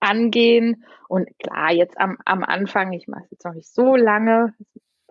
angehen. 0.00 0.84
Und 1.08 1.28
klar, 1.38 1.72
jetzt 1.72 1.98
am, 1.98 2.18
am 2.24 2.44
Anfang, 2.44 2.92
ich 2.92 3.08
mache 3.08 3.24
es 3.24 3.30
jetzt 3.32 3.44
noch 3.44 3.54
nicht 3.54 3.72
so 3.72 3.96
lange, 3.96 4.54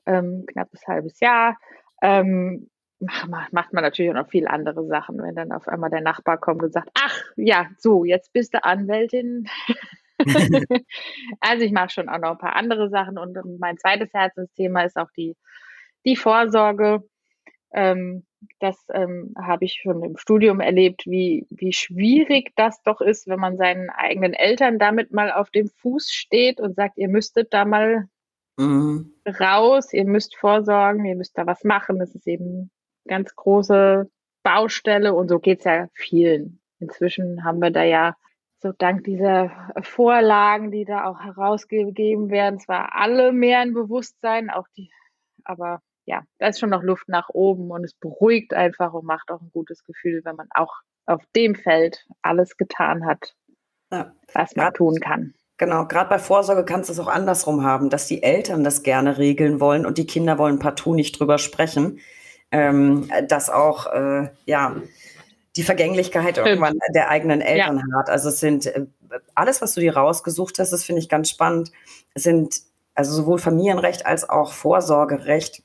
ähm, 0.06 0.46
knappes 0.48 0.88
halbes 0.88 1.20
Jahr, 1.20 1.58
ähm, 2.06 2.70
macht 3.00 3.74
man 3.74 3.84
natürlich 3.84 4.12
auch 4.12 4.22
noch 4.22 4.30
viel 4.30 4.48
andere 4.48 4.86
Sachen, 4.86 5.18
wenn 5.22 5.36
dann 5.36 5.52
auf 5.52 5.68
einmal 5.68 5.90
der 5.90 6.02
Nachbar 6.02 6.38
kommt 6.38 6.64
und 6.64 6.72
sagt, 6.72 6.90
ach 6.94 7.24
ja, 7.36 7.68
so, 7.78 8.06
jetzt 8.06 8.32
bist 8.32 8.54
du 8.54 8.64
Anwältin. 8.64 9.48
also 11.40 11.66
ich 11.66 11.72
mache 11.72 11.90
schon 11.90 12.08
auch 12.08 12.20
noch 12.20 12.32
ein 12.32 12.38
paar 12.38 12.56
andere 12.56 12.90
Sachen 12.90 13.18
und 13.18 13.38
mein 13.60 13.78
zweites 13.78 14.14
Herzensthema 14.14 14.84
ist 14.84 14.98
auch 14.98 15.10
die, 15.18 15.36
die 16.06 16.16
Vorsorge. 16.16 17.04
Ähm, 17.74 18.26
das 18.60 18.78
ähm, 18.94 19.34
habe 19.38 19.66
ich 19.66 19.82
schon 19.82 20.04
im 20.04 20.18
Studium 20.18 20.60
erlebt, 20.60 21.06
wie, 21.08 21.48
wie 21.50 21.74
schwierig 21.74 22.54
das 22.56 22.82
doch 22.84 23.02
ist, 23.02 23.28
wenn 23.28 23.40
man 23.40 23.58
seinen 23.58 23.90
eigenen 23.90 24.34
Eltern 24.34 24.78
damit 24.78 25.12
mal 25.12 25.32
auf 25.32 25.50
dem 25.50 25.68
Fuß 25.68 26.12
steht 26.12 26.62
und 26.62 26.76
sagt, 26.76 26.98
ihr 26.98 27.10
müsstet 27.10 27.52
da 27.54 27.66
mal 27.66 28.08
mhm. 28.58 29.14
raus, 29.40 29.94
ihr 29.94 30.06
müsst 30.06 30.36
vorsorgen, 30.36 31.06
ihr 31.06 31.16
müsst 31.16 31.38
da 31.38 31.46
was 31.46 31.64
machen. 31.64 32.00
Das 32.00 32.14
ist 32.16 32.28
eben 32.28 32.72
ganz 33.08 33.36
große 33.36 34.10
Baustelle 34.44 35.14
und 35.14 35.30
so 35.30 35.40
geht's 35.40 35.66
ja 35.66 35.88
vielen. 35.94 36.60
Inzwischen 36.80 37.44
haben 37.44 37.60
wir 37.60 37.72
da 37.72 37.84
ja 37.84 38.16
so 38.60 38.72
dank 38.72 39.04
dieser 39.04 39.52
Vorlagen, 39.82 40.72
die 40.72 40.86
da 40.86 41.06
auch 41.06 41.20
herausgegeben 41.20 42.30
werden, 42.30 42.60
zwar 42.60 42.96
alle 42.96 43.32
mehr 43.32 43.60
ein 43.60 43.74
Bewusstsein, 43.74 44.50
auch 44.50 44.68
die, 44.76 44.90
aber 45.44 45.82
ja, 46.06 46.24
da 46.38 46.48
ist 46.48 46.60
schon 46.60 46.70
noch 46.70 46.84
Luft 46.84 47.10
nach 47.10 47.30
oben 47.30 47.72
und 47.72 47.84
es 47.84 47.94
beruhigt 47.94 48.54
einfach 48.54 48.94
und 48.94 49.06
macht 49.06 49.32
auch 49.32 49.42
ein 49.42 49.52
gutes 49.52 49.84
Gefühl, 49.84 50.22
wenn 50.24 50.36
man 50.36 50.48
auch 50.52 50.74
auf 51.06 51.24
dem 51.36 51.56
Feld 51.56 52.06
alles 52.22 52.58
getan 52.58 53.06
hat, 53.06 53.36
ja. 53.92 54.14
was 54.34 54.56
man 54.56 54.74
tun 54.74 55.00
kann. 55.00 55.34
Genau, 55.58 55.86
gerade 55.86 56.10
bei 56.10 56.20
Vorsorge 56.20 56.66
kannst 56.66 56.90
du 56.90 56.94
es 56.94 57.00
auch 57.00 57.08
andersrum 57.08 57.64
haben, 57.64 57.90
dass 57.90 58.08
die 58.08 58.24
Eltern 58.24 58.64
das 58.64 58.84
gerne 58.84 59.18
regeln 59.18 59.60
wollen 59.60 59.86
und 59.86 59.98
die 59.98 60.06
Kinder 60.06 60.38
wollen 60.38 60.60
partout 60.60 60.96
nicht 60.96 61.20
drüber 61.20 61.38
sprechen. 61.38 62.00
Ähm, 62.52 63.10
dass 63.28 63.50
auch, 63.50 63.88
äh, 63.88 64.30
ja, 64.46 64.76
die 65.56 65.64
Vergänglichkeit 65.64 66.38
irgendwann 66.38 66.78
der 66.94 67.10
eigenen 67.10 67.42
Eltern 67.42 67.78
ja. 67.78 68.00
hat. 68.00 68.10
Also 68.10 68.30
es 68.30 68.40
sind 68.40 68.68
äh, 68.68 68.86
alles, 69.34 69.62
was 69.62 69.74
du 69.74 69.82
dir 69.82 69.96
rausgesucht 69.96 70.60
hast, 70.60 70.72
das 70.72 70.84
finde 70.84 71.02
ich 71.02 71.10
ganz 71.10 71.30
spannend, 71.30 71.72
sind 72.14 72.62
also 72.94 73.14
sowohl 73.14 73.40
Familienrecht 73.40 74.06
als 74.06 74.30
auch 74.30 74.54
Vorsorgerecht 74.54 75.64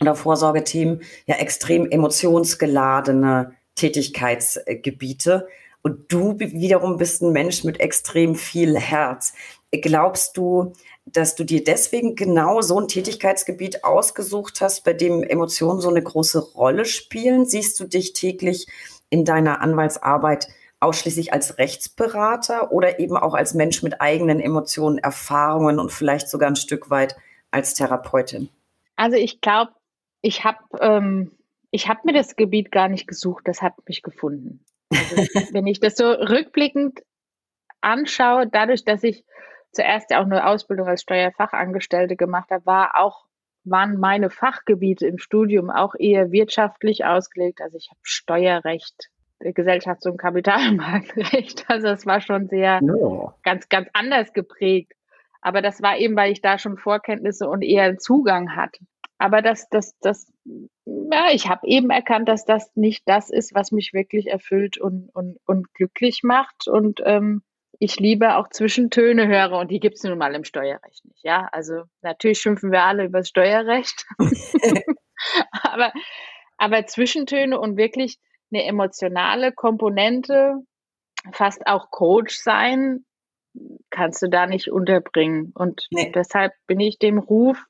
oder 0.00 0.14
Vorsorgethemen 0.14 1.02
ja 1.26 1.36
extrem 1.36 1.90
emotionsgeladene 1.90 3.52
Tätigkeitsgebiete. 3.74 5.48
Und 5.88 6.12
du 6.12 6.38
wiederum 6.38 6.98
bist 6.98 7.22
ein 7.22 7.32
Mensch 7.32 7.64
mit 7.64 7.80
extrem 7.80 8.34
viel 8.34 8.76
Herz. 8.76 9.32
Glaubst 9.72 10.36
du, 10.36 10.74
dass 11.06 11.34
du 11.34 11.44
dir 11.44 11.64
deswegen 11.64 12.14
genau 12.14 12.60
so 12.60 12.78
ein 12.78 12.88
Tätigkeitsgebiet 12.88 13.84
ausgesucht 13.84 14.60
hast, 14.60 14.84
bei 14.84 14.92
dem 14.92 15.22
Emotionen 15.22 15.80
so 15.80 15.88
eine 15.88 16.02
große 16.02 16.52
Rolle 16.52 16.84
spielen? 16.84 17.46
Siehst 17.46 17.80
du 17.80 17.86
dich 17.86 18.12
täglich 18.12 18.66
in 19.08 19.24
deiner 19.24 19.62
Anwaltsarbeit 19.62 20.48
ausschließlich 20.78 21.32
als 21.32 21.56
Rechtsberater 21.56 22.70
oder 22.70 23.00
eben 23.00 23.16
auch 23.16 23.32
als 23.32 23.54
Mensch 23.54 23.82
mit 23.82 24.02
eigenen 24.02 24.40
Emotionen, 24.40 24.98
Erfahrungen 24.98 25.78
und 25.78 25.90
vielleicht 25.90 26.28
sogar 26.28 26.50
ein 26.50 26.56
Stück 26.56 26.90
weit 26.90 27.16
als 27.50 27.72
Therapeutin? 27.72 28.50
Also 28.96 29.16
ich 29.16 29.40
glaube, 29.40 29.72
ich 30.20 30.44
habe 30.44 30.58
ähm, 30.82 31.32
ich 31.70 31.88
mir 32.04 32.12
das 32.12 32.36
Gebiet 32.36 32.70
gar 32.72 32.88
nicht 32.88 33.06
gesucht, 33.06 33.48
das 33.48 33.62
hat 33.62 33.72
mich 33.88 34.02
gefunden. 34.02 34.62
Also, 34.90 35.16
wenn 35.52 35.66
ich 35.66 35.80
das 35.80 35.96
so 35.96 36.10
rückblickend 36.10 37.00
anschaue, 37.80 38.46
dadurch, 38.46 38.84
dass 38.84 39.02
ich 39.02 39.24
zuerst 39.72 40.10
ja 40.10 40.20
auch 40.20 40.24
eine 40.24 40.46
Ausbildung 40.46 40.88
als 40.88 41.02
Steuerfachangestellte 41.02 42.16
gemacht 42.16 42.50
habe, 42.50 42.66
war 42.66 42.96
auch, 42.96 43.26
waren 43.64 43.98
meine 43.98 44.30
Fachgebiete 44.30 45.06
im 45.06 45.18
Studium 45.18 45.70
auch 45.70 45.94
eher 45.98 46.32
wirtschaftlich 46.32 47.04
ausgelegt. 47.04 47.60
Also 47.60 47.76
ich 47.76 47.90
habe 47.90 48.00
Steuerrecht, 48.02 49.10
Gesellschafts- 49.40 50.08
und 50.08 50.16
Kapitalmarktrecht. 50.16 51.66
Also 51.68 51.88
es 51.88 52.06
war 52.06 52.20
schon 52.20 52.48
sehr 52.48 52.80
no. 52.82 53.34
ganz, 53.42 53.68
ganz 53.68 53.88
anders 53.92 54.32
geprägt. 54.32 54.94
Aber 55.40 55.62
das 55.62 55.82
war 55.82 55.98
eben, 55.98 56.16
weil 56.16 56.32
ich 56.32 56.40
da 56.40 56.58
schon 56.58 56.78
Vorkenntnisse 56.78 57.48
und 57.48 57.62
eher 57.62 57.96
Zugang 57.98 58.56
hatte. 58.56 58.80
Aber 59.18 59.42
das, 59.42 59.68
das, 59.68 59.98
das, 60.00 60.32
ja, 60.44 61.26
ich 61.32 61.48
habe 61.48 61.66
eben 61.66 61.90
erkannt, 61.90 62.28
dass 62.28 62.44
das 62.44 62.70
nicht 62.76 63.02
das 63.06 63.30
ist, 63.30 63.54
was 63.54 63.72
mich 63.72 63.92
wirklich 63.92 64.28
erfüllt 64.28 64.78
und, 64.78 65.10
und, 65.14 65.38
und 65.44 65.74
glücklich 65.74 66.22
macht. 66.22 66.68
Und 66.68 67.00
ähm, 67.04 67.42
ich 67.80 67.98
liebe 67.98 68.36
auch 68.36 68.48
Zwischentöne 68.48 69.26
höre 69.26 69.58
und 69.58 69.70
die 69.70 69.80
gibt 69.80 69.96
es 69.96 70.04
nun 70.04 70.18
mal 70.18 70.34
im 70.34 70.44
Steuerrecht 70.44 71.04
nicht. 71.04 71.24
Ja, 71.24 71.48
also 71.52 71.82
natürlich 72.02 72.40
schimpfen 72.40 72.70
wir 72.70 72.84
alle 72.84 73.04
über 73.04 73.18
das 73.18 73.28
Steuerrecht. 73.28 74.06
aber, 75.62 75.92
aber 76.56 76.86
Zwischentöne 76.86 77.58
und 77.58 77.76
wirklich 77.76 78.18
eine 78.52 78.64
emotionale 78.64 79.52
Komponente, 79.52 80.54
fast 81.32 81.66
auch 81.66 81.90
Coach 81.90 82.36
sein, 82.36 83.04
kannst 83.90 84.22
du 84.22 84.28
da 84.28 84.46
nicht 84.46 84.70
unterbringen. 84.70 85.52
Und 85.54 85.86
nee. 85.90 86.12
deshalb 86.14 86.52
bin 86.66 86.80
ich 86.80 86.98
dem 86.98 87.18
Ruf 87.18 87.64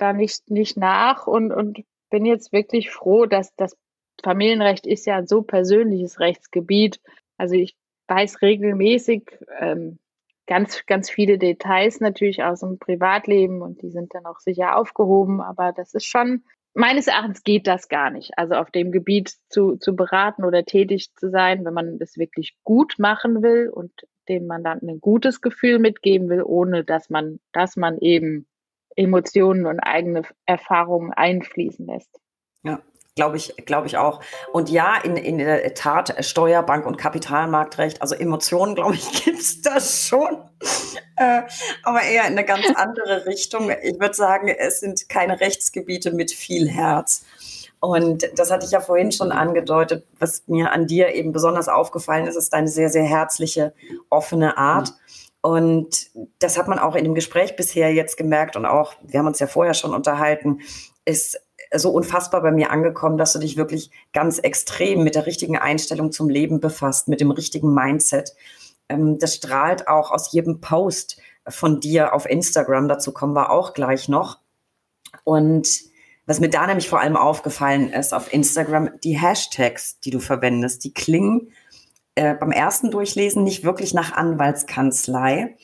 da 0.00 0.12
nicht, 0.12 0.50
nicht 0.50 0.76
nach 0.76 1.26
und, 1.26 1.52
und 1.52 1.84
bin 2.10 2.24
jetzt 2.24 2.52
wirklich 2.52 2.90
froh, 2.90 3.26
dass 3.26 3.54
das 3.56 3.76
Familienrecht 4.22 4.86
ist 4.86 5.06
ja 5.06 5.16
ein 5.16 5.26
so 5.26 5.42
persönliches 5.42 6.20
Rechtsgebiet. 6.20 7.00
Also 7.36 7.54
ich 7.54 7.76
weiß 8.08 8.42
regelmäßig 8.42 9.22
ähm, 9.58 9.98
ganz, 10.46 10.84
ganz 10.86 11.08
viele 11.08 11.38
Details 11.38 12.00
natürlich 12.00 12.42
aus 12.42 12.60
dem 12.60 12.78
Privatleben 12.78 13.62
und 13.62 13.82
die 13.82 13.90
sind 13.90 14.14
dann 14.14 14.26
auch 14.26 14.40
sicher 14.40 14.76
aufgehoben, 14.76 15.40
aber 15.40 15.72
das 15.72 15.94
ist 15.94 16.06
schon, 16.06 16.42
meines 16.74 17.06
Erachtens 17.06 17.44
geht 17.44 17.66
das 17.66 17.88
gar 17.88 18.10
nicht. 18.10 18.36
Also 18.36 18.54
auf 18.54 18.70
dem 18.70 18.90
Gebiet 18.90 19.36
zu, 19.48 19.76
zu 19.76 19.94
beraten 19.94 20.44
oder 20.44 20.64
tätig 20.64 21.14
zu 21.14 21.30
sein, 21.30 21.64
wenn 21.64 21.74
man 21.74 21.98
das 21.98 22.16
wirklich 22.16 22.56
gut 22.64 22.96
machen 22.98 23.42
will 23.42 23.70
und 23.72 23.92
dem 24.28 24.46
Mandanten 24.46 24.88
ein 24.90 25.00
gutes 25.00 25.40
Gefühl 25.40 25.78
mitgeben 25.78 26.28
will, 26.28 26.42
ohne 26.42 26.84
dass 26.84 27.10
man, 27.10 27.40
dass 27.52 27.76
man 27.76 27.98
eben 27.98 28.46
Emotionen 29.00 29.66
und 29.66 29.80
eigene 29.80 30.22
Erfahrungen 30.44 31.12
einfließen 31.12 31.86
lässt. 31.86 32.20
Ja, 32.62 32.80
glaube 33.16 33.38
ich, 33.38 33.54
glaube 33.64 33.86
ich 33.86 33.96
auch. 33.96 34.20
Und 34.52 34.68
ja, 34.68 34.96
in, 35.02 35.16
in 35.16 35.38
der 35.38 35.72
Tat 35.74 36.22
Steuerbank 36.24 36.84
und 36.86 36.98
Kapitalmarktrecht, 36.98 38.02
also 38.02 38.14
Emotionen, 38.14 38.74
glaube 38.76 38.94
ich, 38.94 39.24
gibt 39.24 39.40
es 39.40 39.62
das 39.62 40.06
schon. 40.06 40.38
Äh, 41.16 41.42
aber 41.82 42.02
eher 42.02 42.26
in 42.26 42.32
eine 42.32 42.44
ganz 42.44 42.66
andere 42.74 43.24
Richtung. 43.24 43.70
Ich 43.82 43.98
würde 43.98 44.14
sagen, 44.14 44.48
es 44.48 44.80
sind 44.80 45.08
keine 45.08 45.40
Rechtsgebiete 45.40 46.12
mit 46.12 46.30
viel 46.30 46.68
Herz. 46.68 47.24
Und 47.82 48.28
das 48.36 48.50
hatte 48.50 48.66
ich 48.66 48.72
ja 48.72 48.80
vorhin 48.80 49.10
schon 49.10 49.32
angedeutet. 49.32 50.06
Was 50.18 50.42
mir 50.46 50.70
an 50.72 50.86
dir 50.86 51.14
eben 51.14 51.32
besonders 51.32 51.68
aufgefallen 51.68 52.26
ist, 52.26 52.36
ist 52.36 52.52
deine 52.52 52.68
sehr, 52.68 52.90
sehr 52.90 53.04
herzliche, 53.04 53.72
offene 54.10 54.58
Art. 54.58 54.92
Und 55.42 56.10
das 56.38 56.58
hat 56.58 56.68
man 56.68 56.78
auch 56.78 56.94
in 56.94 57.04
dem 57.04 57.14
Gespräch 57.14 57.56
bisher 57.56 57.92
jetzt 57.92 58.16
gemerkt 58.16 58.56
und 58.56 58.66
auch, 58.66 58.94
wir 59.02 59.18
haben 59.18 59.26
uns 59.26 59.38
ja 59.38 59.46
vorher 59.46 59.74
schon 59.74 59.94
unterhalten, 59.94 60.60
ist 61.06 61.40
so 61.72 61.90
unfassbar 61.90 62.42
bei 62.42 62.50
mir 62.50 62.70
angekommen, 62.70 63.16
dass 63.16 63.32
du 63.32 63.38
dich 63.38 63.56
wirklich 63.56 63.90
ganz 64.12 64.38
extrem 64.38 65.02
mit 65.02 65.14
der 65.14 65.26
richtigen 65.26 65.56
Einstellung 65.56 66.12
zum 66.12 66.28
Leben 66.28 66.60
befasst, 66.60 67.08
mit 67.08 67.20
dem 67.20 67.30
richtigen 67.30 67.72
Mindset. 67.72 68.34
Ähm, 68.88 69.18
das 69.18 69.36
strahlt 69.36 69.88
auch 69.88 70.10
aus 70.10 70.32
jedem 70.32 70.60
Post 70.60 71.20
von 71.48 71.80
dir 71.80 72.12
auf 72.12 72.28
Instagram, 72.28 72.88
dazu 72.88 73.12
kommen 73.12 73.34
wir 73.34 73.50
auch 73.50 73.72
gleich 73.72 74.08
noch. 74.08 74.38
Und 75.24 75.68
Was 76.26 76.38
mir 76.38 76.48
da 76.48 76.64
nämlich 76.64 76.88
vor 76.88 77.00
allem 77.00 77.16
aufgefallen 77.16 77.92
ist 77.92 78.14
auf 78.14 78.32
Instagram, 78.32 78.90
die 79.02 79.18
Hashtags, 79.18 79.98
die 79.98 80.10
du 80.10 80.20
verwendest, 80.20 80.84
die 80.84 80.94
klingen 80.94 81.50
äh, 82.14 82.34
beim 82.34 82.52
ersten 82.52 82.90
Durchlesen 82.90 83.44
nicht 83.44 83.64
wirklich 83.64 83.94
nach 83.94 84.12
Anwaltskanzlei. 84.12 85.56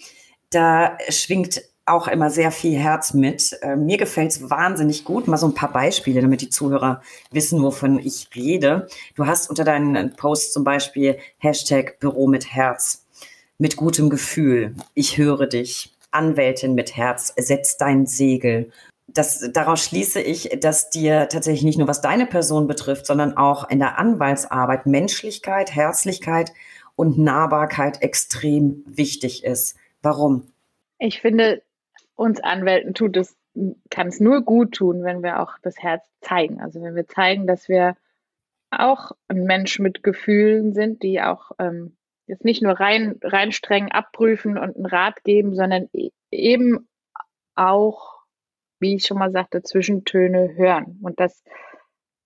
Da 0.50 0.96
schwingt 1.08 1.62
auch 1.86 2.08
immer 2.08 2.30
sehr 2.30 2.50
viel 2.50 2.76
Herz 2.76 3.14
mit. 3.14 3.56
Äh, 3.62 3.76
mir 3.76 3.96
gefällt 3.96 4.32
es 4.32 4.50
wahnsinnig 4.50 5.04
gut. 5.04 5.28
Mal 5.28 5.36
so 5.36 5.46
ein 5.46 5.54
paar 5.54 5.72
Beispiele, 5.72 6.20
damit 6.20 6.40
die 6.40 6.50
Zuhörer 6.50 7.00
wissen, 7.30 7.62
wovon 7.62 7.98
ich 8.00 8.28
rede. 8.34 8.88
Du 9.14 9.26
hast 9.26 9.48
unter 9.48 9.64
deinen 9.64 10.14
Posts 10.16 10.52
zum 10.52 10.64
Beispiel 10.64 11.18
Hashtag 11.38 11.98
Büro 12.00 12.26
mit 12.26 12.52
Herz, 12.52 13.06
mit 13.58 13.76
gutem 13.76 14.10
Gefühl. 14.10 14.74
Ich 14.94 15.16
höre 15.16 15.46
dich. 15.46 15.92
Anwältin 16.10 16.74
mit 16.74 16.96
Herz, 16.96 17.32
setz 17.36 17.76
dein 17.76 18.06
Segel. 18.06 18.72
Das, 19.16 19.50
daraus 19.52 19.84
schließe 19.84 20.20
ich, 20.20 20.58
dass 20.60 20.90
dir 20.90 21.28
tatsächlich 21.28 21.64
nicht 21.64 21.78
nur 21.78 21.88
was 21.88 22.00
deine 22.00 22.26
Person 22.26 22.66
betrifft, 22.66 23.06
sondern 23.06 23.36
auch 23.36 23.68
in 23.70 23.78
der 23.78 23.98
Anwaltsarbeit 23.98 24.86
Menschlichkeit, 24.86 25.74
Herzlichkeit 25.74 26.52
und 26.96 27.18
Nahbarkeit 27.18 28.02
extrem 28.02 28.82
wichtig 28.86 29.44
ist. 29.44 29.76
Warum? 30.02 30.46
Ich 30.98 31.20
finde, 31.20 31.62
uns 32.14 32.40
Anwälten 32.40 32.94
tut 32.94 33.16
es, 33.16 33.36
kann 33.90 34.08
es 34.08 34.20
nur 34.20 34.42
gut 34.42 34.72
tun, 34.72 35.04
wenn 35.04 35.22
wir 35.22 35.40
auch 35.40 35.58
das 35.62 35.78
Herz 35.78 36.04
zeigen. 36.20 36.60
Also 36.60 36.82
wenn 36.82 36.94
wir 36.94 37.06
zeigen, 37.06 37.46
dass 37.46 37.68
wir 37.68 37.96
auch 38.70 39.12
ein 39.28 39.44
Mensch 39.44 39.78
mit 39.78 40.02
Gefühlen 40.02 40.74
sind, 40.74 41.02
die 41.02 41.20
auch 41.22 41.52
ähm, 41.58 41.96
jetzt 42.26 42.44
nicht 42.44 42.62
nur 42.62 42.72
rein, 42.72 43.18
rein 43.22 43.52
streng 43.52 43.92
abprüfen 43.92 44.58
und 44.58 44.76
einen 44.76 44.86
Rat 44.86 45.22
geben, 45.24 45.54
sondern 45.54 45.88
e 45.92 46.10
eben 46.30 46.88
auch, 47.54 48.15
wie 48.80 48.96
ich 48.96 49.06
schon 49.06 49.18
mal 49.18 49.30
sagte, 49.30 49.62
Zwischentöne 49.62 50.54
hören. 50.56 50.98
Und 51.02 51.18
das, 51.20 51.42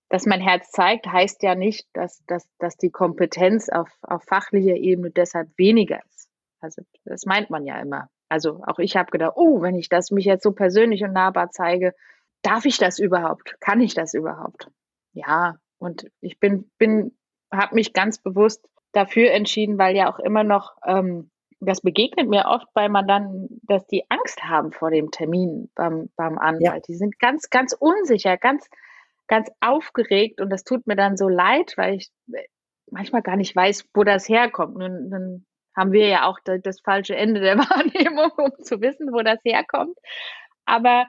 dass 0.09 0.25
mein 0.25 0.41
Herz 0.41 0.71
zeigt, 0.71 1.07
heißt 1.07 1.43
ja 1.43 1.55
nicht, 1.55 1.87
dass, 1.93 2.23
dass, 2.25 2.47
dass 2.59 2.77
die 2.77 2.91
Kompetenz 2.91 3.69
auf, 3.69 3.89
auf 4.01 4.23
fachlicher 4.23 4.75
Ebene 4.75 5.11
deshalb 5.11 5.49
weniger 5.57 5.99
ist. 6.09 6.29
Also 6.59 6.81
das 7.05 7.25
meint 7.25 7.49
man 7.49 7.65
ja 7.65 7.79
immer. 7.79 8.09
Also 8.29 8.61
auch 8.65 8.79
ich 8.79 8.95
habe 8.95 9.11
gedacht, 9.11 9.33
oh, 9.35 9.61
wenn 9.61 9.75
ich 9.75 9.89
das 9.89 10.11
mich 10.11 10.25
jetzt 10.25 10.43
so 10.43 10.51
persönlich 10.51 11.03
und 11.03 11.13
nahbar 11.13 11.49
zeige, 11.51 11.93
darf 12.41 12.65
ich 12.65 12.77
das 12.77 12.99
überhaupt? 12.99 13.55
Kann 13.59 13.81
ich 13.81 13.93
das 13.93 14.13
überhaupt? 14.13 14.67
Ja, 15.13 15.57
und 15.79 16.09
ich 16.21 16.39
bin, 16.39 16.69
bin, 16.77 17.17
habe 17.51 17.75
mich 17.75 17.93
ganz 17.93 18.19
bewusst 18.19 18.67
dafür 18.93 19.31
entschieden, 19.31 19.77
weil 19.77 19.95
ja 19.95 20.11
auch 20.11 20.19
immer 20.19 20.43
noch, 20.43 20.75
ähm, 20.85 21.31
das 21.61 21.81
begegnet 21.81 22.27
mir 22.27 22.45
oft 22.45 22.67
bei 22.73 22.89
Mandanten, 22.89 23.61
dass 23.63 23.85
die 23.87 24.03
Angst 24.09 24.43
haben 24.43 24.71
vor 24.71 24.89
dem 24.89 25.11
Termin 25.11 25.69
beim, 25.75 26.09
beim 26.15 26.37
Anwalt. 26.39 26.61
Ja. 26.61 26.79
Die 26.79 26.95
sind 26.95 27.19
ganz, 27.19 27.49
ganz 27.49 27.73
unsicher, 27.73 28.37
ganz, 28.37 28.67
ganz 29.27 29.49
aufgeregt 29.59 30.41
und 30.41 30.49
das 30.49 30.63
tut 30.63 30.87
mir 30.87 30.95
dann 30.95 31.17
so 31.17 31.29
leid, 31.29 31.73
weil 31.77 31.95
ich 31.95 32.11
manchmal 32.89 33.21
gar 33.21 33.35
nicht 33.35 33.55
weiß, 33.55 33.87
wo 33.93 34.03
das 34.03 34.27
herkommt. 34.27 34.75
Nun, 34.75 35.09
nun 35.09 35.45
haben 35.75 35.91
wir 35.91 36.07
ja 36.07 36.25
auch 36.25 36.39
das 36.43 36.81
falsche 36.81 37.15
Ende 37.15 37.41
der 37.41 37.57
Wahrnehmung, 37.59 38.31
um 38.37 38.63
zu 38.63 38.81
wissen, 38.81 39.13
wo 39.13 39.21
das 39.21 39.39
herkommt. 39.43 39.97
Aber 40.65 41.05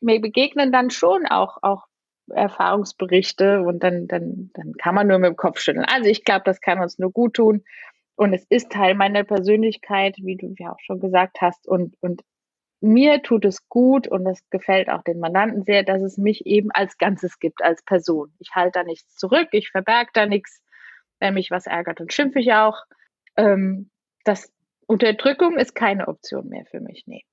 mir 0.00 0.20
begegnen 0.20 0.70
dann 0.70 0.90
schon 0.90 1.26
auch, 1.26 1.58
auch 1.62 1.86
Erfahrungsberichte 2.30 3.62
und 3.62 3.82
dann, 3.82 4.06
dann, 4.06 4.50
dann 4.54 4.74
kann 4.74 4.94
man 4.94 5.08
nur 5.08 5.18
mit 5.18 5.28
dem 5.28 5.36
Kopf 5.36 5.58
schütteln. 5.58 5.84
Also 5.84 6.08
ich 6.08 6.24
glaube, 6.24 6.42
das 6.44 6.60
kann 6.60 6.80
uns 6.80 6.98
nur 6.98 7.10
gut 7.10 7.34
tun. 7.34 7.64
Und 8.14 8.34
es 8.34 8.44
ist 8.48 8.70
Teil 8.70 8.94
meiner 8.94 9.24
Persönlichkeit, 9.24 10.16
wie 10.18 10.36
du 10.36 10.54
ja 10.58 10.72
auch 10.72 10.80
schon 10.80 11.00
gesagt 11.00 11.40
hast. 11.40 11.66
Und, 11.66 11.96
und 12.00 12.22
mir 12.80 13.22
tut 13.22 13.44
es 13.44 13.68
gut 13.68 14.06
und 14.06 14.26
es 14.26 14.48
gefällt 14.50 14.90
auch 14.90 15.02
den 15.02 15.18
Mandanten 15.18 15.64
sehr, 15.64 15.82
dass 15.82 16.02
es 16.02 16.18
mich 16.18 16.46
eben 16.46 16.70
als 16.70 16.98
Ganzes 16.98 17.38
gibt, 17.38 17.62
als 17.62 17.82
Person. 17.82 18.34
Ich 18.38 18.50
halte 18.54 18.80
da 18.80 18.84
nichts 18.84 19.16
zurück, 19.16 19.48
ich 19.52 19.70
verberge 19.70 20.10
da 20.12 20.26
nichts. 20.26 20.62
Wenn 21.20 21.34
mich 21.34 21.50
was 21.50 21.66
ärgert, 21.66 22.00
dann 22.00 22.10
schimpfe 22.10 22.40
ich 22.40 22.52
auch 22.52 22.82
ähm, 23.36 23.90
das 24.24 24.52
Unterdrückung 24.86 25.58
ist 25.58 25.74
keine 25.74 26.08
Option 26.08 26.48
mehr 26.48 26.64
für 26.66 26.80
mich, 26.80 27.04
nee. 27.06 27.24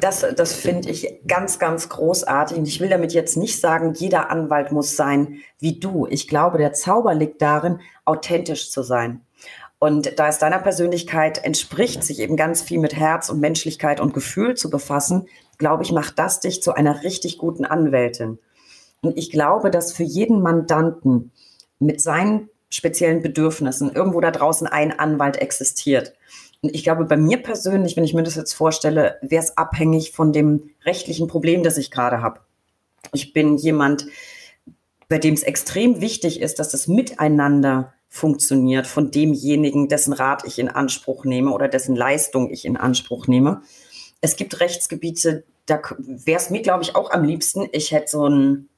Das, 0.00 0.24
das 0.36 0.54
finde 0.54 0.90
ich 0.90 1.20
ganz, 1.26 1.58
ganz 1.58 1.88
großartig. 1.88 2.58
Und 2.58 2.68
ich 2.68 2.80
will 2.80 2.88
damit 2.88 3.12
jetzt 3.12 3.36
nicht 3.36 3.60
sagen, 3.60 3.94
jeder 3.94 4.30
Anwalt 4.30 4.72
muss 4.72 4.96
sein 4.96 5.40
wie 5.58 5.78
du. 5.78 6.06
Ich 6.08 6.28
glaube, 6.28 6.58
der 6.58 6.72
Zauber 6.72 7.14
liegt 7.14 7.42
darin, 7.42 7.80
authentisch 8.04 8.70
zu 8.70 8.82
sein. 8.82 9.22
Und 9.78 10.18
da 10.18 10.28
es 10.28 10.38
deiner 10.38 10.58
Persönlichkeit 10.58 11.44
entspricht, 11.44 12.02
sich 12.02 12.18
eben 12.18 12.36
ganz 12.36 12.62
viel 12.62 12.80
mit 12.80 12.96
Herz 12.96 13.28
und 13.28 13.40
Menschlichkeit 13.40 14.00
und 14.00 14.12
Gefühl 14.12 14.56
zu 14.56 14.70
befassen, 14.70 15.28
glaube 15.56 15.84
ich, 15.84 15.92
macht 15.92 16.18
das 16.18 16.40
dich 16.40 16.62
zu 16.62 16.74
einer 16.74 17.04
richtig 17.04 17.38
guten 17.38 17.64
Anwältin. 17.64 18.38
Und 19.02 19.16
ich 19.16 19.30
glaube, 19.30 19.70
dass 19.70 19.92
für 19.92 20.02
jeden 20.02 20.42
Mandanten 20.42 21.30
mit 21.78 22.00
seinen 22.00 22.48
speziellen 22.70 23.22
Bedürfnissen 23.22 23.92
irgendwo 23.92 24.20
da 24.20 24.30
draußen 24.30 24.66
ein 24.66 24.98
Anwalt 24.98 25.36
existiert. 25.36 26.14
Ich 26.62 26.82
glaube, 26.82 27.04
bei 27.04 27.16
mir 27.16 27.42
persönlich, 27.42 27.96
wenn 27.96 28.04
ich 28.04 28.14
mir 28.14 28.22
das 28.22 28.34
jetzt 28.34 28.54
vorstelle, 28.54 29.18
wäre 29.22 29.42
es 29.42 29.56
abhängig 29.56 30.12
von 30.12 30.32
dem 30.32 30.70
rechtlichen 30.84 31.28
Problem, 31.28 31.62
das 31.62 31.78
ich 31.78 31.90
gerade 31.90 32.20
habe. 32.20 32.40
Ich 33.12 33.32
bin 33.32 33.56
jemand, 33.56 34.06
bei 35.08 35.18
dem 35.18 35.34
es 35.34 35.44
extrem 35.44 36.00
wichtig 36.00 36.40
ist, 36.40 36.58
dass 36.58 36.70
das 36.70 36.88
Miteinander 36.88 37.94
funktioniert 38.08 38.86
von 38.86 39.10
demjenigen, 39.10 39.88
dessen 39.88 40.12
Rat 40.12 40.44
ich 40.46 40.58
in 40.58 40.68
Anspruch 40.68 41.24
nehme 41.24 41.52
oder 41.52 41.68
dessen 41.68 41.94
Leistung 41.94 42.50
ich 42.50 42.64
in 42.64 42.76
Anspruch 42.76 43.28
nehme. 43.28 43.62
Es 44.20 44.36
gibt 44.36 44.58
Rechtsgebiete, 44.60 45.44
da 45.66 45.80
wäre 45.98 46.38
es 46.38 46.50
mir, 46.50 46.62
glaube 46.62 46.82
ich, 46.82 46.96
auch 46.96 47.10
am 47.10 47.22
liebsten, 47.22 47.68
ich 47.72 47.92
hätte 47.92 48.10
so 48.10 48.26
ein 48.26 48.68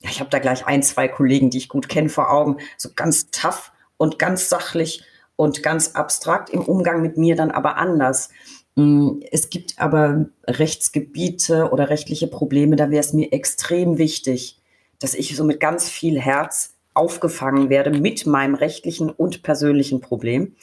ich 0.00 0.20
habe 0.20 0.30
da 0.30 0.38
gleich 0.38 0.66
ein, 0.66 0.82
zwei 0.82 1.08
Kollegen, 1.08 1.50
die 1.50 1.58
ich 1.58 1.68
gut 1.68 1.88
kenne 1.88 2.08
vor 2.08 2.30
Augen, 2.30 2.58
so 2.76 2.90
ganz 2.94 3.30
tough 3.30 3.72
und 3.96 4.18
ganz 4.18 4.48
sachlich 4.48 5.02
und 5.38 5.62
ganz 5.62 5.94
abstrakt 5.94 6.50
im 6.50 6.62
Umgang 6.62 7.00
mit 7.00 7.16
mir 7.16 7.36
dann 7.36 7.52
aber 7.52 7.76
anders. 7.76 8.30
Mm, 8.74 9.20
es 9.30 9.50
gibt 9.50 9.78
aber 9.78 10.26
Rechtsgebiete 10.48 11.70
oder 11.70 11.90
rechtliche 11.90 12.26
Probleme, 12.26 12.74
da 12.74 12.90
wäre 12.90 13.00
es 13.00 13.12
mir 13.12 13.32
extrem 13.32 13.98
wichtig, 13.98 14.58
dass 14.98 15.14
ich 15.14 15.36
so 15.36 15.44
mit 15.44 15.60
ganz 15.60 15.88
viel 15.88 16.18
Herz 16.20 16.74
aufgefangen 16.92 17.70
werde 17.70 17.90
mit 17.90 18.26
meinem 18.26 18.56
rechtlichen 18.56 19.10
und 19.10 19.44
persönlichen 19.44 20.00
Problem. 20.00 20.56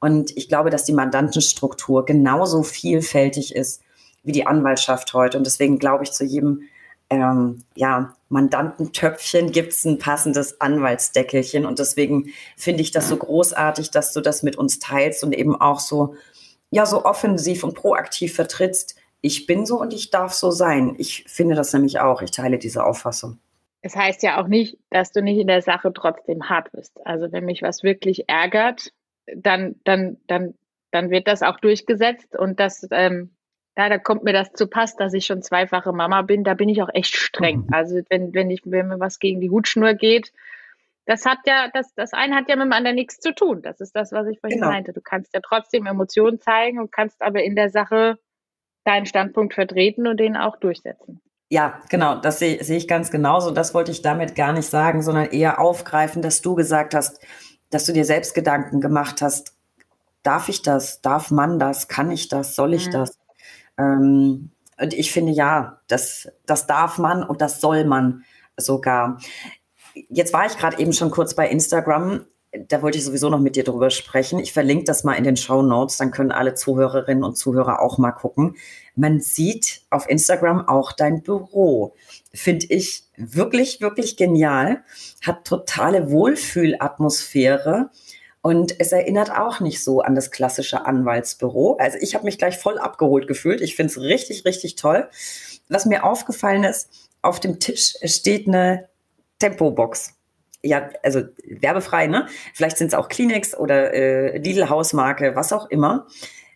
Und 0.00 0.34
ich 0.38 0.48
glaube, 0.48 0.70
dass 0.70 0.84
die 0.84 0.94
Mandantenstruktur 0.94 2.06
genauso 2.06 2.62
vielfältig 2.62 3.54
ist 3.54 3.82
wie 4.22 4.32
die 4.32 4.46
Anwaltschaft 4.46 5.12
heute. 5.12 5.36
Und 5.36 5.44
deswegen 5.44 5.78
glaube 5.78 6.04
ich 6.04 6.12
zu 6.12 6.24
jedem 6.24 6.62
ähm, 7.10 7.62
ja, 7.74 8.14
Mandantentöpfchen 8.34 9.52
gibt 9.52 9.72
es 9.72 9.84
ein 9.84 9.98
passendes 9.98 10.60
Anwaltsdeckelchen. 10.60 11.64
Und 11.64 11.78
deswegen 11.78 12.32
finde 12.56 12.82
ich 12.82 12.90
das 12.90 13.08
so 13.08 13.16
großartig, 13.16 13.92
dass 13.92 14.12
du 14.12 14.20
das 14.20 14.42
mit 14.42 14.56
uns 14.56 14.80
teilst 14.80 15.22
und 15.22 15.32
eben 15.32 15.58
auch 15.58 15.78
so, 15.78 16.16
ja, 16.70 16.84
so 16.84 17.04
offensiv 17.04 17.62
und 17.62 17.74
proaktiv 17.74 18.34
vertrittst. 18.34 18.96
Ich 19.20 19.46
bin 19.46 19.64
so 19.64 19.80
und 19.80 19.94
ich 19.94 20.10
darf 20.10 20.32
so 20.32 20.50
sein. 20.50 20.96
Ich 20.98 21.24
finde 21.28 21.54
das 21.54 21.72
nämlich 21.72 22.00
auch. 22.00 22.22
Ich 22.22 22.32
teile 22.32 22.58
diese 22.58 22.84
Auffassung. 22.84 23.38
Es 23.82 23.94
heißt 23.94 24.22
ja 24.24 24.42
auch 24.42 24.48
nicht, 24.48 24.78
dass 24.90 25.12
du 25.12 25.22
nicht 25.22 25.38
in 25.38 25.46
der 25.46 25.62
Sache 25.62 25.92
trotzdem 25.94 26.48
hart 26.48 26.72
bist. 26.72 26.98
Also 27.06 27.30
wenn 27.30 27.44
mich 27.44 27.62
was 27.62 27.84
wirklich 27.84 28.28
ärgert, 28.28 28.90
dann, 29.32 29.76
dann, 29.84 30.16
dann, 30.26 30.54
dann 30.90 31.10
wird 31.10 31.28
das 31.28 31.42
auch 31.42 31.60
durchgesetzt 31.60 32.34
und 32.36 32.58
das 32.58 32.86
ähm, 32.90 33.30
ja, 33.76 33.88
da 33.88 33.98
kommt 33.98 34.22
mir 34.22 34.32
das 34.32 34.52
zu 34.52 34.68
Pass, 34.68 34.96
dass 34.96 35.14
ich 35.14 35.26
schon 35.26 35.42
zweifache 35.42 35.92
Mama 35.92 36.22
bin. 36.22 36.44
Da 36.44 36.54
bin 36.54 36.68
ich 36.68 36.82
auch 36.82 36.90
echt 36.92 37.16
streng. 37.16 37.64
Mhm. 37.66 37.72
Also 37.72 38.00
wenn, 38.08 38.32
wenn 38.32 38.50
ich, 38.50 38.62
wenn 38.64 38.88
mir 38.88 39.00
was 39.00 39.18
gegen 39.18 39.40
die 39.40 39.50
Hutschnur 39.50 39.94
geht, 39.94 40.32
das 41.06 41.26
hat 41.26 41.38
ja, 41.44 41.68
das, 41.72 41.92
das 41.94 42.12
eine 42.12 42.34
hat 42.36 42.48
ja 42.48 42.56
mit 42.56 42.66
dem 42.66 42.72
anderen 42.72 42.94
nichts 42.94 43.18
zu 43.18 43.34
tun. 43.34 43.62
Das 43.62 43.80
ist 43.80 43.94
das, 43.94 44.12
was 44.12 44.26
ich 44.28 44.40
vorhin 44.40 44.60
genau. 44.60 44.70
meinte. 44.70 44.92
Du 44.92 45.00
kannst 45.00 45.34
ja 45.34 45.40
trotzdem 45.42 45.86
Emotionen 45.86 46.40
zeigen 46.40 46.78
und 46.78 46.92
kannst 46.92 47.20
aber 47.20 47.42
in 47.42 47.56
der 47.56 47.68
Sache 47.68 48.18
deinen 48.84 49.06
Standpunkt 49.06 49.54
vertreten 49.54 50.06
und 50.06 50.18
den 50.18 50.36
auch 50.36 50.56
durchsetzen. 50.56 51.20
Ja, 51.50 51.80
genau, 51.90 52.16
das 52.16 52.38
sehe 52.38 52.62
seh 52.64 52.76
ich 52.76 52.88
ganz 52.88 53.10
genauso. 53.10 53.50
Das 53.50 53.74
wollte 53.74 53.90
ich 53.90 54.02
damit 54.02 54.34
gar 54.34 54.52
nicht 54.52 54.66
sagen, 54.66 55.02
sondern 55.02 55.26
eher 55.26 55.60
aufgreifen, 55.60 56.22
dass 56.22 56.40
du 56.40 56.54
gesagt 56.54 56.94
hast, 56.94 57.20
dass 57.70 57.84
du 57.84 57.92
dir 57.92 58.04
selbst 58.04 58.34
Gedanken 58.34 58.80
gemacht 58.80 59.20
hast. 59.20 59.54
Darf 60.22 60.48
ich 60.48 60.62
das? 60.62 61.02
Darf 61.02 61.30
man 61.30 61.58
das? 61.58 61.88
Kann 61.88 62.10
ich 62.10 62.28
das? 62.28 62.54
Soll 62.54 62.72
ich 62.72 62.86
mhm. 62.86 62.92
das? 62.92 63.18
Ähm, 63.78 64.50
und 64.80 64.94
ich 64.94 65.12
finde 65.12 65.32
ja, 65.32 65.80
das, 65.86 66.28
das 66.46 66.66
darf 66.66 66.98
man 66.98 67.22
und 67.22 67.40
das 67.40 67.60
soll 67.60 67.84
man 67.84 68.24
sogar. 68.56 69.18
Jetzt 70.08 70.32
war 70.32 70.46
ich 70.46 70.56
gerade 70.56 70.78
eben 70.78 70.92
schon 70.92 71.10
kurz 71.10 71.34
bei 71.34 71.48
Instagram. 71.48 72.26
Da 72.68 72.82
wollte 72.82 72.98
ich 72.98 73.04
sowieso 73.04 73.30
noch 73.30 73.40
mit 73.40 73.56
dir 73.56 73.64
drüber 73.64 73.90
sprechen. 73.90 74.38
Ich 74.38 74.52
verlinke 74.52 74.84
das 74.84 75.02
mal 75.02 75.14
in 75.14 75.24
den 75.24 75.36
Show 75.36 75.62
Notes, 75.62 75.96
dann 75.96 76.12
können 76.12 76.30
alle 76.30 76.54
Zuhörerinnen 76.54 77.24
und 77.24 77.36
Zuhörer 77.36 77.80
auch 77.80 77.98
mal 77.98 78.12
gucken. 78.12 78.56
Man 78.94 79.20
sieht 79.20 79.82
auf 79.90 80.08
Instagram 80.08 80.68
auch 80.68 80.92
dein 80.92 81.22
Büro. 81.22 81.94
Finde 82.32 82.66
ich 82.68 83.04
wirklich, 83.16 83.80
wirklich 83.80 84.16
genial. 84.16 84.84
Hat 85.22 85.44
totale 85.44 86.10
Wohlfühlatmosphäre 86.10 87.90
und 88.44 88.78
es 88.78 88.92
erinnert 88.92 89.30
auch 89.30 89.60
nicht 89.60 89.82
so 89.82 90.02
an 90.02 90.14
das 90.14 90.30
klassische 90.30 90.84
Anwaltsbüro. 90.84 91.78
Also 91.78 91.96
ich 91.98 92.14
habe 92.14 92.26
mich 92.26 92.36
gleich 92.36 92.58
voll 92.58 92.76
abgeholt 92.76 93.26
gefühlt. 93.26 93.62
Ich 93.62 93.74
finde 93.74 93.90
es 93.90 93.98
richtig, 93.98 94.44
richtig 94.44 94.76
toll. 94.76 95.08
Was 95.70 95.86
mir 95.86 96.04
aufgefallen 96.04 96.62
ist, 96.62 96.90
auf 97.22 97.40
dem 97.40 97.58
Tisch 97.58 97.94
steht 98.04 98.46
eine 98.46 98.90
Tempobox. 99.38 100.12
Ja, 100.62 100.90
also 101.02 101.22
werbefrei, 101.42 102.06
ne? 102.06 102.26
Vielleicht 102.52 102.76
sind 102.76 102.88
es 102.88 102.94
auch 102.94 103.08
Kleenex 103.08 103.56
oder 103.56 103.94
äh, 103.94 104.36
Lidl 104.36 104.68
Hausmarke, 104.68 105.34
was 105.34 105.54
auch 105.54 105.70
immer. 105.70 106.06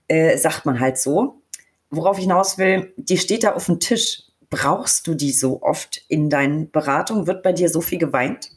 Äh, 0.08 0.36
sagt 0.36 0.66
man 0.66 0.80
halt 0.80 0.98
so. 0.98 1.40
Worauf 1.88 2.18
ich 2.18 2.24
hinaus 2.24 2.58
will, 2.58 2.92
die 2.98 3.16
steht 3.16 3.44
da 3.44 3.54
auf 3.54 3.64
dem 3.64 3.80
Tisch. 3.80 4.24
Brauchst 4.50 5.06
du 5.06 5.14
die 5.14 5.32
so 5.32 5.62
oft 5.62 6.02
in 6.08 6.28
deinen 6.28 6.70
Beratungen? 6.70 7.26
Wird 7.26 7.42
bei 7.42 7.54
dir 7.54 7.70
so 7.70 7.80
viel 7.80 7.98
geweint? 7.98 8.50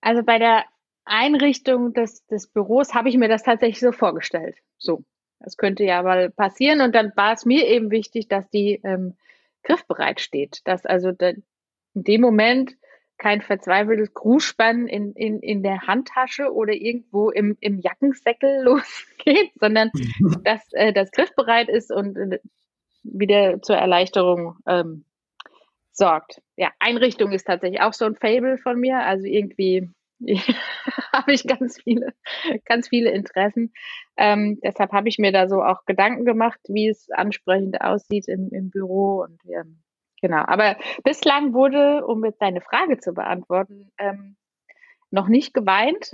Also 0.00 0.24
bei 0.24 0.40
der 0.40 0.64
Einrichtung 1.04 1.92
des, 1.92 2.26
des 2.26 2.46
Büros 2.46 2.94
habe 2.94 3.08
ich 3.08 3.16
mir 3.16 3.28
das 3.28 3.42
tatsächlich 3.42 3.80
so 3.80 3.92
vorgestellt. 3.92 4.56
So, 4.78 5.04
das 5.40 5.56
könnte 5.56 5.84
ja 5.84 6.02
mal 6.02 6.30
passieren. 6.30 6.80
Und 6.80 6.94
dann 6.94 7.12
war 7.16 7.32
es 7.32 7.44
mir 7.44 7.66
eben 7.66 7.90
wichtig, 7.90 8.28
dass 8.28 8.48
die 8.50 8.80
ähm, 8.84 9.16
griffbereit 9.64 10.20
steht. 10.20 10.60
Dass 10.64 10.86
also 10.86 11.12
de, 11.12 11.36
in 11.94 12.04
dem 12.04 12.20
Moment 12.20 12.76
kein 13.18 13.40
verzweifeltes 13.40 14.14
Grußspann 14.14 14.88
in, 14.88 15.12
in, 15.12 15.40
in 15.40 15.62
der 15.62 15.86
Handtasche 15.86 16.52
oder 16.52 16.72
irgendwo 16.72 17.30
im, 17.30 17.56
im 17.60 17.78
Jackensäckel 17.78 18.62
losgeht, 18.64 19.52
sondern 19.60 19.90
dass 20.42 20.60
äh, 20.72 20.92
das 20.92 21.10
griffbereit 21.12 21.68
ist 21.68 21.92
und 21.92 22.16
äh, 22.16 22.38
wieder 23.04 23.60
zur 23.62 23.76
Erleichterung 23.76 24.56
ähm, 24.66 25.04
sorgt. 25.92 26.40
Ja, 26.56 26.70
Einrichtung 26.78 27.32
ist 27.32 27.46
tatsächlich 27.46 27.80
auch 27.80 27.92
so 27.92 28.04
ein 28.04 28.16
Fable 28.16 28.58
von 28.58 28.78
mir. 28.78 28.98
Also 28.98 29.26
irgendwie 29.26 29.88
habe 31.12 31.32
ich 31.32 31.46
ganz 31.46 31.80
viele, 31.80 32.12
ganz 32.64 32.88
viele 32.88 33.10
Interessen. 33.10 33.72
Ähm, 34.16 34.58
deshalb 34.62 34.92
habe 34.92 35.08
ich 35.08 35.18
mir 35.18 35.32
da 35.32 35.48
so 35.48 35.62
auch 35.62 35.84
Gedanken 35.84 36.24
gemacht, 36.24 36.60
wie 36.68 36.88
es 36.88 37.08
ansprechend 37.10 37.80
aussieht 37.80 38.28
im, 38.28 38.50
im 38.50 38.70
Büro 38.70 39.22
und 39.22 39.40
ähm, 39.46 39.82
genau. 40.20 40.44
Aber 40.46 40.76
bislang 41.04 41.54
wurde, 41.54 42.06
um 42.06 42.24
jetzt 42.24 42.40
deine 42.40 42.60
Frage 42.60 42.98
zu 42.98 43.12
beantworten, 43.12 43.90
ähm, 43.98 44.36
noch 45.10 45.28
nicht 45.28 45.54
geweint. 45.54 46.12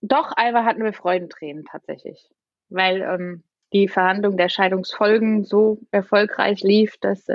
Doch 0.00 0.32
einmal 0.32 0.64
hatten 0.64 0.84
wir 0.84 0.92
Freudentränen 0.92 1.64
tatsächlich, 1.64 2.28
weil 2.68 3.02
ähm, 3.02 3.44
die 3.72 3.88
Verhandlung 3.88 4.36
der 4.36 4.48
Scheidungsfolgen 4.48 5.44
so 5.44 5.80
erfolgreich 5.90 6.62
lief, 6.62 6.96
dass 6.98 7.28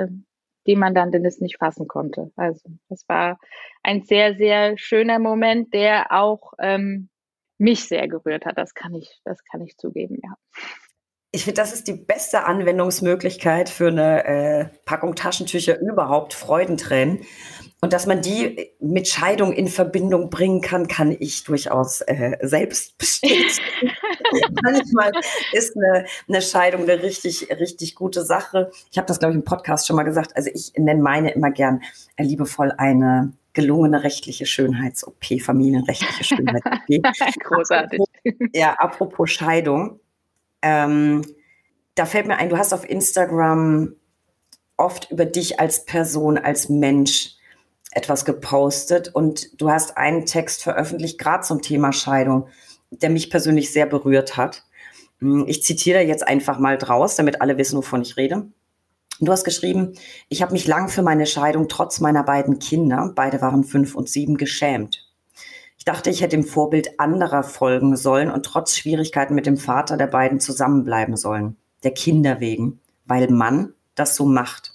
die 0.66 0.76
Mandantin 0.76 1.24
es 1.24 1.40
nicht 1.40 1.58
fassen 1.58 1.88
konnte. 1.88 2.30
Also 2.36 2.70
das 2.88 3.04
war 3.08 3.38
ein 3.82 4.02
sehr, 4.02 4.36
sehr 4.36 4.78
schöner 4.78 5.18
Moment, 5.18 5.74
der 5.74 6.12
auch 6.12 6.52
ähm, 6.58 7.08
mich 7.58 7.84
sehr 7.84 8.08
gerührt 8.08 8.44
hat. 8.44 8.58
Das 8.58 8.74
kann 8.74 8.94
ich, 8.94 9.20
das 9.24 9.44
kann 9.44 9.62
ich 9.62 9.76
zugeben, 9.76 10.18
ja. 10.22 10.34
Ich 11.34 11.44
finde, 11.44 11.62
das 11.62 11.72
ist 11.72 11.88
die 11.88 11.94
beste 11.94 12.44
Anwendungsmöglichkeit 12.44 13.70
für 13.70 13.88
eine 13.88 14.24
äh, 14.26 14.64
Packung 14.84 15.14
Taschentücher 15.14 15.80
überhaupt, 15.80 16.34
Freudentränen. 16.34 17.24
Und 17.80 17.94
dass 17.94 18.06
man 18.06 18.20
die 18.20 18.76
mit 18.80 19.08
Scheidung 19.08 19.54
in 19.54 19.68
Verbindung 19.68 20.28
bringen 20.28 20.60
kann, 20.60 20.88
kann 20.88 21.16
ich 21.18 21.42
durchaus 21.44 22.02
äh, 22.02 22.36
selbst 22.42 22.98
bestätigen. 22.98 23.64
Manchmal 24.62 25.12
ist 25.52 25.76
eine, 25.76 26.06
eine, 26.28 26.42
Scheidung 26.42 26.82
eine 26.82 27.02
richtig, 27.02 27.48
richtig 27.50 27.94
gute 27.94 28.24
Sache. 28.24 28.70
Ich 28.90 28.98
habe 28.98 29.06
das, 29.06 29.18
glaube 29.18 29.32
ich, 29.32 29.36
im 29.38 29.44
Podcast 29.44 29.86
schon 29.86 29.96
mal 29.96 30.02
gesagt. 30.02 30.36
Also 30.36 30.50
ich 30.52 30.72
nenne 30.76 31.02
meine 31.02 31.30
immer 31.32 31.50
gern 31.50 31.82
äh, 32.16 32.22
liebevoll 32.22 32.72
eine 32.76 33.32
gelungene 33.52 34.02
rechtliche 34.02 34.46
Schönheits-OP, 34.46 35.40
familienrechtliche 35.42 36.24
Schönheits-OP. 36.24 37.38
Großartig. 37.44 38.00
Apropos, 38.00 38.48
ja, 38.54 38.72
apropos 38.74 39.30
Scheidung. 39.30 40.00
Ähm, 40.62 41.22
da 41.94 42.06
fällt 42.06 42.26
mir 42.26 42.36
ein, 42.36 42.48
du 42.48 42.56
hast 42.56 42.72
auf 42.72 42.88
Instagram 42.88 43.94
oft 44.76 45.10
über 45.10 45.24
dich 45.26 45.60
als 45.60 45.84
Person, 45.84 46.38
als 46.38 46.68
Mensch 46.68 47.36
etwas 47.92 48.24
gepostet 48.24 49.14
und 49.14 49.60
du 49.60 49.70
hast 49.70 49.98
einen 49.98 50.24
Text 50.24 50.62
veröffentlicht, 50.62 51.18
gerade 51.18 51.42
zum 51.44 51.60
Thema 51.60 51.92
Scheidung, 51.92 52.48
der 53.00 53.10
mich 53.10 53.30
persönlich 53.30 53.72
sehr 53.72 53.86
berührt 53.86 54.36
hat. 54.36 54.64
Hm, 55.18 55.44
ich 55.46 55.62
zitiere 55.62 56.02
jetzt 56.02 56.26
einfach 56.26 56.58
mal 56.58 56.78
draus, 56.78 57.16
damit 57.16 57.40
alle 57.40 57.58
wissen, 57.58 57.76
wovon 57.76 58.02
ich 58.02 58.16
rede. 58.16 58.46
Du 59.20 59.30
hast 59.30 59.44
geschrieben, 59.44 59.94
ich 60.28 60.42
habe 60.42 60.52
mich 60.52 60.66
lang 60.66 60.88
für 60.88 61.02
meine 61.02 61.26
Scheidung 61.26 61.68
trotz 61.68 62.00
meiner 62.00 62.24
beiden 62.24 62.58
Kinder, 62.58 63.12
beide 63.14 63.40
waren 63.40 63.62
fünf 63.62 63.94
und 63.94 64.08
sieben, 64.08 64.36
geschämt. 64.36 65.08
Ich 65.78 65.84
dachte, 65.84 66.10
ich 66.10 66.20
hätte 66.20 66.36
dem 66.36 66.44
Vorbild 66.44 67.00
anderer 67.00 67.42
folgen 67.42 67.96
sollen 67.96 68.30
und 68.30 68.44
trotz 68.46 68.76
Schwierigkeiten 68.76 69.34
mit 69.34 69.46
dem 69.46 69.56
Vater 69.56 69.96
der 69.96 70.06
beiden 70.06 70.40
zusammenbleiben 70.40 71.16
sollen. 71.16 71.56
Der 71.82 71.92
Kinder 71.92 72.40
wegen, 72.40 72.80
weil 73.04 73.28
Mann 73.28 73.74
das 73.94 74.16
so 74.16 74.24
macht. 74.24 74.72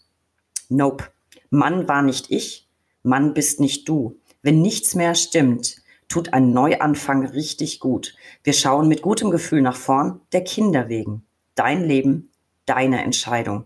Nope. 0.70 1.06
Mann 1.50 1.88
war 1.88 2.02
nicht 2.02 2.30
ich, 2.30 2.68
Mann 3.04 3.34
bist 3.34 3.60
nicht 3.60 3.88
du. 3.88 4.20
Wenn 4.42 4.62
nichts 4.62 4.96
mehr 4.96 5.16
stimmt, 5.16 5.78
tut 6.08 6.34
ein 6.34 6.52
Neuanfang 6.52 7.26
richtig 7.26 7.80
gut. 7.80 8.16
Wir 8.44 8.54
schauen 8.54 8.88
mit 8.88 9.02
gutem 9.02 9.32
Gefühl 9.32 9.62
nach 9.62 9.76
vorn, 9.76 10.22
der 10.32 10.44
Kinder 10.44 10.90
wegen. 10.90 11.26
Dein 11.56 11.84
Leben, 11.84 12.32
deine 12.66 13.04
Entscheidung. 13.04 13.66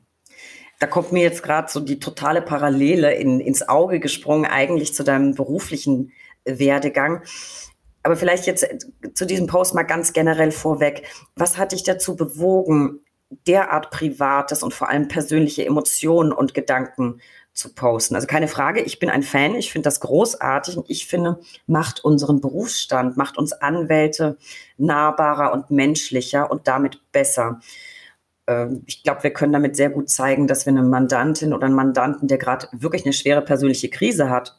Da 0.79 0.87
kommt 0.87 1.11
mir 1.11 1.21
jetzt 1.21 1.43
gerade 1.43 1.71
so 1.71 1.79
die 1.79 1.99
totale 1.99 2.41
Parallele 2.41 3.13
in, 3.13 3.39
ins 3.39 3.67
Auge 3.67 3.99
gesprungen, 3.99 4.45
eigentlich 4.45 4.95
zu 4.95 5.03
deinem 5.03 5.35
beruflichen 5.35 6.11
Werdegang. 6.43 7.21
Aber 8.01 8.15
vielleicht 8.15 8.47
jetzt 8.47 8.67
zu 9.13 9.25
diesem 9.25 9.45
Post 9.45 9.75
mal 9.75 9.83
ganz 9.83 10.11
generell 10.11 10.51
vorweg. 10.51 11.03
Was 11.35 11.57
hat 11.57 11.71
dich 11.71 11.83
dazu 11.83 12.15
bewogen, 12.15 13.01
derart 13.47 13.91
Privates 13.91 14.63
und 14.63 14.73
vor 14.73 14.89
allem 14.89 15.07
persönliche 15.07 15.65
Emotionen 15.65 16.31
und 16.31 16.53
Gedanken 16.53 17.21
zu 17.53 17.73
posten? 17.73 18.15
Also 18.15 18.27
keine 18.27 18.47
Frage, 18.47 18.81
ich 18.81 18.99
bin 18.99 19.09
ein 19.09 19.23
Fan, 19.23 19.55
ich 19.55 19.71
finde 19.71 19.85
das 19.85 19.99
großartig 19.99 20.77
und 20.77 20.89
ich 20.89 21.07
finde, 21.07 21.39
macht 21.67 22.03
unseren 22.03 22.41
Berufsstand, 22.41 23.17
macht 23.17 23.37
uns 23.37 23.53
Anwälte 23.53 24.37
nahbarer 24.77 25.53
und 25.53 25.71
menschlicher 25.71 26.49
und 26.49 26.67
damit 26.67 27.01
besser. 27.11 27.59
Ähm, 28.47 28.83
ich 28.85 29.03
glaube, 29.03 29.23
wir 29.23 29.33
können 29.33 29.53
damit 29.53 29.75
sehr 29.75 29.89
gut 29.89 30.09
zeigen, 30.09 30.47
dass 30.47 30.65
wir 30.65 30.71
eine 30.71 30.83
Mandantin 30.83 31.53
oder 31.53 31.65
einen 31.65 31.75
Mandanten, 31.75 32.27
der 32.27 32.37
gerade 32.37 32.67
wirklich 32.71 33.05
eine 33.05 33.13
schwere 33.13 33.41
persönliche 33.41 33.89
Krise 33.89 34.29
hat, 34.29 34.57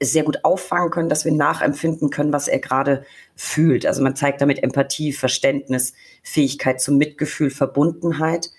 sehr 0.00 0.24
gut 0.24 0.44
auffangen 0.44 0.90
können, 0.90 1.08
dass 1.08 1.24
wir 1.24 1.32
nachempfinden 1.32 2.10
können, 2.10 2.32
was 2.32 2.48
er 2.48 2.58
gerade 2.58 3.04
fühlt. 3.36 3.86
Also 3.86 4.02
man 4.02 4.16
zeigt 4.16 4.40
damit 4.40 4.62
Empathie, 4.62 5.12
Verständnis, 5.12 5.94
Fähigkeit 6.22 6.80
zum 6.80 6.98
Mitgefühl, 6.98 7.50
Verbundenheit. 7.50 8.50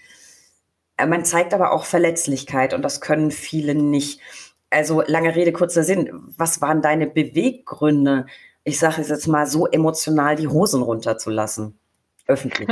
Äh, 0.98 1.06
man 1.06 1.26
zeigt 1.26 1.54
aber 1.54 1.72
auch 1.72 1.86
Verletzlichkeit 1.86 2.74
und 2.74 2.82
das 2.82 3.02
können 3.02 3.32
viele 3.32 3.76
nicht. 3.76 4.22
Also 4.70 5.02
lange 5.06 5.36
Rede, 5.36 5.54
kurzer 5.54 5.84
Sinn. 5.84 6.10
Was 6.38 6.62
waren 6.62 6.82
deine 6.82 7.08
Beweggründe, 7.08 8.26
ich 8.64 8.80
sage 8.80 9.02
es 9.02 9.10
jetzt 9.10 9.28
mal 9.28 9.48
so 9.48 9.68
emotional 9.68 10.36
die 10.36 10.48
Hosen 10.48 10.82
runterzulassen? 10.82 11.80
Öffentlich. 12.28 12.68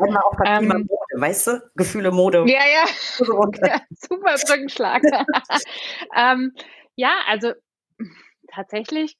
Einmal 0.00 0.22
auch 0.22 0.36
bei 0.38 0.46
ähm, 0.46 0.68
Mode, 0.68 0.88
weißt 1.14 1.46
du? 1.46 1.70
Gefühle 1.76 2.10
Mode. 2.10 2.44
Ja, 2.46 2.60
ja. 2.66 2.86
ja 3.66 3.80
super 3.90 4.34
Brückenschlag. 4.46 5.02
ähm, 6.16 6.52
ja, 6.96 7.12
also 7.28 7.52
tatsächlich 8.52 9.18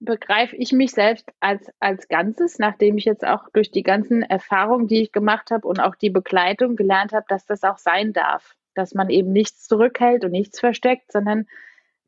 begreife 0.00 0.56
ich 0.56 0.72
mich 0.72 0.92
selbst 0.92 1.28
als, 1.40 1.70
als 1.80 2.08
Ganzes, 2.08 2.58
nachdem 2.58 2.96
ich 2.98 3.04
jetzt 3.04 3.24
auch 3.26 3.48
durch 3.52 3.70
die 3.70 3.82
ganzen 3.82 4.22
Erfahrungen, 4.22 4.86
die 4.88 5.02
ich 5.02 5.12
gemacht 5.12 5.50
habe 5.50 5.66
und 5.66 5.80
auch 5.80 5.94
die 5.94 6.10
Begleitung 6.10 6.76
gelernt 6.76 7.12
habe, 7.12 7.26
dass 7.28 7.46
das 7.46 7.62
auch 7.62 7.78
sein 7.78 8.12
darf. 8.12 8.54
Dass 8.74 8.94
man 8.94 9.10
eben 9.10 9.32
nichts 9.32 9.66
zurückhält 9.66 10.24
und 10.24 10.32
nichts 10.32 10.60
versteckt, 10.60 11.12
sondern 11.12 11.46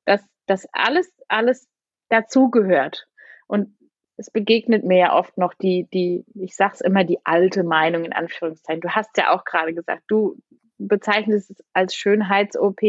dass 0.04 0.24
das 0.46 0.66
alles, 0.72 1.12
alles 1.28 1.68
dazugehört. 2.08 3.06
Und 3.46 3.76
es 4.16 4.30
begegnet 4.30 4.84
mir 4.84 4.98
ja 4.98 5.16
oft 5.16 5.38
noch 5.38 5.54
die, 5.54 5.88
die, 5.92 6.24
ich 6.34 6.56
sag's 6.56 6.80
immer, 6.80 7.04
die 7.04 7.24
alte 7.24 7.62
Meinung 7.62 8.04
in 8.04 8.12
Anführungszeichen. 8.12 8.80
Du 8.80 8.90
hast 8.90 9.16
ja 9.16 9.32
auch 9.32 9.44
gerade 9.44 9.74
gesagt, 9.74 10.02
du 10.08 10.36
bezeichnest 10.78 11.50
es 11.50 11.64
als 11.72 11.94
Schönheits-OP. 11.94 12.82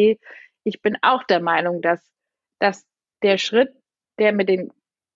Ich 0.63 0.81
bin 0.81 0.97
auch 1.01 1.23
der 1.23 1.41
Meinung, 1.41 1.81
dass, 1.81 2.01
dass 2.59 2.85
der 3.21 3.37
Schritt, 3.37 3.73
der 4.19 4.33
mit 4.33 4.49
den 4.49 4.71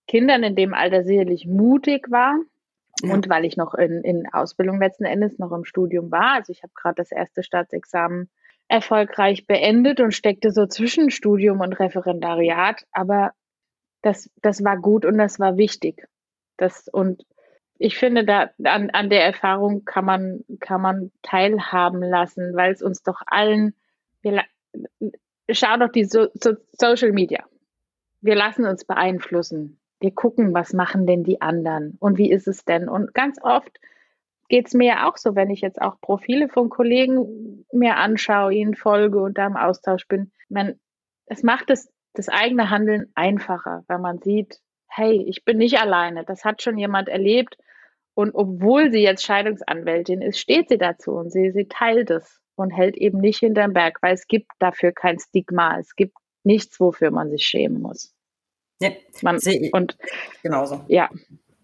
Kindern 0.08 0.44
in 0.44 0.56
dem 0.56 0.74
Alter 0.74 1.04
sicherlich 1.04 1.46
mutig 1.46 2.10
war, 2.12 2.36
ja. 3.02 3.14
und 3.14 3.30
weil 3.30 3.46
ich 3.46 3.58
noch 3.58 3.74
in, 3.74 4.02
in 4.04 4.28
Ausbildung 4.32 4.80
letzten 4.80 5.06
Endes 5.06 5.40
noch 5.40 5.52
im 5.52 5.66
Studium 5.66 6.12
war, 6.12 6.36
also 6.36 6.52
ich 6.52 6.64
habe 6.64 6.74
gerade 6.76 6.96
das 6.96 7.12
erste 7.12 7.44
Staatsexamen 7.44 8.30
erfolgreich 8.68 9.46
beendet 9.46 10.00
und 10.00 10.14
steckte 10.14 10.52
so 10.52 10.66
zwischen 10.66 11.10
Studium 11.12 11.60
und 11.62 11.74
Referendariat, 11.74 12.86
aber 12.92 13.32
das, 14.02 14.30
das 14.42 14.64
war 14.64 14.78
gut 14.78 15.06
und 15.06 15.18
das 15.18 15.40
war 15.40 15.58
wichtig. 15.58 16.08
Das, 16.58 16.88
und 16.88 17.24
ich 17.78 17.98
finde, 17.98 18.26
da 18.26 18.50
an, 18.64 18.90
an 18.92 19.10
der 19.10 19.26
Erfahrung 19.26 19.86
kann 19.86 20.06
man, 20.06 20.44
kann 20.60 20.82
man 20.82 21.12
teilhaben 21.22 22.02
lassen, 22.02 22.56
weil 22.56 22.72
es 22.72 22.82
uns 22.82 23.04
doch 23.04 23.22
allen, 23.26 23.76
wir, 24.22 24.44
schau 25.50 25.78
doch 25.78 25.92
die 25.92 26.06
so, 26.06 26.28
so 26.34 26.54
Social 26.74 27.12
Media. 27.12 27.44
Wir 28.24 28.36
lassen 28.36 28.66
uns 28.66 28.86
beeinflussen. 28.86 29.82
Wir 30.00 30.12
gucken, 30.12 30.54
was 30.54 30.72
machen 30.72 31.06
denn 31.06 31.26
die 31.26 31.42
anderen 31.42 31.98
und 32.00 32.18
wie 32.18 32.32
ist 32.32 32.48
es 32.48 32.64
denn? 32.64 32.88
Und 32.88 33.14
ganz 33.14 33.38
oft 33.42 33.78
geht 34.48 34.68
es 34.68 34.74
mir 34.74 34.88
ja 34.88 35.10
auch 35.10 35.18
so, 35.18 35.36
wenn 35.36 35.50
ich 35.50 35.60
jetzt 35.60 35.82
auch 35.82 36.00
Profile 36.00 36.48
von 36.48 36.70
Kollegen 36.70 37.66
mir 37.74 37.98
anschaue, 37.98 38.54
ihnen 38.54 38.76
folge 38.76 39.22
und 39.22 39.38
da 39.38 39.46
im 39.46 39.58
Austausch 39.58 40.08
bin. 40.08 40.32
man, 40.48 40.80
es 41.26 41.44
macht 41.44 41.70
das, 41.70 41.92
das 42.14 42.30
eigene 42.30 42.70
Handeln 42.70 43.12
einfacher, 43.14 43.84
weil 43.88 44.00
man 44.00 44.20
sieht, 44.20 44.62
hey, 44.88 45.22
ich 45.28 45.44
bin 45.44 45.58
nicht 45.58 45.82
alleine, 45.82 46.24
das 46.24 46.46
hat 46.46 46.62
schon 46.62 46.78
jemand 46.78 47.10
erlebt. 47.10 47.58
Und 48.14 48.36
obwohl 48.36 48.90
sie 48.90 49.02
jetzt 49.02 49.26
Scheidungsanwältin 49.26 50.22
ist, 50.22 50.40
steht 50.40 50.70
sie 50.70 50.78
dazu 50.78 51.12
und 51.12 51.30
sie, 51.30 51.52
sie 51.52 51.68
teilt 51.68 52.10
es 52.10 52.40
und 52.56 52.70
hält 52.70 52.96
eben 52.96 53.20
nicht 53.20 53.40
hinterm 53.40 53.74
Berg, 53.74 53.98
weil 54.02 54.14
es 54.14 54.28
gibt 54.28 54.50
dafür 54.60 54.94
kein 54.94 55.20
Stigma. 55.20 55.78
Es 55.78 55.96
gibt 55.98 56.16
nichts, 56.44 56.80
wofür 56.80 57.12
man 57.12 57.30
sich 57.30 57.44
schämen 57.44 57.82
muss. 57.82 58.13
Ja, 58.84 58.92
man, 59.22 59.40
und 59.72 59.98
genauso. 60.42 60.82
Ja. 60.88 61.10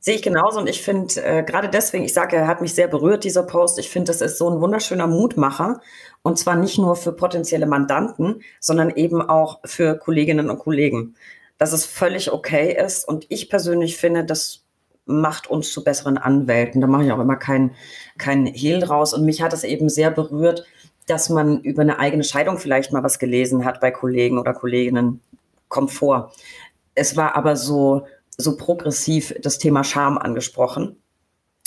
Sehe 0.01 0.15
ich 0.15 0.21
genauso 0.21 0.59
und 0.59 0.69
ich 0.69 0.81
finde, 0.81 1.21
äh, 1.21 1.43
gerade 1.43 1.67
deswegen, 1.67 2.05
ich 2.05 2.13
sage, 2.13 2.37
er 2.37 2.47
hat 2.47 2.61
mich 2.61 2.73
sehr 2.73 2.87
berührt, 2.87 3.25
dieser 3.25 3.43
Post. 3.43 3.79
Ich 3.79 3.89
finde, 3.89 4.07
das 4.07 4.21
ist 4.21 4.37
so 4.37 4.49
ein 4.49 4.61
wunderschöner 4.61 5.07
Mutmacher 5.07 5.81
und 6.21 6.39
zwar 6.39 6.55
nicht 6.55 6.77
nur 6.77 6.95
für 6.95 7.11
potenzielle 7.11 7.65
Mandanten, 7.65 8.41
sondern 8.61 8.91
eben 8.91 9.21
auch 9.21 9.59
für 9.65 9.97
Kolleginnen 9.97 10.49
und 10.49 10.59
Kollegen. 10.59 11.15
Dass 11.57 11.73
es 11.73 11.85
völlig 11.85 12.31
okay 12.31 12.73
ist 12.81 13.05
und 13.05 13.25
ich 13.27 13.49
persönlich 13.49 13.97
finde, 13.97 14.23
das 14.23 14.63
macht 15.05 15.47
uns 15.47 15.73
zu 15.73 15.83
besseren 15.83 16.17
Anwälten. 16.17 16.79
Da 16.79 16.87
mache 16.87 17.03
ich 17.03 17.11
auch 17.11 17.19
immer 17.19 17.35
keinen 17.35 17.75
kein 18.17 18.45
Hehl 18.45 18.79
draus 18.79 19.13
und 19.13 19.25
mich 19.25 19.41
hat 19.41 19.51
es 19.51 19.65
eben 19.65 19.89
sehr 19.89 20.11
berührt, 20.11 20.65
dass 21.07 21.29
man 21.29 21.61
über 21.61 21.81
eine 21.81 21.99
eigene 21.99 22.23
Scheidung 22.23 22.57
vielleicht 22.57 22.93
mal 22.93 23.03
was 23.03 23.19
gelesen 23.19 23.65
hat 23.65 23.81
bei 23.81 23.91
Kollegen 23.91 24.37
oder 24.37 24.53
Kolleginnen. 24.53 25.21
Kommt 25.67 25.91
vor. 25.91 26.31
Es 26.95 27.15
war 27.15 27.35
aber 27.35 27.55
so, 27.55 28.05
so 28.37 28.57
progressiv 28.57 29.33
das 29.41 29.57
Thema 29.57 29.83
Scham 29.83 30.17
angesprochen. 30.17 30.97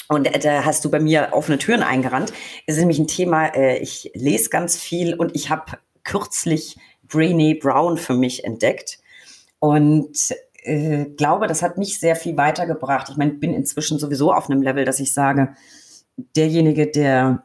Und 0.09 0.27
äh, 0.27 0.39
da 0.39 0.65
hast 0.65 0.85
du 0.85 0.91
bei 0.91 1.01
mir 1.01 1.31
offene 1.33 1.59
Türen 1.59 1.83
eingerannt. 1.83 2.33
Es 2.67 2.75
ist 2.75 2.81
nämlich 2.81 2.99
ein 2.99 3.07
Thema, 3.07 3.47
äh, 3.55 3.79
ich 3.79 4.11
lese 4.15 4.51
ganz 4.51 4.77
viel 4.77 5.15
und 5.15 5.35
ich 5.35 5.51
habe 5.51 5.79
kürzlich 6.05 6.77
Brené 7.09 7.61
Brown 7.61 7.99
für 7.99 8.15
mich 8.15 8.45
entdeckt. 8.45 8.99
Und 9.59 10.35
äh, 10.65 11.07
glaube, 11.17 11.47
das 11.47 11.63
hat 11.63 11.79
mich 11.79 11.99
sehr 11.99 12.17
viel 12.17 12.37
weitergebracht. 12.37 13.09
Ich 13.11 13.17
meine, 13.17 13.33
bin 13.33 13.55
inzwischen 13.55 13.99
sowieso 13.99 14.33
auf 14.33 14.51
einem 14.51 14.63
Level, 14.63 14.85
dass 14.85 15.01
ich 15.01 15.13
sage, 15.13 15.55
derjenige, 16.37 16.87
der 16.91 17.45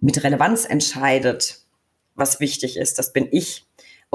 mit 0.00 0.22
Relevanz 0.22 0.64
entscheidet, 0.64 1.60
was 2.14 2.40
wichtig 2.40 2.76
ist, 2.76 2.98
das 2.98 3.12
bin 3.12 3.28
ich 3.30 3.65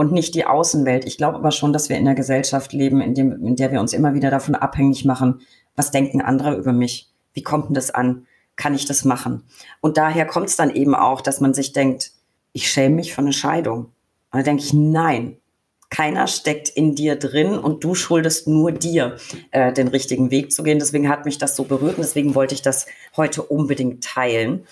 und 0.01 0.11
nicht 0.11 0.33
die 0.33 0.47
Außenwelt. 0.47 1.05
Ich 1.05 1.17
glaube 1.17 1.37
aber 1.37 1.51
schon, 1.51 1.73
dass 1.73 1.87
wir 1.87 1.95
in 1.95 2.07
einer 2.07 2.15
Gesellschaft 2.15 2.73
leben, 2.73 3.01
in, 3.01 3.13
dem, 3.13 3.45
in 3.45 3.55
der 3.55 3.71
wir 3.71 3.79
uns 3.79 3.93
immer 3.93 4.15
wieder 4.15 4.31
davon 4.31 4.55
abhängig 4.55 5.05
machen, 5.05 5.41
was 5.75 5.91
denken 5.91 6.21
andere 6.21 6.55
über 6.55 6.73
mich? 6.73 7.11
Wie 7.33 7.43
kommt 7.43 7.67
denn 7.67 7.75
das 7.75 7.91
an? 7.91 8.25
Kann 8.55 8.73
ich 8.73 8.85
das 8.85 9.05
machen? 9.05 9.43
Und 9.79 9.97
daher 9.97 10.25
kommt 10.25 10.47
es 10.47 10.55
dann 10.55 10.71
eben 10.71 10.95
auch, 10.95 11.21
dass 11.21 11.39
man 11.39 11.53
sich 11.53 11.71
denkt, 11.71 12.13
ich 12.51 12.71
schäme 12.71 12.95
mich 12.95 13.13
für 13.13 13.21
eine 13.21 13.31
Scheidung. 13.31 13.91
Und 14.31 14.39
da 14.39 14.41
denke 14.41 14.63
ich, 14.63 14.73
nein, 14.73 15.37
keiner 15.91 16.25
steckt 16.25 16.69
in 16.69 16.95
dir 16.95 17.15
drin 17.15 17.59
und 17.59 17.83
du 17.83 17.93
schuldest 17.93 18.47
nur 18.47 18.71
dir, 18.71 19.17
äh, 19.51 19.71
den 19.71 19.87
richtigen 19.87 20.31
Weg 20.31 20.51
zu 20.51 20.63
gehen. 20.63 20.79
Deswegen 20.79 21.09
hat 21.09 21.25
mich 21.25 21.37
das 21.37 21.55
so 21.55 21.65
berührt 21.65 21.97
und 21.97 22.03
deswegen 22.03 22.33
wollte 22.33 22.55
ich 22.55 22.63
das 22.63 22.87
heute 23.15 23.43
unbedingt 23.43 24.03
teilen. 24.03 24.65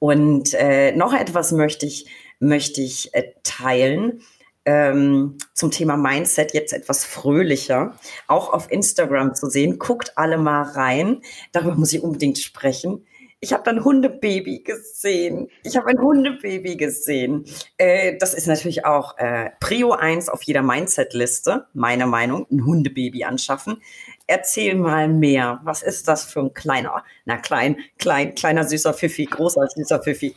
Und 0.00 0.52
äh, 0.52 0.94
noch 0.94 1.14
etwas 1.14 1.52
möchte 1.52 1.86
ich, 1.86 2.08
möchte 2.40 2.82
ich 2.82 3.14
äh, 3.14 3.32
teilen 3.42 4.20
ähm, 4.66 5.38
zum 5.54 5.70
Thema 5.70 5.96
Mindset 5.96 6.52
jetzt 6.52 6.72
etwas 6.72 7.04
fröhlicher, 7.04 7.96
auch 8.26 8.52
auf 8.52 8.70
Instagram 8.70 9.34
zu 9.34 9.48
sehen. 9.48 9.78
Guckt 9.78 10.18
alle 10.18 10.36
mal 10.36 10.62
rein. 10.62 11.22
Darüber 11.52 11.76
muss 11.76 11.92
ich 11.92 12.02
unbedingt 12.02 12.38
sprechen. 12.38 13.06
Ich 13.40 13.52
habe 13.52 13.70
ein 13.70 13.84
Hundebaby 13.84 14.64
gesehen. 14.64 15.48
Ich 15.62 15.76
habe 15.76 15.88
ein 15.88 16.00
Hundebaby 16.00 16.76
gesehen. 16.76 17.44
Äh, 17.76 18.16
das 18.18 18.34
ist 18.34 18.46
natürlich 18.46 18.84
auch 18.86 19.18
äh, 19.18 19.50
Prio 19.60 19.92
1 19.92 20.28
auf 20.30 20.42
jeder 20.42 20.62
Mindset-Liste, 20.62 21.66
meiner 21.74 22.06
Meinung, 22.06 22.46
ein 22.50 22.64
Hundebaby 22.64 23.24
anschaffen. 23.24 23.82
Erzähl 24.26 24.74
mal 24.74 25.08
mehr. 25.08 25.60
Was 25.64 25.82
ist 25.82 26.08
das 26.08 26.24
für 26.24 26.40
ein 26.40 26.54
kleiner, 26.54 27.04
na 27.24 27.36
klein, 27.36 27.76
klein, 27.98 28.34
kleiner 28.34 28.64
süßer 28.64 28.94
Pfiffi, 28.94 29.26
großer 29.26 29.68
süßer 29.68 30.00
Pfiffi? 30.00 30.34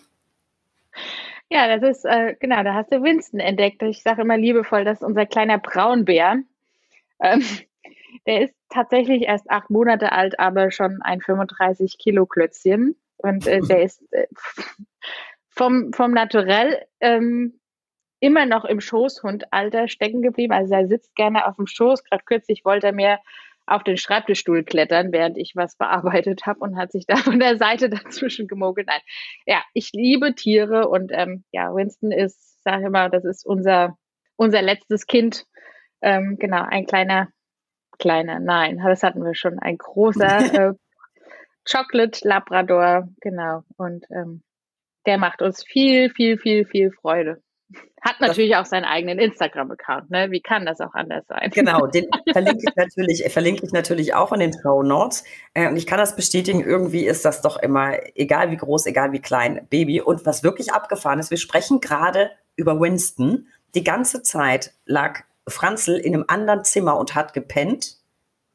Ja, 1.50 1.78
das 1.78 1.98
ist, 1.98 2.06
äh, 2.06 2.36
genau, 2.40 2.64
da 2.64 2.76
hast 2.76 2.92
du 2.92 3.02
Winston 3.02 3.40
entdeckt. 3.40 3.82
Ich 3.82 4.04
sage 4.04 4.22
immer 4.22 4.38
liebevoll, 4.38 4.86
das 4.86 5.02
ist 5.02 5.08
unser 5.08 5.26
kleiner 5.26 5.58
Braunbär. 5.58 6.44
Ähm, 7.20 7.44
der 8.28 8.42
ist 8.44 8.54
tatsächlich 8.70 9.24
erst 9.24 9.50
acht 9.50 9.70
Monate 9.70 10.12
alt, 10.12 10.40
aber 10.40 10.72
schon 10.72 11.02
ein 11.02 11.22
35 11.22 11.98
Kilo 11.98 12.28
Klötzchen. 12.28 12.96
Und 13.18 13.48
äh, 13.48 13.62
der 13.62 13.84
ist 13.84 14.02
äh, 14.14 14.28
vom, 15.50 15.92
vom 15.92 16.12
Naturell 16.12 16.86
ähm, 17.00 17.60
immer 18.20 18.46
noch 18.46 18.66
im 18.66 18.80
Schoßhundalter 18.80 19.88
stecken 19.88 20.22
geblieben. 20.22 20.54
Also 20.54 20.76
er 20.76 20.88
sitzt 20.88 21.16
gerne 21.16 21.48
auf 21.48 21.56
dem 21.56 21.66
Schoß. 21.66 22.04
Gerade 22.04 22.24
kürzlich 22.26 22.64
wollte 22.64 22.88
er 22.88 22.94
mir 22.94 23.20
auf 23.70 23.84
den 23.84 23.98
Schreibtischstuhl 23.98 24.64
klettern, 24.64 25.12
während 25.12 25.38
ich 25.38 25.54
was 25.56 25.76
bearbeitet 25.76 26.46
habe 26.46 26.60
und 26.60 26.78
hat 26.78 26.92
sich 26.92 27.06
da 27.06 27.18
von 27.18 27.40
der 27.40 27.58
Seite 27.58 27.90
dazwischen 27.90 28.48
gemogelt. 28.48 28.88
Nein, 28.88 29.02
ja, 29.46 29.64
ich 29.74 29.92
liebe 29.94 30.36
Tiere 30.36 30.88
und 30.90 31.12
ähm, 31.14 31.44
ja, 31.52 31.74
Winston 31.74 32.12
ist, 32.12 32.62
sage 32.64 32.86
ich 32.86 32.90
mal, 32.90 33.10
das 33.10 33.26
ist 33.26 33.46
unser, 33.46 33.98
unser 34.36 34.62
letztes 34.62 35.08
Kind. 35.08 35.46
Ähm, 36.02 36.38
genau, 36.40 36.64
ein 36.64 36.86
kleiner, 36.86 37.28
kleiner, 37.98 38.40
nein, 38.40 38.82
das 38.84 39.04
hatten 39.04 39.24
wir 39.24 39.36
schon, 39.36 39.60
ein 39.60 39.78
großer 39.78 40.54
äh, 40.70 40.74
Chocolate 41.70 42.28
Labrador, 42.28 43.10
genau. 43.22 43.64
Und 43.78 44.06
ähm, 44.10 44.42
der 45.06 45.18
macht 45.18 45.42
uns 45.42 45.64
viel, 45.64 46.10
viel, 46.10 46.38
viel, 46.38 46.66
viel 46.66 46.92
Freude. 46.92 47.42
Hat 48.02 48.22
natürlich 48.22 48.52
das, 48.52 48.62
auch 48.62 48.66
seinen 48.66 48.86
eigenen 48.86 49.20
Instagram-Account, 49.20 50.10
ne? 50.10 50.32
Wie 50.32 50.42
kann 50.42 50.66
das 50.66 50.80
auch 50.80 50.94
anders 50.94 51.26
sein? 51.28 51.52
Genau, 51.54 51.86
den 51.86 52.08
verlinke 52.32 52.64
ich 52.68 52.76
natürlich, 52.76 53.34
verlinke 53.34 53.66
ich 53.66 53.72
natürlich 53.74 54.14
auch 54.14 54.32
in 54.32 54.40
den 54.40 54.54
Show 54.54 54.84
Notes. 54.84 55.24
Äh, 55.54 55.68
und 55.68 55.76
ich 55.76 55.86
kann 55.86 55.98
das 55.98 56.16
bestätigen, 56.16 56.64
irgendwie 56.64 57.06
ist 57.06 57.26
das 57.26 57.42
doch 57.42 57.58
immer, 57.58 57.94
egal 58.16 58.52
wie 58.52 58.58
groß, 58.58 58.86
egal 58.86 59.12
wie 59.12 59.20
klein, 59.20 59.68
Baby. 59.70 60.02
Und 60.02 60.26
was 60.26 60.44
wirklich 60.44 60.72
abgefahren 60.72 61.20
ist, 61.20 61.30
wir 61.30 61.38
sprechen 61.38 61.82
gerade 61.82 62.32
über 62.56 62.80
Winston. 62.80 63.48
Die 63.76 63.84
ganze 63.84 64.24
Zeit 64.24 64.74
lag 64.86 65.22
Franzl 65.48 65.96
in 65.96 66.14
einem 66.14 66.26
anderen 66.28 66.64
Zimmer 66.64 66.98
und 66.98 67.16
hat 67.16 67.34
gepennt. 67.34 67.99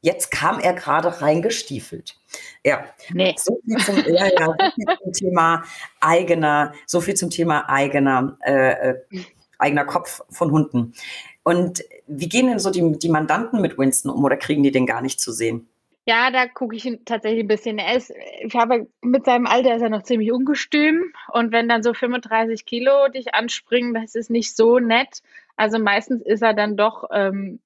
Jetzt 0.05 0.29
kam 0.29 0.59
er 0.59 0.73
gerade 0.73 1.19
reingestiefelt. 1.19 2.15
Ja, 2.63 2.85
nee. 3.11 3.33
so, 3.39 3.59
viel 3.65 3.77
zum, 3.79 3.95
ja, 4.13 4.27
ja, 4.27 4.45
so 4.45 4.53
viel 4.75 4.97
zum 5.01 5.13
Thema 5.13 5.63
eigener, 5.99 6.73
so 6.85 7.01
viel 7.01 7.15
zum 7.15 7.31
Thema 7.31 7.67
eigener, 7.67 8.37
äh, 8.45 8.91
äh, 8.91 8.95
eigener 9.57 9.83
Kopf 9.83 10.21
von 10.29 10.51
Hunden. 10.51 10.93
Und 11.41 11.83
wie 12.05 12.29
gehen 12.29 12.45
denn 12.45 12.59
so 12.59 12.69
die, 12.69 12.99
die 12.99 13.09
Mandanten 13.09 13.61
mit 13.61 13.79
Winston 13.79 14.11
um 14.11 14.23
oder 14.23 14.37
kriegen 14.37 14.61
die 14.61 14.69
den 14.69 14.85
gar 14.85 15.01
nicht 15.01 15.19
zu 15.19 15.31
sehen? 15.31 15.67
Ja, 16.05 16.29
da 16.29 16.47
gucke 16.47 16.75
ich 16.75 16.85
ihn 16.85 17.03
tatsächlich 17.05 17.43
ein 17.43 17.47
bisschen. 17.47 17.79
Er 17.79 17.95
ist, 17.95 18.13
ich 18.41 18.53
habe 18.53 18.87
mit 19.01 19.25
seinem 19.25 19.47
Alter 19.47 19.75
ist 19.75 19.81
er 19.81 19.89
noch 19.89 20.03
ziemlich 20.03 20.31
ungestüm 20.31 21.13
und 21.33 21.51
wenn 21.51 21.67
dann 21.67 21.81
so 21.81 21.95
35 21.95 22.67
Kilo 22.67 23.07
dich 23.07 23.33
anspringen, 23.33 23.95
das 23.95 24.13
ist 24.13 24.29
nicht 24.29 24.55
so 24.55 24.77
nett. 24.77 25.23
Also 25.55 25.79
meistens 25.79 26.21
ist 26.21 26.43
er 26.43 26.53
dann 26.53 26.77
doch 26.77 27.05
ähm, 27.11 27.59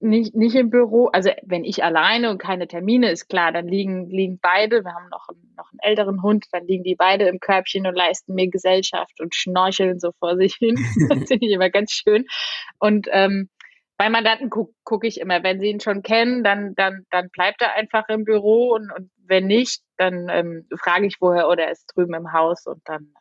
nicht, 0.00 0.34
nicht 0.34 0.54
im 0.54 0.70
Büro. 0.70 1.06
Also 1.06 1.30
wenn 1.42 1.64
ich 1.64 1.84
alleine 1.84 2.30
und 2.30 2.38
keine 2.38 2.66
Termine, 2.66 3.10
ist 3.10 3.28
klar, 3.28 3.52
dann 3.52 3.68
liegen, 3.68 4.08
liegen 4.08 4.38
beide, 4.40 4.84
wir 4.84 4.94
haben 4.94 5.08
noch, 5.10 5.28
einen, 5.28 5.54
noch 5.56 5.70
einen 5.70 5.80
älteren 5.82 6.22
Hund, 6.22 6.46
dann 6.52 6.66
liegen 6.66 6.84
die 6.84 6.96
beide 6.96 7.28
im 7.28 7.40
Körbchen 7.40 7.86
und 7.86 7.94
leisten 7.94 8.34
mir 8.34 8.48
Gesellschaft 8.48 9.20
und 9.20 9.34
schnorcheln 9.34 10.00
so 10.00 10.12
vor 10.18 10.36
sich 10.36 10.54
hin. 10.54 10.76
das 11.08 11.28
finde 11.28 11.46
ich 11.46 11.52
immer 11.52 11.70
ganz 11.70 11.92
schön. 11.92 12.24
Und 12.78 13.08
ähm, 13.10 13.48
bei 13.96 14.08
Mandanten 14.08 14.48
gucke 14.48 14.72
guck 14.84 15.04
ich 15.04 15.20
immer, 15.20 15.42
wenn 15.42 15.60
sie 15.60 15.68
ihn 15.68 15.80
schon 15.80 16.02
kennen, 16.02 16.42
dann, 16.42 16.74
dann, 16.74 17.04
dann 17.10 17.28
bleibt 17.30 17.60
er 17.60 17.74
einfach 17.74 18.08
im 18.08 18.24
Büro 18.24 18.74
und, 18.74 18.90
und 18.90 19.10
wenn 19.26 19.46
nicht, 19.46 19.82
dann 19.98 20.28
ähm, 20.30 20.66
frage 20.82 21.06
ich 21.06 21.16
woher 21.20 21.48
oder 21.48 21.64
er 21.64 21.72
ist 21.72 21.92
drüben 21.94 22.14
im 22.14 22.32
Haus 22.32 22.66
und 22.66 22.80
dann 22.86 23.12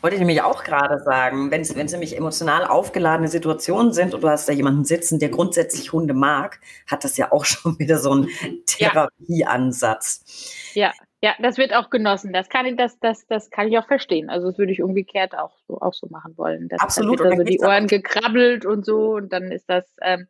wollte 0.00 0.14
ich 0.14 0.20
nämlich 0.20 0.42
auch 0.42 0.64
gerade 0.64 0.98
sagen, 1.00 1.50
wenn 1.50 1.60
es 1.60 1.74
nämlich 1.74 2.16
emotional 2.16 2.66
aufgeladene 2.66 3.28
Situationen 3.28 3.92
sind 3.92 4.14
und 4.14 4.22
du 4.22 4.28
hast 4.28 4.48
da 4.48 4.52
jemanden 4.52 4.84
sitzen, 4.84 5.18
der 5.18 5.28
grundsätzlich 5.28 5.92
Hunde 5.92 6.14
mag, 6.14 6.60
hat 6.86 7.04
das 7.04 7.16
ja 7.16 7.32
auch 7.32 7.44
schon 7.44 7.78
wieder 7.78 7.98
so 7.98 8.12
einen 8.12 8.28
Therapieansatz. 8.66 10.72
Ja. 10.74 10.92
ja, 11.20 11.34
das 11.40 11.58
wird 11.58 11.74
auch 11.74 11.90
genossen. 11.90 12.32
Das 12.32 12.48
kann 12.48 12.66
ich, 12.66 12.76
das, 12.76 12.98
das, 13.00 13.26
das 13.26 13.50
kann 13.50 13.68
ich 13.68 13.78
auch 13.78 13.86
verstehen. 13.86 14.30
Also 14.30 14.48
das 14.48 14.58
würde 14.58 14.72
ich 14.72 14.82
umgekehrt 14.82 15.36
auch 15.36 15.52
so, 15.66 15.80
auch 15.80 15.94
so 15.94 16.06
machen 16.10 16.36
wollen. 16.36 16.68
Das, 16.68 16.80
Absolut. 16.80 17.20
Da 17.20 17.24
wird 17.24 17.32
also 17.32 17.44
die 17.44 17.60
Ohren 17.60 17.86
gekrabbelt 17.86 18.66
und 18.66 18.84
so 18.84 19.16
und 19.16 19.32
dann 19.32 19.50
ist 19.50 19.68
das 19.68 19.84
ähm, 20.02 20.28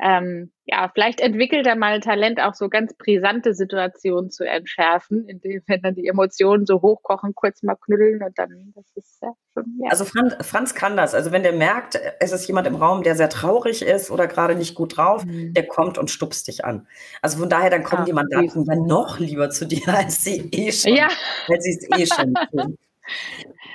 ähm, 0.00 0.50
ja, 0.66 0.90
vielleicht 0.92 1.20
entwickelt 1.20 1.66
er 1.66 1.76
mal 1.76 2.00
Talent, 2.00 2.40
auch 2.40 2.54
so 2.54 2.68
ganz 2.68 2.94
brisante 2.94 3.54
Situationen 3.54 4.30
zu 4.30 4.44
entschärfen, 4.44 5.28
indem, 5.28 5.62
wenn 5.66 5.82
dann 5.82 5.94
die 5.94 6.08
Emotionen 6.08 6.66
so 6.66 6.82
hochkochen, 6.82 7.34
kurz 7.34 7.62
mal 7.62 7.76
knütteln 7.76 8.22
und 8.22 8.36
dann, 8.38 8.72
das 8.74 8.84
ist 8.96 9.18
ja 9.22 9.28
schon, 9.52 9.64
ja. 9.82 9.90
Also 9.90 10.04
Franz, 10.04 10.34
Franz 10.40 10.74
kann 10.74 10.96
das. 10.96 11.14
Also 11.14 11.32
wenn 11.32 11.42
der 11.42 11.52
merkt, 11.52 12.00
es 12.18 12.32
ist 12.32 12.46
jemand 12.48 12.66
im 12.66 12.76
Raum, 12.76 13.02
der 13.02 13.14
sehr 13.14 13.28
traurig 13.28 13.82
ist 13.82 14.10
oder 14.10 14.26
gerade 14.26 14.56
nicht 14.56 14.74
gut 14.74 14.96
drauf, 14.96 15.24
mhm. 15.24 15.52
der 15.52 15.66
kommt 15.66 15.98
und 15.98 16.10
stupst 16.10 16.48
dich 16.48 16.64
an. 16.64 16.88
Also 17.22 17.38
von 17.38 17.48
daher, 17.48 17.70
dann 17.70 17.84
kommen 17.84 18.02
Ach, 18.02 18.06
die 18.06 18.12
Mandanten 18.12 18.64
dann 18.64 18.86
noch 18.86 19.18
lieber 19.20 19.50
zu 19.50 19.66
dir, 19.66 19.86
als 19.94 20.24
sie 20.24 20.48
eh 20.50 20.72
schon, 20.72 20.94
ja. 20.94 21.08
als 21.48 21.64
sie 21.64 21.78
es 21.78 21.98
eh 21.98 22.06
schon 22.06 22.34
tun. 22.50 22.78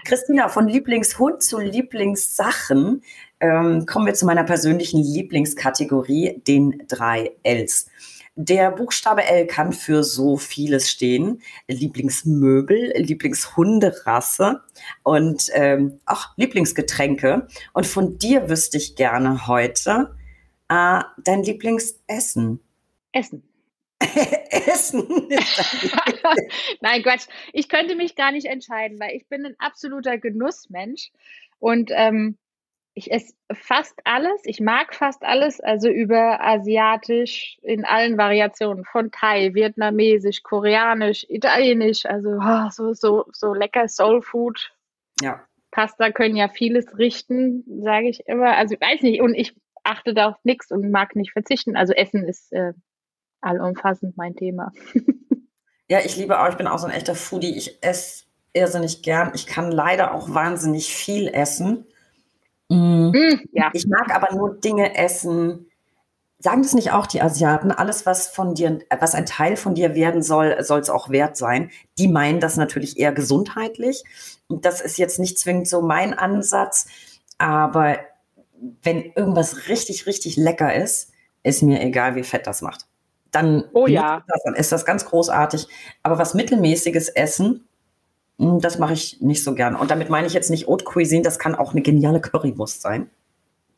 Christina, 0.05 0.49
von 0.49 0.67
Lieblingshund 0.67 1.43
zu 1.43 1.59
Lieblingssachen 1.59 3.03
ähm, 3.39 3.85
kommen 3.85 4.05
wir 4.05 4.13
zu 4.13 4.25
meiner 4.25 4.43
persönlichen 4.43 5.01
Lieblingskategorie, 5.01 6.41
den 6.47 6.83
drei 6.87 7.31
Ls. 7.43 7.87
Der 8.35 8.71
Buchstabe 8.71 9.25
L 9.25 9.47
kann 9.47 9.73
für 9.73 10.01
so 10.03 10.37
vieles 10.37 10.89
stehen. 10.89 11.41
Lieblingsmöbel, 11.67 12.93
Lieblingshunderasse 12.95 14.61
und 15.03 15.49
ähm, 15.53 15.99
auch 16.05 16.27
Lieblingsgetränke. 16.37 17.47
Und 17.73 17.85
von 17.85 18.17
dir 18.17 18.49
wüsste 18.49 18.77
ich 18.77 18.95
gerne 18.95 19.47
heute 19.47 20.15
äh, 20.69 21.01
dein 21.23 21.43
Lieblingsessen. 21.43 22.61
Essen. 23.11 23.43
Essen. 23.99 25.05
Nein, 26.79 27.03
Quatsch. 27.03 27.27
Ich 27.51 27.67
könnte 27.67 27.95
mich 27.95 28.15
gar 28.15 28.31
nicht 28.31 28.45
entscheiden, 28.45 28.99
weil 29.01 29.17
ich 29.17 29.27
bin 29.27 29.45
ein 29.45 29.55
absoluter 29.59 30.17
Genussmensch. 30.17 31.11
Und 31.59 31.91
ähm, 31.93 32.37
ich 32.99 33.11
esse 33.11 33.33
fast 33.53 33.97
alles. 34.03 34.41
Ich 34.43 34.59
mag 34.59 34.93
fast 34.93 35.23
alles, 35.23 35.61
also 35.61 35.87
über 35.87 36.41
asiatisch 36.41 37.57
in 37.61 37.85
allen 37.85 38.17
Variationen, 38.17 38.83
von 38.83 39.09
Thai, 39.11 39.53
vietnamesisch, 39.53 40.43
koreanisch, 40.43 41.25
italienisch, 41.29 42.05
also 42.05 42.39
oh, 42.41 42.69
so, 42.69 42.93
so, 42.93 43.25
so 43.31 43.53
lecker 43.53 43.87
Soul 43.87 44.21
Food. 44.21 44.71
Ja. 45.21 45.41
Pasta 45.71 46.11
können 46.11 46.35
ja 46.35 46.49
vieles 46.49 46.97
richten, 46.97 47.63
sage 47.83 48.09
ich 48.09 48.27
immer. 48.27 48.57
Also 48.57 48.75
ich 48.75 48.81
weiß 48.81 49.01
nicht, 49.01 49.21
und 49.21 49.33
ich 49.33 49.55
achte 49.83 50.13
da 50.13 50.29
auf 50.29 50.35
nichts 50.43 50.71
und 50.71 50.91
mag 50.91 51.15
nicht 51.15 51.31
verzichten. 51.31 51.77
Also 51.77 51.93
Essen 51.93 52.27
ist 52.27 52.51
äh, 52.51 52.73
allumfassend 53.39 54.17
mein 54.17 54.35
Thema. 54.35 54.73
ja, 55.87 55.99
ich 56.03 56.17
liebe 56.17 56.39
auch, 56.39 56.49
ich 56.49 56.57
bin 56.57 56.67
auch 56.67 56.79
so 56.79 56.87
ein 56.87 56.93
echter 56.93 57.15
Foodie. 57.15 57.55
Ich 57.55 57.81
esse 57.81 58.25
irrsinnig 58.51 59.03
gern. 59.03 59.31
Ich 59.35 59.47
kann 59.47 59.71
leider 59.71 60.13
auch 60.13 60.33
wahnsinnig 60.33 60.93
viel 60.93 61.29
essen. 61.29 61.85
Mhm. 62.69 63.11
Mm, 63.11 63.39
ja. 63.51 63.71
Ich 63.73 63.87
mag 63.87 64.13
aber 64.15 64.35
nur 64.35 64.55
Dinge 64.55 64.95
essen. 64.95 65.65
Sagen 66.41 66.61
das 66.61 66.73
nicht 66.73 66.91
auch 66.91 67.05
die 67.05 67.21
Asiaten? 67.21 67.71
Alles, 67.71 68.05
was 68.05 68.27
von 68.27 68.55
dir, 68.55 68.79
was 68.99 69.13
ein 69.13 69.25
Teil 69.25 69.57
von 69.57 69.75
dir 69.75 69.93
werden 69.93 70.23
soll, 70.23 70.63
soll 70.63 70.79
es 70.79 70.89
auch 70.89 71.09
wert 71.09 71.35
sein. 71.35 71.69
Die 71.97 72.07
meinen 72.07 72.39
das 72.39 72.55
natürlich 72.55 72.97
eher 72.97 73.11
gesundheitlich. 73.11 74.03
Und 74.47 74.63
das 74.65 74.79
ist 74.79 74.97
jetzt 74.97 75.19
nicht 75.19 75.37
zwingend 75.37 75.67
so 75.67 75.81
mein 75.81 76.13
Ansatz. 76.13 76.87
Aber 77.37 77.97
wenn 78.83 79.11
irgendwas 79.15 79.67
richtig, 79.67 80.05
richtig 80.05 80.37
lecker 80.37 80.73
ist, 80.73 81.11
ist 81.43 81.63
mir 81.63 81.81
egal, 81.81 82.15
wie 82.15 82.23
fett 82.23 82.47
das 82.47 82.61
macht. 82.61 82.85
Dann, 83.31 83.65
oh, 83.73 83.87
ja. 83.87 84.23
das, 84.27 84.41
dann 84.43 84.55
ist 84.55 84.71
das 84.71 84.85
ganz 84.85 85.05
großartig. 85.05 85.67
Aber 86.03 86.17
was 86.17 86.33
mittelmäßiges 86.33 87.09
Essen, 87.09 87.67
das 88.39 88.79
mache 88.79 88.93
ich 88.93 89.19
nicht 89.19 89.43
so 89.43 89.53
gern. 89.53 89.75
Und 89.75 89.91
damit 89.91 90.09
meine 90.09 90.25
ich 90.25 90.33
jetzt 90.33 90.49
nicht 90.49 90.67
Haute 90.67 90.85
Cuisine, 90.85 91.23
das 91.23 91.39
kann 91.39 91.55
auch 91.55 91.73
eine 91.73 91.81
geniale 91.81 92.21
Currywurst 92.21 92.81
sein. 92.81 93.09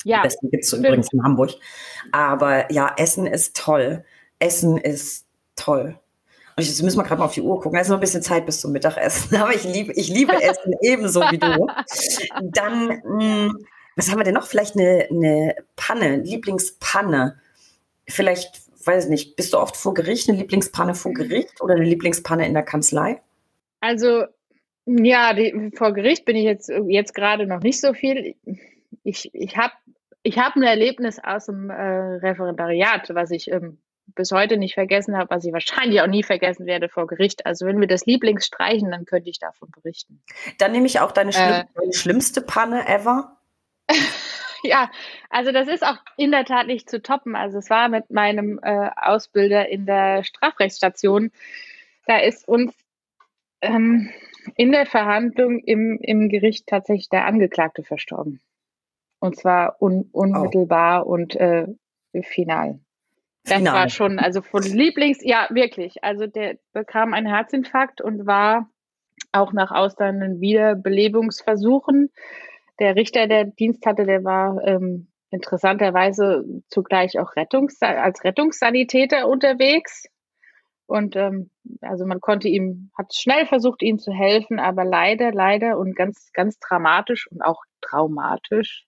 Ja. 0.03 0.17
Die 0.21 0.27
besten 0.27 0.51
gibt 0.51 0.63
es 0.63 0.73
übrigens 0.73 1.11
in 1.11 1.23
Hamburg. 1.23 1.51
Aber 2.11 2.71
ja, 2.71 2.93
Essen 2.97 3.25
ist 3.25 3.55
toll. 3.55 4.03
Essen 4.39 4.77
ist 4.77 5.25
toll. 5.55 5.99
Und 6.57 6.67
jetzt 6.67 6.81
müssen 6.83 6.97
wir 6.97 7.03
gerade 7.03 7.19
mal 7.19 7.25
auf 7.25 7.33
die 7.33 7.41
Uhr 7.41 7.59
gucken. 7.59 7.79
Es 7.79 7.87
ist 7.87 7.89
noch 7.89 7.97
ein 7.97 8.01
bisschen 8.01 8.21
Zeit 8.21 8.45
bis 8.45 8.61
zum 8.61 8.71
Mittagessen. 8.71 9.35
Aber 9.41 9.53
ich 9.53 9.63
liebe, 9.63 9.93
ich 9.93 10.09
liebe 10.09 10.33
Essen 10.33 10.75
ebenso 10.81 11.21
wie 11.21 11.39
du. 11.39 11.67
Dann, 12.41 13.01
mh, 13.03 13.23
hm, 13.23 13.65
was 13.95 14.11
haben 14.11 14.19
wir 14.19 14.23
denn 14.23 14.35
noch? 14.35 14.45
Vielleicht 14.45 14.75
eine, 14.75 15.07
eine 15.09 15.55
Panne, 15.75 16.17
Lieblingspanne. 16.17 17.39
Vielleicht, 18.07 18.61
weiß 18.85 19.05
ich 19.05 19.09
nicht, 19.09 19.35
bist 19.35 19.53
du 19.53 19.57
oft 19.57 19.75
vor 19.75 19.95
Gericht, 19.95 20.29
eine 20.29 20.37
Lieblingspanne 20.37 20.93
vor 20.93 21.13
Gericht 21.13 21.61
oder 21.61 21.75
eine 21.75 21.85
Lieblingspanne 21.85 22.45
in 22.45 22.53
der 22.53 22.63
Kanzlei? 22.63 23.21
Also 23.79 24.25
ja, 24.85 25.33
die, 25.33 25.71
vor 25.75 25.93
Gericht 25.93 26.25
bin 26.25 26.35
ich 26.35 26.43
jetzt, 26.43 26.71
jetzt 26.87 27.13
gerade 27.13 27.45
noch 27.45 27.61
nicht 27.61 27.79
so 27.79 27.93
viel. 27.93 28.35
Ich, 29.03 29.29
ich 29.33 29.57
habe 29.57 29.73
ich 30.23 30.37
hab 30.37 30.55
ein 30.55 30.63
Erlebnis 30.63 31.19
aus 31.23 31.47
dem 31.47 31.69
äh, 31.69 31.73
Referendariat, 31.73 33.09
was 33.13 33.31
ich 33.31 33.51
ähm, 33.51 33.79
bis 34.13 34.31
heute 34.31 34.57
nicht 34.57 34.73
vergessen 34.73 35.17
habe, 35.17 35.29
was 35.29 35.45
ich 35.45 35.53
wahrscheinlich 35.53 36.01
auch 36.01 36.07
nie 36.07 36.23
vergessen 36.23 36.65
werde 36.65 36.89
vor 36.89 37.07
Gericht. 37.07 37.45
Also 37.45 37.65
wenn 37.65 37.79
wir 37.79 37.87
das 37.87 38.05
Lieblings 38.05 38.45
streichen, 38.45 38.91
dann 38.91 39.05
könnte 39.05 39.29
ich 39.29 39.39
davon 39.39 39.69
berichten. 39.71 40.21
Dann 40.57 40.71
nehme 40.71 40.85
ich 40.85 40.99
auch 40.99 41.11
deine, 41.11 41.33
schlimm, 41.33 41.63
äh, 41.75 41.93
schlimmste 41.93 42.41
Panne 42.41 42.87
ever. 42.87 43.37
ja, 44.63 44.91
also 45.29 45.51
das 45.51 45.67
ist 45.67 45.83
auch 45.83 45.97
in 46.17 46.31
der 46.31 46.45
Tat 46.45 46.67
nicht 46.67 46.89
zu 46.89 47.01
toppen. 47.01 47.35
Also 47.35 47.57
es 47.57 47.69
war 47.69 47.89
mit 47.89 48.09
meinem 48.11 48.59
äh, 48.61 48.89
Ausbilder 48.95 49.69
in 49.69 49.85
der 49.85 50.23
Strafrechtsstation. 50.23 51.31
Da 52.05 52.17
ist 52.17 52.47
uns 52.47 52.73
ähm, 53.61 54.11
in 54.55 54.71
der 54.71 54.85
Verhandlung 54.85 55.59
im, 55.59 55.97
im 56.01 56.29
Gericht 56.29 56.67
tatsächlich 56.67 57.09
der 57.09 57.25
Angeklagte 57.25 57.83
verstorben. 57.83 58.39
Und 59.19 59.37
zwar 59.37 59.81
un, 59.81 60.09
unmittelbar 60.11 61.05
oh. 61.05 61.13
und 61.13 61.35
äh, 61.35 61.67
final. 62.23 62.79
Das 63.43 63.57
final. 63.57 63.73
war 63.73 63.89
schon, 63.89 64.19
also 64.19 64.41
von 64.41 64.63
Lieblings, 64.63 65.19
ja, 65.21 65.47
wirklich. 65.49 66.03
Also 66.03 66.27
der 66.27 66.57
bekam 66.73 67.13
einen 67.13 67.27
Herzinfarkt 67.27 68.01
und 68.01 68.25
war 68.25 68.69
auch 69.31 69.53
nach 69.53 69.71
ausdauernden 69.71 70.41
Wiederbelebungsversuchen. 70.41 72.11
Der 72.79 72.95
Richter, 72.95 73.27
der 73.27 73.45
Dienst 73.45 73.85
hatte, 73.85 74.05
der 74.05 74.23
war 74.23 74.61
ähm, 74.65 75.07
interessanterweise 75.29 76.43
zugleich 76.67 77.19
auch 77.19 77.35
Rettungs 77.35 77.81
als 77.81 78.23
Rettungssanitäter 78.23 79.27
unterwegs. 79.27 80.05
Und 80.85 81.15
ähm, 81.15 81.49
also 81.79 82.05
man 82.05 82.19
konnte 82.19 82.49
ihm, 82.49 82.91
hat 82.97 83.13
schnell 83.15 83.45
versucht, 83.45 83.81
ihm 83.81 83.97
zu 83.97 84.11
helfen, 84.11 84.59
aber 84.59 84.83
leider, 84.83 85.31
leider 85.31 85.77
und 85.77 85.95
ganz, 85.95 86.31
ganz 86.33 86.59
dramatisch 86.59 87.31
und 87.31 87.41
auch 87.41 87.63
traumatisch 87.79 88.85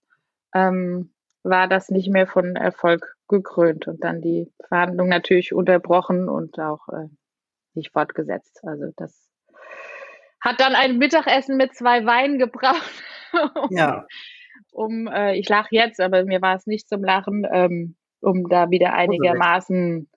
ähm, 0.53 1.13
war 1.43 1.67
das 1.67 1.89
nicht 1.89 2.09
mehr 2.09 2.27
von 2.27 2.55
Erfolg 2.55 3.15
gekrönt 3.27 3.87
und 3.87 4.03
dann 4.03 4.21
die 4.21 4.51
Verhandlung 4.67 5.07
natürlich 5.07 5.53
unterbrochen 5.53 6.29
und 6.29 6.59
auch 6.59 6.87
äh, 6.89 7.07
nicht 7.73 7.91
fortgesetzt. 7.91 8.59
Also 8.63 8.91
das 8.97 9.29
hat 10.41 10.59
dann 10.59 10.75
ein 10.75 10.97
Mittagessen 10.97 11.57
mit 11.57 11.73
zwei 11.73 12.05
Weinen 12.05 12.37
gebraucht. 12.37 13.03
um, 13.31 13.67
ja. 13.77 14.05
Um, 14.71 15.07
äh, 15.07 15.35
ich 15.35 15.47
lache 15.47 15.69
jetzt, 15.71 16.01
aber 16.01 16.25
mir 16.25 16.41
war 16.41 16.55
es 16.55 16.67
nicht 16.67 16.89
zum 16.89 17.03
Lachen, 17.03 17.47
ähm, 17.51 17.95
um 18.19 18.49
da 18.49 18.69
wieder 18.69 18.93
einigermaßen 18.93 20.09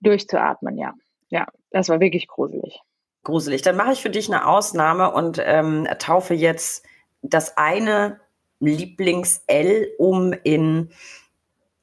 durchzuatmen, 0.00 0.78
ja 0.78 0.94
ja, 1.28 1.46
das 1.70 1.88
war 1.88 2.00
wirklich 2.00 2.28
gruselig. 2.28 2.80
Gruselig. 3.22 3.62
Dann 3.62 3.76
mache 3.76 3.92
ich 3.92 4.02
für 4.02 4.10
dich 4.10 4.28
eine 4.28 4.46
Ausnahme 4.46 5.12
und 5.12 5.42
ähm, 5.44 5.88
taufe 5.98 6.34
jetzt 6.34 6.84
das 7.22 7.56
eine 7.56 8.20
Lieblings-L 8.60 9.88
um 9.98 10.32
in 10.44 10.90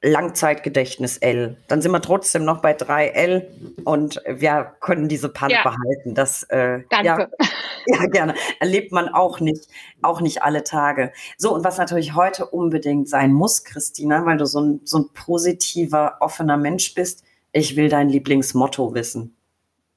Langzeitgedächtnis 0.04 1.16
L. 1.16 1.56
Dann 1.66 1.80
sind 1.80 1.90
wir 1.90 2.02
trotzdem 2.02 2.44
noch 2.44 2.60
bei 2.60 2.76
3L 2.76 3.46
und 3.84 4.20
wir 4.26 4.74
können 4.80 5.08
diese 5.08 5.30
Panne 5.30 5.54
ja. 5.54 5.62
behalten. 5.62 6.14
Das 6.14 6.42
äh, 6.44 6.80
Danke. 6.90 7.04
Ja, 7.06 7.28
ja, 7.86 8.06
gerne. 8.06 8.34
Erlebt 8.60 8.92
man 8.92 9.08
auch 9.08 9.40
nicht, 9.40 9.66
auch 10.02 10.20
nicht 10.20 10.42
alle 10.42 10.62
Tage. 10.62 11.12
So, 11.38 11.54
und 11.54 11.64
was 11.64 11.78
natürlich 11.78 12.14
heute 12.14 12.46
unbedingt 12.46 13.08
sein 13.08 13.32
muss, 13.32 13.64
Christina, 13.64 14.26
weil 14.26 14.36
du 14.36 14.44
so 14.44 14.60
ein, 14.60 14.80
so 14.84 14.98
ein 14.98 15.08
positiver, 15.14 16.18
offener 16.20 16.58
Mensch 16.58 16.94
bist, 16.94 17.24
ich 17.52 17.76
will 17.76 17.88
dein 17.88 18.10
Lieblingsmotto 18.10 18.94
wissen. 18.94 19.33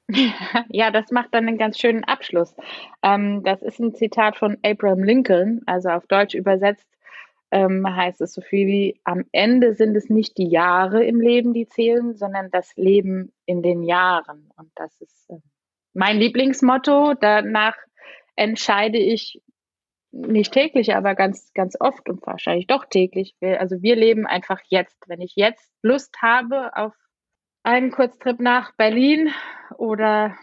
Ja, 0.69 0.91
das 0.91 1.11
macht 1.11 1.33
dann 1.33 1.47
einen 1.47 1.57
ganz 1.57 1.79
schönen 1.79 2.03
Abschluss. 2.03 2.55
Ähm, 3.03 3.43
das 3.43 3.61
ist 3.61 3.79
ein 3.79 3.93
Zitat 3.93 4.37
von 4.37 4.57
Abraham 4.63 5.03
Lincoln, 5.03 5.61
also 5.65 5.89
auf 5.89 6.07
Deutsch 6.07 6.33
übersetzt 6.33 6.87
ähm, 7.51 7.85
heißt 7.87 8.21
es 8.21 8.33
so 8.33 8.41
viel 8.41 8.67
wie, 8.67 9.01
am 9.03 9.23
Ende 9.31 9.73
sind 9.73 9.95
es 9.95 10.09
nicht 10.09 10.37
die 10.37 10.49
Jahre 10.49 11.03
im 11.03 11.19
Leben, 11.21 11.53
die 11.53 11.67
zählen, 11.67 12.15
sondern 12.15 12.51
das 12.51 12.75
Leben 12.75 13.33
in 13.45 13.61
den 13.61 13.83
Jahren. 13.83 14.49
Und 14.57 14.71
das 14.75 14.99
ist 14.99 15.29
äh, 15.29 15.37
mein 15.93 16.17
Lieblingsmotto. 16.17 17.13
Danach 17.19 17.75
entscheide 18.35 18.97
ich 18.97 19.41
nicht 20.11 20.51
täglich, 20.53 20.95
aber 20.95 21.15
ganz, 21.15 21.51
ganz 21.53 21.75
oft 21.79 22.09
und 22.09 22.25
wahrscheinlich 22.25 22.67
doch 22.67 22.85
täglich. 22.85 23.35
Also 23.41 23.81
wir 23.81 23.95
leben 23.95 24.25
einfach 24.25 24.59
jetzt. 24.67 24.97
Wenn 25.07 25.21
ich 25.21 25.33
jetzt 25.35 25.71
Lust 25.81 26.21
habe 26.21 26.75
auf 26.75 26.93
einen 27.67 27.91
Kurztrip 27.91 28.39
nach 28.39 28.71
Berlin 28.75 29.29
oder 29.77 30.33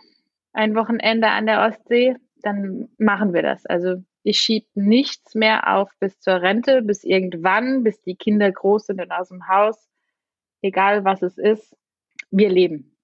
ein 0.53 0.75
Wochenende 0.75 1.29
an 1.29 1.47
der 1.47 1.67
Ostsee, 1.67 2.17
dann 2.43 2.91
machen 2.99 3.33
wir 3.33 3.43
das. 3.43 3.65
Also 3.65 4.05
ich 4.23 4.39
schiebe 4.39 4.67
nichts 4.75 5.35
mehr 5.35 5.75
auf 5.75 5.91
bis 6.01 6.21
zur 6.21 6.43
Rente, 6.43 6.83
bis 6.83 7.03
irgendwann, 7.03 7.83
bis 7.83 8.03
die 8.03 8.15
Kinder 8.15 8.53
groß 8.53 8.87
sind 8.87 9.01
und 9.01 9.11
aus 9.11 9.29
dem 9.29 9.49
Haus. 9.49 9.89
Egal 10.61 11.07
was 11.07 11.23
es 11.23 11.39
ist, 11.39 11.75
wir 12.31 12.51
leben. 12.51 12.95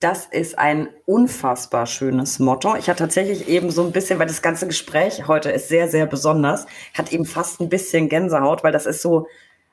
Das 0.00 0.24
ist 0.24 0.58
ein 0.58 0.88
unfassbar 1.04 1.84
schönes 1.84 2.38
Motto. 2.38 2.76
Ich 2.76 2.88
hatte 2.88 3.04
tatsächlich 3.04 3.46
eben 3.46 3.70
so 3.70 3.84
ein 3.84 3.92
bisschen, 3.92 4.18
weil 4.18 4.26
das 4.26 4.40
ganze 4.40 4.66
Gespräch 4.66 5.28
heute 5.28 5.50
ist 5.50 5.68
sehr, 5.68 5.88
sehr 5.88 6.06
besonders, 6.06 6.66
hat 6.96 7.12
eben 7.12 7.26
fast 7.26 7.60
ein 7.60 7.68
bisschen 7.68 8.08
Gänsehaut, 8.08 8.64
weil 8.64 8.72
das 8.72 8.86
ist 8.86 9.02
so, 9.02 9.28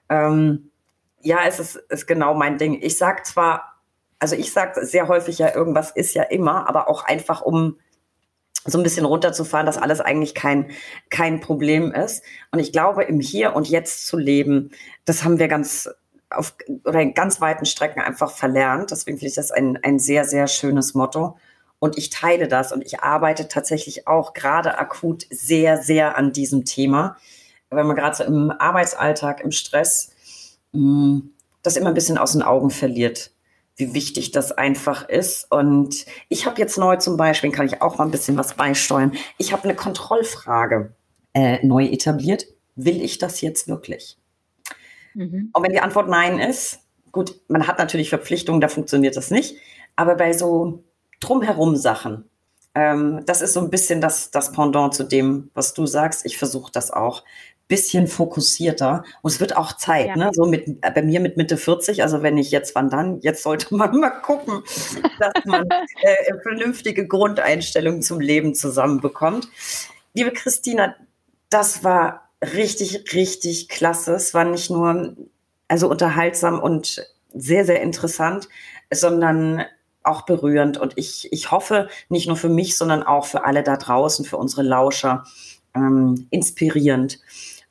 ähm, 0.10 0.72
ja, 1.22 1.40
es 1.48 1.60
ist, 1.60 1.76
ist 1.76 2.06
genau 2.06 2.34
mein 2.34 2.58
Ding. 2.58 2.82
Ich 2.82 2.98
sag 2.98 3.26
zwar 3.26 3.73
also 4.24 4.38
ich 4.38 4.54
sage 4.54 4.86
sehr 4.86 5.10
häufig 5.10 5.38
ja, 5.40 5.54
irgendwas 5.54 5.92
ist 5.92 6.14
ja 6.14 6.24
immer, 6.24 6.70
aber 6.70 6.88
auch 6.88 7.04
einfach 7.04 7.42
um 7.42 7.78
so 8.64 8.78
ein 8.78 8.84
bisschen 8.84 9.04
runterzufahren, 9.04 9.66
dass 9.66 9.78
alles 9.78 10.00
eigentlich 10.00 10.34
kein, 10.34 10.72
kein 11.10 11.42
Problem 11.42 11.92
ist. 11.92 12.24
Und 12.50 12.60
ich 12.60 12.72
glaube, 12.72 13.04
im 13.04 13.20
Hier 13.20 13.54
und 13.54 13.68
Jetzt 13.68 14.08
zu 14.08 14.18
leben, 14.18 14.72
das 15.04 15.26
haben 15.26 15.40
wir 15.40 15.50
ganz 15.50 15.90
auf 16.30 16.56
oder 16.86 17.02
in 17.02 17.14
ganz 17.14 17.42
weiten 17.42 17.66
Strecken 17.66 18.00
einfach 18.00 18.32
verlernt. 18.32 18.92
Deswegen 18.92 19.18
finde 19.18 19.28
ich 19.28 19.36
das 19.36 19.52
ein, 19.52 19.78
ein 19.84 20.00
sehr, 20.00 20.24
sehr 20.24 20.48
schönes 20.48 20.94
Motto. 20.94 21.36
Und 21.80 21.98
ich 21.98 22.10
teile 22.10 22.48
das 22.48 22.72
und 22.72 22.82
ich 22.82 23.02
arbeite 23.02 23.50
tatsächlich 23.50 24.08
auch 24.08 24.34
gerade 24.34 24.78
akut 24.80 25.26
sehr, 25.32 25.82
sehr 25.82 26.18
an 26.18 26.32
diesem 26.32 26.64
Thema. 26.64 27.18
Wenn 27.70 27.88
man 27.88 27.98
gerade 27.98 28.16
so 28.16 28.24
im 28.24 28.52
Arbeitsalltag, 28.52 29.42
im 29.42 29.52
Stress, 29.52 30.12
mm, 30.72 31.20
das 31.62 31.76
immer 31.76 31.90
ein 31.90 31.94
bisschen 31.94 32.18
aus 32.18 32.32
den 32.32 32.42
Augen 32.42 32.70
verliert, 32.70 33.33
wie 33.76 33.94
wichtig 33.94 34.32
das 34.32 34.52
einfach 34.52 35.08
ist. 35.10 35.52
Und 35.52 36.06
ich 36.30 36.46
habe 36.46 36.60
jetzt 36.60 36.78
neu 36.78 36.98
zum 36.98 37.18
Beispiel, 37.18 37.52
kann 37.52 37.66
ich 37.66 37.82
auch 37.82 37.98
mal 37.98 38.06
ein 38.06 38.12
bisschen 38.12 38.38
was 38.38 38.54
beisteuern. 38.54 39.14
Ich 39.38 39.52
habe 39.52 39.64
eine 39.64 39.76
Kontrollfrage 39.76 40.94
äh, 41.34 41.66
neu 41.66 41.86
etabliert. 41.86 42.46
Will 42.76 43.02
ich 43.02 43.18
das 43.18 43.42
jetzt 43.42 43.68
wirklich? 43.68 44.18
Mhm. 45.14 45.50
Und 45.54 45.64
wenn 45.64 45.72
die 45.72 45.80
Antwort 45.80 46.10
Nein 46.10 46.40
ist, 46.40 46.80
gut, 47.12 47.40
man 47.48 47.68
hat 47.68 47.80
natürlich 47.80 48.10
Verpflichtungen, 48.10 48.62
da 48.62 48.68
funktioniert 48.68 49.16
das 49.16 49.32
nicht. 49.32 49.56
Aber 49.96 50.16
bei 50.16 50.34
so 50.34 50.84
drumherum 51.20 51.76
Sachen, 51.76 52.30
ähm, 52.76 53.22
das 53.26 53.42
ist 53.42 53.54
so 53.54 53.60
ein 53.60 53.70
bisschen 53.70 54.02
das, 54.02 54.32
das 54.32 54.52
Pendant 54.52 54.94
zu 54.94 55.04
dem, 55.04 55.52
was 55.54 55.74
du 55.74 55.86
sagst. 55.86 56.26
Ich 56.26 56.38
versuche 56.38 56.72
das 56.72 56.92
auch 56.92 57.24
bisschen 57.74 58.08
fokussierter. 58.08 59.04
Und 59.24 59.32
es 59.32 59.40
wird 59.40 59.58
auch 59.58 59.74
Zeit, 59.74 60.10
ja. 60.10 60.16
ne? 60.16 60.30
So 60.32 60.46
mit, 60.46 60.68
äh, 60.68 60.92
bei 60.92 61.02
mir 61.02 61.20
mit 61.20 61.38
Mitte 61.38 61.58
40, 61.58 62.04
also 62.04 62.22
wenn 62.22 62.38
ich 62.38 62.52
jetzt, 62.52 62.76
wann 62.76 62.92
dann? 62.92 63.20
Jetzt 63.22 63.42
sollte 63.42 63.76
man 63.76 63.98
mal 64.00 64.12
gucken, 64.12 64.62
dass 65.20 65.34
man 65.46 65.68
äh, 66.04 66.34
vernünftige 66.44 67.08
Grundeinstellungen 67.08 68.04
zum 68.04 68.20
Leben 68.20 68.54
zusammenbekommt. 68.54 69.48
Liebe 70.14 70.32
Christina, 70.34 70.96
das 71.50 71.84
war 71.84 72.30
richtig, 72.44 73.12
richtig 73.16 73.70
klasse. 73.70 74.14
Es 74.14 74.36
war 74.36 74.46
nicht 74.46 74.70
nur 74.70 75.16
also 75.68 75.90
unterhaltsam 75.90 76.60
und 76.60 77.04
sehr, 77.34 77.66
sehr 77.66 77.82
interessant, 77.82 78.50
sondern 78.94 79.64
auch 80.04 80.28
berührend. 80.28 80.78
Und 80.78 80.94
ich, 80.96 81.28
ich 81.34 81.50
hoffe, 81.50 81.88
nicht 82.10 82.28
nur 82.28 82.38
für 82.38 82.50
mich, 82.50 82.78
sondern 82.78 83.02
auch 83.02 83.26
für 83.26 83.46
alle 83.46 83.64
da 83.64 83.78
draußen, 83.78 84.26
für 84.26 84.38
unsere 84.38 84.62
Lauscher, 84.62 85.24
ähm, 85.74 86.28
inspirierend. 86.30 87.20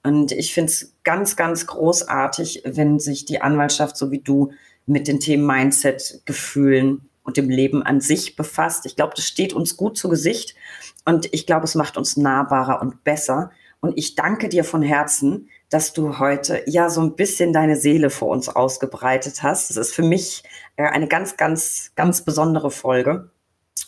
Und 0.03 0.33
ich 0.33 0.53
finde 0.53 0.73
es 0.73 0.95
ganz, 1.05 1.37
ganz 1.37 1.67
großartig, 1.67 2.63
wenn 2.67 2.99
sich 2.99 3.25
die 3.25 3.41
Anwaltschaft, 3.41 3.97
so 3.97 4.11
wie 4.11 4.19
du, 4.19 4.53
mit 4.87 5.07
den 5.07 5.21
Themen 5.21 5.47
Mindset, 5.47 6.23
Gefühlen 6.25 7.09
und 7.23 7.37
dem 7.37 7.49
Leben 7.49 7.83
an 7.83 8.01
sich 8.01 8.35
befasst. 8.35 8.85
Ich 8.85 8.97
glaube, 8.97 9.13
das 9.15 9.27
steht 9.27 9.53
uns 9.53 9.77
gut 9.77 9.97
zu 9.97 10.09
Gesicht 10.09 10.57
und 11.05 11.33
ich 11.33 11.47
glaube, 11.47 11.65
es 11.65 11.75
macht 11.75 11.97
uns 11.97 12.17
nahbarer 12.17 12.81
und 12.81 13.05
besser. 13.05 13.51
Und 13.81 13.99
ich 13.99 14.15
danke 14.15 14.49
dir 14.49 14.65
von 14.65 14.83
Herzen, 14.83 15.49
dass 15.69 15.93
du 15.93 16.19
heute 16.19 16.63
ja 16.67 16.89
so 16.89 17.01
ein 17.01 17.17
bisschen 17.17 17.53
deine 17.53 17.77
Seele 17.77 18.11
vor 18.11 18.29
uns 18.29 18.49
ausgebreitet 18.49 19.43
hast. 19.43 19.71
Das 19.71 19.77
ist 19.77 19.95
für 19.95 20.03
mich 20.03 20.45
äh, 20.77 20.85
eine 20.85 21.09
ganz, 21.09 21.37
ganz, 21.37 21.93
ganz 21.97 22.25
besondere 22.25 22.71
Folge. 22.71 23.31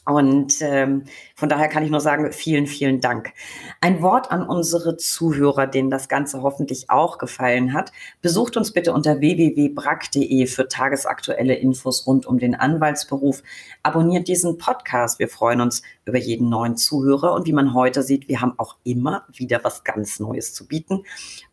Und 0.07 0.61
ähm, 0.61 1.05
von 1.35 1.49
daher 1.49 1.69
kann 1.69 1.83
ich 1.83 1.91
nur 1.91 2.01
sagen, 2.01 2.31
vielen, 2.31 2.67
vielen 2.67 3.01
Dank. 3.01 3.33
Ein 3.81 4.03
Wort 4.03 4.31
an 4.31 4.47
unsere 4.47 4.99
Zuhörer, 4.99 5.67
denen 5.67 5.89
das 5.89 6.09
Ganze 6.11 6.43
hoffentlich 6.43 6.91
auch 6.91 7.17
gefallen 7.17 7.73
hat. 7.73 7.91
Besucht 8.21 8.59
uns 8.59 8.73
bitte 8.73 8.93
unter 8.93 9.21
www.brack.de 9.21 10.47
für 10.47 10.69
tagesaktuelle 10.69 11.55
Infos 11.55 12.07
rund 12.07 12.27
um 12.27 12.39
den 12.39 12.55
Anwaltsberuf. 12.55 13.43
Abonniert 13.83 14.29
diesen 14.29 14.59
Podcast. 14.59 15.19
Wir 15.19 15.29
freuen 15.29 15.63
uns 15.63 15.81
über 16.05 16.19
jeden 16.19 16.51
neuen 16.51 16.77
Zuhörer. 16.77 17.33
Und 17.33 17.47
wie 17.47 17.55
man 17.55 17.73
heute 17.73 18.03
sieht, 18.03 18.29
wir 18.29 18.43
haben 18.43 18.59
auch 18.59 18.77
immer 18.85 19.25
wieder 19.33 19.65
was 19.65 19.85
ganz 19.85 20.21
Neues 20.21 20.53
zu 20.53 20.67
bieten. 20.67 21.05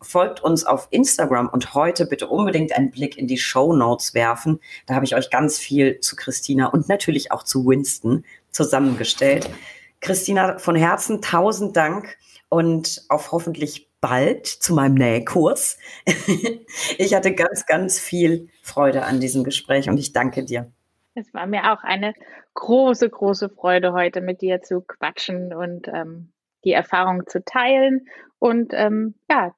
Folgt 0.02 0.42
uns 0.42 0.64
auf 0.64 0.88
Instagram 0.90 1.48
und 1.48 1.72
heute 1.72 2.04
bitte 2.04 2.26
unbedingt 2.26 2.76
einen 2.76 2.90
Blick 2.90 3.16
in 3.16 3.26
die 3.26 3.38
Show 3.38 3.74
Notes 3.74 4.12
werfen. 4.12 4.60
Da 4.84 4.94
habe 4.94 5.06
ich 5.06 5.16
euch 5.16 5.30
ganz 5.30 5.58
viel 5.58 6.00
zu 6.00 6.16
Christina 6.16 6.66
und 6.66 6.90
natürlich 6.90 7.32
auch 7.32 7.44
zu 7.44 7.64
Winston 7.64 8.24
zusammengestellt. 8.52 9.50
Christina, 10.00 10.58
von 10.58 10.76
Herzen 10.76 11.22
tausend 11.22 11.76
Dank 11.76 12.16
und 12.48 13.04
auf 13.08 13.32
hoffentlich 13.32 13.88
bald 14.00 14.46
zu 14.46 14.74
meinem 14.74 14.94
Nähkurs. 14.94 15.78
ich 16.98 17.14
hatte 17.14 17.34
ganz, 17.34 17.66
ganz 17.66 17.98
viel 17.98 18.48
Freude 18.62 19.04
an 19.04 19.20
diesem 19.20 19.44
Gespräch 19.44 19.88
und 19.88 19.98
ich 19.98 20.12
danke 20.12 20.44
dir. 20.44 20.70
Es 21.14 21.32
war 21.32 21.46
mir 21.46 21.72
auch 21.72 21.82
eine 21.82 22.14
große, 22.54 23.08
große 23.08 23.48
Freude, 23.48 23.92
heute 23.92 24.20
mit 24.20 24.40
dir 24.42 24.62
zu 24.62 24.80
quatschen 24.80 25.54
und 25.54 25.88
ähm, 25.88 26.32
die 26.64 26.72
Erfahrung 26.72 27.26
zu 27.26 27.44
teilen. 27.44 28.06
Und 28.38 28.72
ähm, 28.74 29.14
ja, 29.30 29.54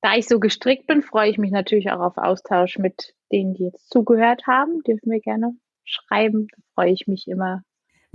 da 0.00 0.14
ich 0.16 0.26
so 0.26 0.40
gestrickt 0.40 0.86
bin, 0.86 1.02
freue 1.02 1.30
ich 1.30 1.38
mich 1.38 1.50
natürlich 1.50 1.90
auch 1.90 2.00
auf 2.00 2.18
Austausch 2.18 2.78
mit 2.78 3.14
denen, 3.32 3.54
die 3.54 3.64
jetzt 3.64 3.90
zugehört 3.90 4.46
haben. 4.46 4.82
Dürfen 4.82 5.10
wir 5.10 5.20
gerne 5.20 5.56
schreiben. 5.84 6.48
Da 6.50 6.62
freue 6.74 6.90
ich 6.90 7.06
mich 7.06 7.28
immer 7.28 7.62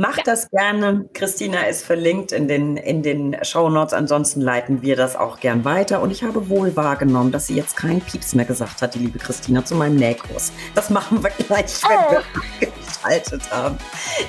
Mach 0.01 0.15
ja. 0.15 0.23
das 0.23 0.49
gerne. 0.49 1.09
Christina 1.13 1.63
ist 1.63 1.83
verlinkt 1.83 2.31
in 2.31 2.47
den, 2.47 2.77
in 2.77 3.03
den 3.03 3.35
Show 3.43 3.69
Notes. 3.69 3.93
Ansonsten 3.93 4.39
leiten 4.39 4.81
wir 4.81 4.95
das 4.95 5.17
auch 5.17 5.41
gern 5.41 5.65
weiter. 5.65 6.01
Und 6.01 6.09
ich 6.09 6.23
habe 6.23 6.47
wohl 6.47 6.73
wahrgenommen, 6.77 7.33
dass 7.33 7.47
sie 7.47 7.55
jetzt 7.55 7.75
keinen 7.75 7.99
Pieps 7.99 8.33
mehr 8.33 8.45
gesagt 8.45 8.81
hat, 8.81 8.95
die 8.95 8.99
liebe 8.99 9.19
Christina, 9.19 9.65
zu 9.65 9.75
meinem 9.75 9.97
Nähkurs. 9.97 10.53
Das 10.73 10.89
machen 10.89 11.21
wir 11.21 11.31
gleich, 11.31 11.83
wenn 11.83 11.97
oh. 11.97 12.21
wir 12.59 12.67
geschaltet 12.69 13.51
haben. 13.51 13.77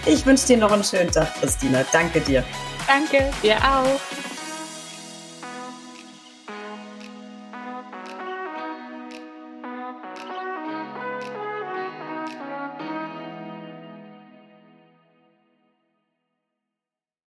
Ich 0.07 0.27
wünsche 0.27 0.49
dir 0.49 0.57
noch 0.57 0.73
einen 0.73 0.83
schönen 0.83 1.13
Tag, 1.13 1.33
Christina. 1.41 1.85
Danke 1.93 2.21
dir. 2.21 2.43
Danke, 2.89 3.31
dir 3.41 3.57
auch. 3.59 4.30